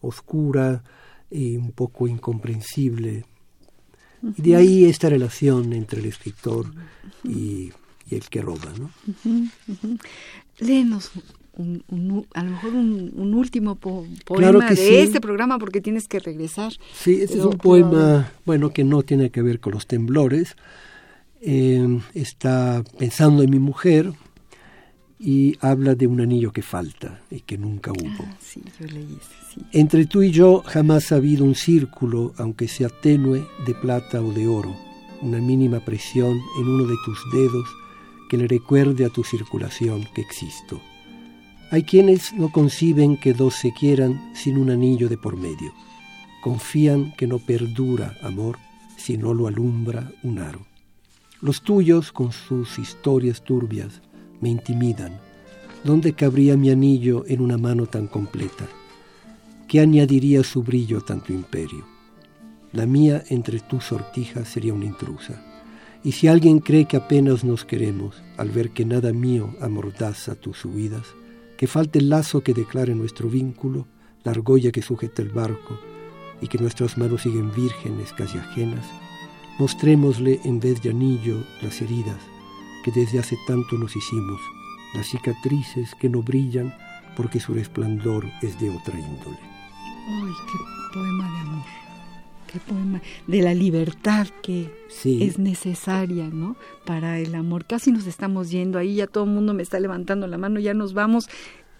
oscura 0.00 0.82
y 1.30 1.56
un 1.56 1.72
poco 1.72 2.08
incomprensible. 2.08 3.24
Y 4.36 4.42
de 4.42 4.56
ahí 4.56 4.84
esta 4.84 5.08
relación 5.08 5.72
entre 5.72 6.00
el 6.00 6.06
escritor 6.06 6.66
y, 7.22 7.72
el 8.10 8.28
que 8.28 8.42
roba, 8.42 8.72
¿no? 8.78 8.90
Léenos 10.60 11.10
un, 11.56 12.26
a 12.34 12.42
lo 12.42 12.50
mejor 12.50 12.74
un, 12.74 13.34
último 13.34 13.76
poema 13.76 14.70
de 14.70 15.02
este 15.02 15.20
programa 15.20 15.58
porque 15.58 15.80
tienes 15.80 16.08
que 16.08 16.18
regresar. 16.18 16.72
Sí, 16.94 17.20
este 17.22 17.38
es 17.38 17.44
un 17.44 17.58
poema, 17.58 18.30
bueno, 18.44 18.70
que 18.70 18.84
no 18.84 19.02
tiene 19.02 19.30
que 19.30 19.42
ver 19.42 19.60
con 19.60 19.74
los 19.74 19.86
temblores. 19.86 20.56
Eh, 21.46 22.00
está 22.14 22.82
pensando 22.98 23.42
en 23.42 23.50
mi 23.50 23.58
mujer 23.58 24.10
y 25.18 25.58
habla 25.60 25.94
de 25.94 26.06
un 26.06 26.22
anillo 26.22 26.52
que 26.52 26.62
falta 26.62 27.20
y 27.30 27.40
que 27.40 27.58
nunca 27.58 27.92
hubo. 27.92 28.24
Ah, 28.24 28.36
sí, 28.40 28.62
yo 28.80 28.86
leí 28.86 29.18
sí. 29.52 29.60
Entre 29.72 30.06
tú 30.06 30.22
y 30.22 30.30
yo 30.30 30.62
jamás 30.64 31.12
ha 31.12 31.16
habido 31.16 31.44
un 31.44 31.54
círculo, 31.54 32.32
aunque 32.38 32.66
sea 32.66 32.88
tenue, 32.88 33.46
de 33.66 33.74
plata 33.74 34.22
o 34.22 34.32
de 34.32 34.48
oro, 34.48 34.74
una 35.20 35.38
mínima 35.38 35.80
presión 35.80 36.40
en 36.58 36.66
uno 36.66 36.86
de 36.86 36.96
tus 37.04 37.18
dedos 37.30 37.68
que 38.30 38.38
le 38.38 38.48
recuerde 38.48 39.04
a 39.04 39.10
tu 39.10 39.22
circulación 39.22 40.08
que 40.14 40.22
existo. 40.22 40.80
Hay 41.70 41.82
quienes 41.82 42.32
no 42.32 42.50
conciben 42.50 43.18
que 43.18 43.34
dos 43.34 43.56
se 43.56 43.72
quieran 43.74 44.32
sin 44.34 44.56
un 44.56 44.70
anillo 44.70 45.10
de 45.10 45.18
por 45.18 45.36
medio. 45.36 45.74
Confían 46.42 47.12
que 47.18 47.26
no 47.26 47.38
perdura 47.38 48.16
amor 48.22 48.58
si 48.96 49.18
no 49.18 49.34
lo 49.34 49.46
alumbra 49.46 50.10
un 50.22 50.38
aro. 50.38 50.73
Los 51.44 51.60
tuyos, 51.60 52.10
con 52.10 52.32
sus 52.32 52.78
historias 52.78 53.44
turbias, 53.44 54.00
me 54.40 54.48
intimidan. 54.48 55.20
¿Dónde 55.84 56.14
cabría 56.14 56.56
mi 56.56 56.70
anillo 56.70 57.26
en 57.28 57.42
una 57.42 57.58
mano 57.58 57.84
tan 57.84 58.06
completa? 58.06 58.66
¿Qué 59.68 59.80
añadiría 59.80 60.42
su 60.42 60.62
brillo 60.62 60.96
a 60.96 61.00
tanto 61.02 61.34
imperio? 61.34 61.84
La 62.72 62.86
mía 62.86 63.22
entre 63.28 63.60
tus 63.60 63.84
sortijas 63.84 64.48
sería 64.48 64.72
una 64.72 64.86
intrusa. 64.86 65.44
Y 66.02 66.12
si 66.12 66.28
alguien 66.28 66.60
cree 66.60 66.86
que 66.86 66.96
apenas 66.96 67.44
nos 67.44 67.66
queremos, 67.66 68.22
al 68.38 68.48
ver 68.48 68.70
que 68.70 68.86
nada 68.86 69.12
mío 69.12 69.54
amordaza 69.60 70.36
tus 70.36 70.56
subidas, 70.56 71.08
que 71.58 71.66
falte 71.66 71.98
el 71.98 72.08
lazo 72.08 72.42
que 72.42 72.54
declare 72.54 72.94
nuestro 72.94 73.28
vínculo, 73.28 73.86
la 74.22 74.30
argolla 74.30 74.72
que 74.72 74.80
sujeta 74.80 75.20
el 75.20 75.28
barco, 75.28 75.78
y 76.40 76.48
que 76.48 76.56
nuestras 76.56 76.96
manos 76.96 77.20
siguen 77.20 77.52
vírgenes, 77.52 78.14
casi 78.14 78.38
ajenas, 78.38 78.86
mostrémosle 79.58 80.40
en 80.44 80.60
vez 80.60 80.82
de 80.82 80.90
anillo 80.90 81.44
las 81.62 81.80
heridas 81.80 82.18
que 82.84 82.90
desde 82.90 83.18
hace 83.18 83.36
tanto 83.46 83.76
nos 83.78 83.96
hicimos, 83.96 84.40
las 84.94 85.06
cicatrices 85.06 85.94
que 85.94 86.08
no 86.08 86.22
brillan 86.22 86.74
porque 87.16 87.40
su 87.40 87.54
resplandor 87.54 88.26
es 88.42 88.60
de 88.60 88.70
otra 88.70 88.98
índole. 88.98 89.38
¡Ay, 90.06 90.32
qué 90.52 90.58
poema 90.92 91.32
de 91.32 91.38
amor! 91.38 91.64
¡Qué 92.52 92.60
poema 92.60 93.02
de 93.26 93.42
la 93.42 93.54
libertad 93.54 94.28
que 94.42 94.70
es 95.04 95.38
necesaria, 95.38 96.28
¿no? 96.28 96.56
Para 96.84 97.18
el 97.18 97.34
amor. 97.34 97.64
Casi 97.64 97.90
nos 97.90 98.06
estamos 98.06 98.50
yendo 98.50 98.78
ahí, 98.78 98.96
ya 98.96 99.06
todo 99.06 99.24
el 99.24 99.30
mundo 99.30 99.54
me 99.54 99.62
está 99.62 99.80
levantando 99.80 100.26
la 100.26 100.38
mano, 100.38 100.60
ya 100.60 100.74
nos 100.74 100.92
vamos. 100.92 101.28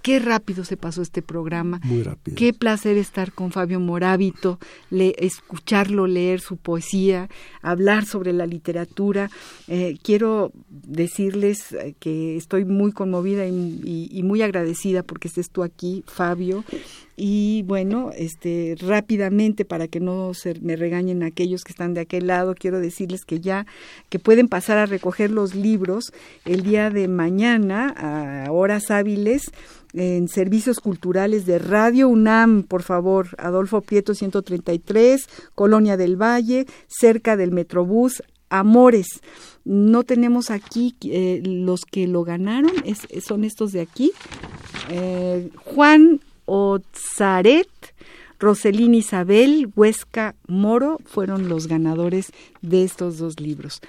Qué 0.05 0.19
rápido 0.19 0.67
se 0.67 0.77
pasó 0.77 1.01
este 1.01 1.23
programa. 1.23 1.81
Muy 1.83 2.03
rápido. 2.03 2.37
Qué 2.37 2.53
placer 2.53 2.99
estar 2.99 3.33
con 3.33 3.53
Fabio 3.53 3.81
Morábito, 3.81 4.59
le, 4.91 5.15
escucharlo 5.17 6.07
leer 6.07 6.41
su 6.41 6.59
poesía, 6.59 7.31
hablar 7.63 8.05
sobre 8.05 8.35
la 8.35 8.45
literatura. 8.45 9.31
Eh, 9.67 9.97
quiero 10.03 10.53
decirles 10.69 11.73
eh, 11.73 11.95
que 11.99 12.37
estoy 12.37 12.67
muy 12.67 12.93
conmovida 12.93 13.47
y, 13.47 14.21
muy 14.25 14.43
agradecida 14.43 15.03
porque 15.03 15.29
estés 15.29 15.49
tú 15.49 15.63
aquí, 15.63 16.05
Fabio. 16.07 16.65
Y 17.17 17.63
bueno, 17.63 18.11
este 18.17 18.77
rápidamente 18.81 19.65
para 19.65 19.87
que 19.87 20.01
no 20.01 20.35
se 20.35 20.59
me 20.61 20.75
regañen 20.75 21.23
aquellos 21.23 21.63
que 21.63 21.73
están 21.73 21.95
de 21.95 22.01
aquel 22.01 22.27
lado, 22.27 22.55
quiero 22.55 22.81
decirles 22.81 23.25
que 23.25 23.41
ya 23.41 23.67
que 24.09 24.19
pueden 24.19 24.49
pasar 24.49 24.79
a 24.79 24.87
recoger 24.87 25.31
los 25.31 25.55
libros 25.55 26.13
el 26.45 26.63
día 26.63 26.91
de 26.91 27.07
mañana 27.07 27.95
a 27.97 28.51
horas 28.51 28.91
hábiles 28.91 29.53
en 29.93 30.27
servicios 30.27 30.81
culturales 30.81 31.47
de 31.47 31.61
Radio 31.61 32.09
UNAM, 32.09 32.65
por 32.65 32.83
favor, 32.83 33.29
Adolfo 33.39 33.81
Prieto 33.81 34.15
133, 34.15 35.29
Colonia 35.55 35.97
del 35.97 36.21
Valle, 36.21 36.67
cerca 36.89 37.37
del 37.37 37.53
Metrobús 37.53 38.23
Amores. 38.49 39.07
No 39.65 40.03
tenemos 40.03 40.51
aquí 40.51 40.97
eh, 41.03 41.43
los 41.45 41.85
que 41.85 42.07
lo 42.09 42.25
ganaron, 42.25 42.73
son 43.25 43.45
estos 43.45 43.73
de 43.73 43.81
aquí. 43.81 44.13
Eh, 44.91 45.51
Juan 45.65 46.21
Ozaret, 46.47 47.69
Roselín 48.39 48.95
Isabel, 48.95 49.71
Huesca 49.75 50.35
Moro 50.47 50.99
fueron 51.05 51.49
los 51.49 51.67
ganadores 51.67 52.33
de 52.63 52.85
estos 52.85 53.19
dos 53.19 53.41
libros. 53.41 53.81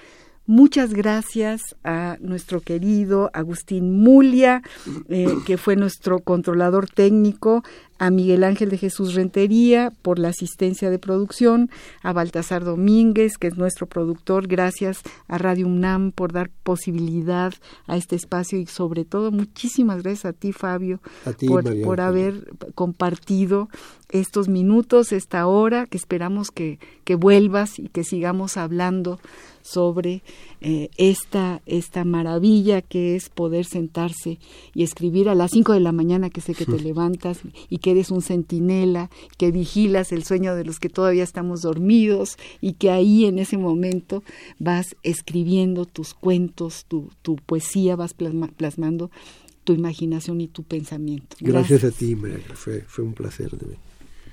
Muchas 0.48 0.94
gracias 0.94 1.76
a 1.84 2.18
nuestro 2.20 2.62
querido 2.62 3.32
Agustín 3.34 4.04
Mulia, 4.04 4.62
eh, 5.10 5.28
que 5.44 5.58
fue 5.58 5.76
nuestro 5.76 6.20
controlador 6.20 6.88
técnico, 6.88 7.64
a 7.98 8.10
Miguel 8.10 8.44
Ángel 8.44 8.70
de 8.70 8.78
Jesús 8.78 9.14
Rentería 9.14 9.92
por 10.02 10.20
la 10.20 10.30
asistencia 10.30 10.90
de 10.90 11.00
producción, 11.00 11.70
a 12.04 12.14
Baltasar 12.14 12.64
Domínguez, 12.64 13.38
que 13.38 13.48
es 13.48 13.58
nuestro 13.58 13.88
productor, 13.88 14.48
gracias 14.48 15.02
a 15.28 15.38
Radio 15.38 15.68
UNAM 15.68 16.12
por 16.12 16.34
dar 16.34 16.50
posibilidad 16.64 17.54
a 17.88 17.98
este 17.98 18.16
espacio 18.16 18.60
y 18.60 18.66
sobre 18.66 19.06
todo 19.06 19.32
muchísimas 19.32 20.04
gracias 20.04 20.26
a 20.26 20.34
ti, 20.34 20.52
Fabio, 20.52 21.00
por, 21.48 22.02
haber 22.02 22.54
compartido 22.76 23.70
estos 24.10 24.48
minutos, 24.48 25.12
esta 25.12 25.48
hora, 25.48 25.86
que 25.88 25.98
esperamos 25.98 26.52
que, 26.52 26.80
que 27.04 27.16
vuelvas 27.16 27.80
y 27.80 27.88
que 27.88 28.04
sigamos 28.04 28.58
hablando 28.58 29.20
sobre 29.66 30.22
eh, 30.62 30.90
esta, 30.98 31.64
esta 31.66 32.06
maravilla 32.06 32.84
que 32.84 33.16
es 33.16 33.30
poder 33.30 33.66
sentarse 33.66 34.38
y 34.76 34.84
escribir 34.84 35.28
a 35.28 35.34
las 35.34 35.52
5 35.52 35.74
de 35.74 35.80
la 35.80 35.92
mañana 35.92 36.30
que 36.30 36.42
sé 36.42 36.54
que 36.54 36.68
te 36.68 36.80
levantas 36.84 37.40
y 37.68 37.80
que 37.86 37.92
eres 37.92 38.10
un 38.10 38.24
centinela, 38.24 39.12
que 39.38 39.52
vigilas 39.52 40.12
el 40.12 40.24
sueño 40.24 40.56
de 40.56 40.66
los 40.66 40.80
que 40.80 40.90
todavía 40.90 41.24
estamos 41.24 41.62
dormidos 41.62 42.36
y 42.60 42.74
que 42.74 42.90
ahí 42.90 43.26
en 43.26 43.38
ese 43.38 43.60
momento 43.60 44.24
vas 44.58 44.96
escribiendo 45.04 45.86
tus 45.86 46.16
cuentos, 46.16 46.86
tu, 46.88 47.12
tu 47.22 47.36
poesía, 47.36 47.96
vas 47.96 48.16
plasmando 48.16 49.12
tu 49.64 49.74
imaginación 49.74 50.42
y 50.42 50.48
tu 50.48 50.64
pensamiento. 50.64 51.38
Gracias, 51.40 51.84
a 51.84 51.92
ti, 51.92 52.16
María, 52.16 52.40
fue, 52.56 52.82
fue 52.88 53.06
un 53.06 53.14
placer 53.14 53.52
de 53.52 53.78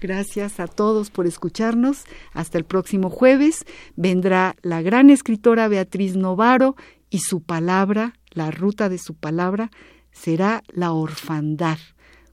Gracias 0.01 0.59
a 0.59 0.67
todos 0.67 1.11
por 1.11 1.27
escucharnos. 1.27 2.05
Hasta 2.33 2.57
el 2.57 2.65
próximo 2.65 3.11
jueves. 3.11 3.67
Vendrá 3.97 4.57
la 4.63 4.81
gran 4.81 5.11
escritora 5.11 5.69
Beatriz 5.69 6.17
Novaro 6.17 6.75
y 7.11 7.19
su 7.19 7.43
palabra, 7.43 8.15
la 8.31 8.51
ruta 8.51 8.89
de 8.89 8.97
su 8.97 9.13
palabra, 9.13 9.71
será 10.11 10.63
la 10.73 10.93
orfandad 10.93 11.77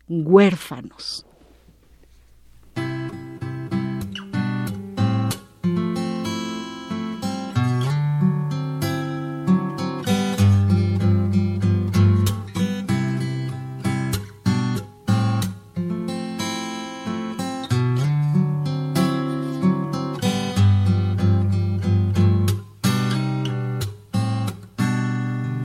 huérfanos. 0.10 1.26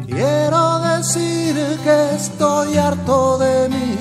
Quiero 0.06 0.78
decir 0.80 1.54
que 1.82 2.14
estoy 2.14 2.76
harto 2.76 3.38
de 3.38 3.68
mí 3.68 3.93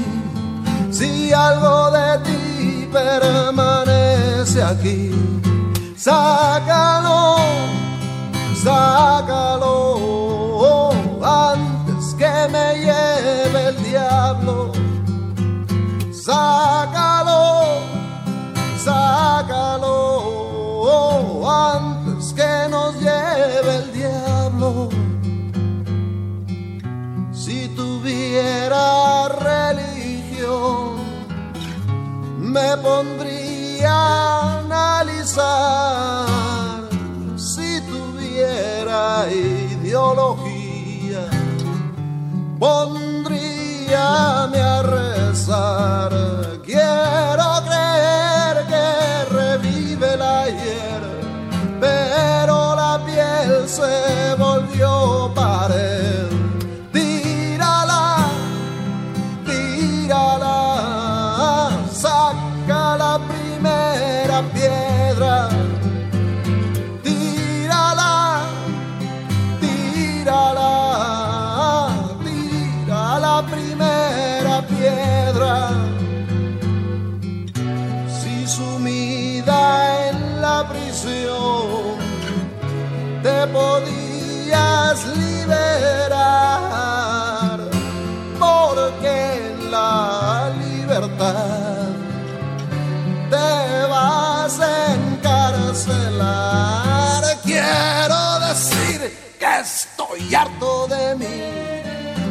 si 1.04 1.34
algo 1.34 1.92
de 1.92 2.10
ti 2.26 2.88
permanece 2.92 4.64
aquí, 4.64 5.12
sácalo, 5.98 7.36
sácalo 8.64 9.83
pondría 32.84 33.90
a 33.90 34.60
analizar 34.60 36.28
si 37.38 37.82
tuviera 37.82 39.26
ideología. 39.32 41.22
Pondríame 42.60 43.92
a 44.60 44.84
rezar. 44.84 46.03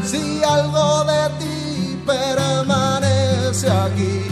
si 0.04 0.42
algo 0.44 1.04
de 1.04 1.28
ti 1.38 1.98
permanece 2.06 3.70
aquí. 3.70 4.31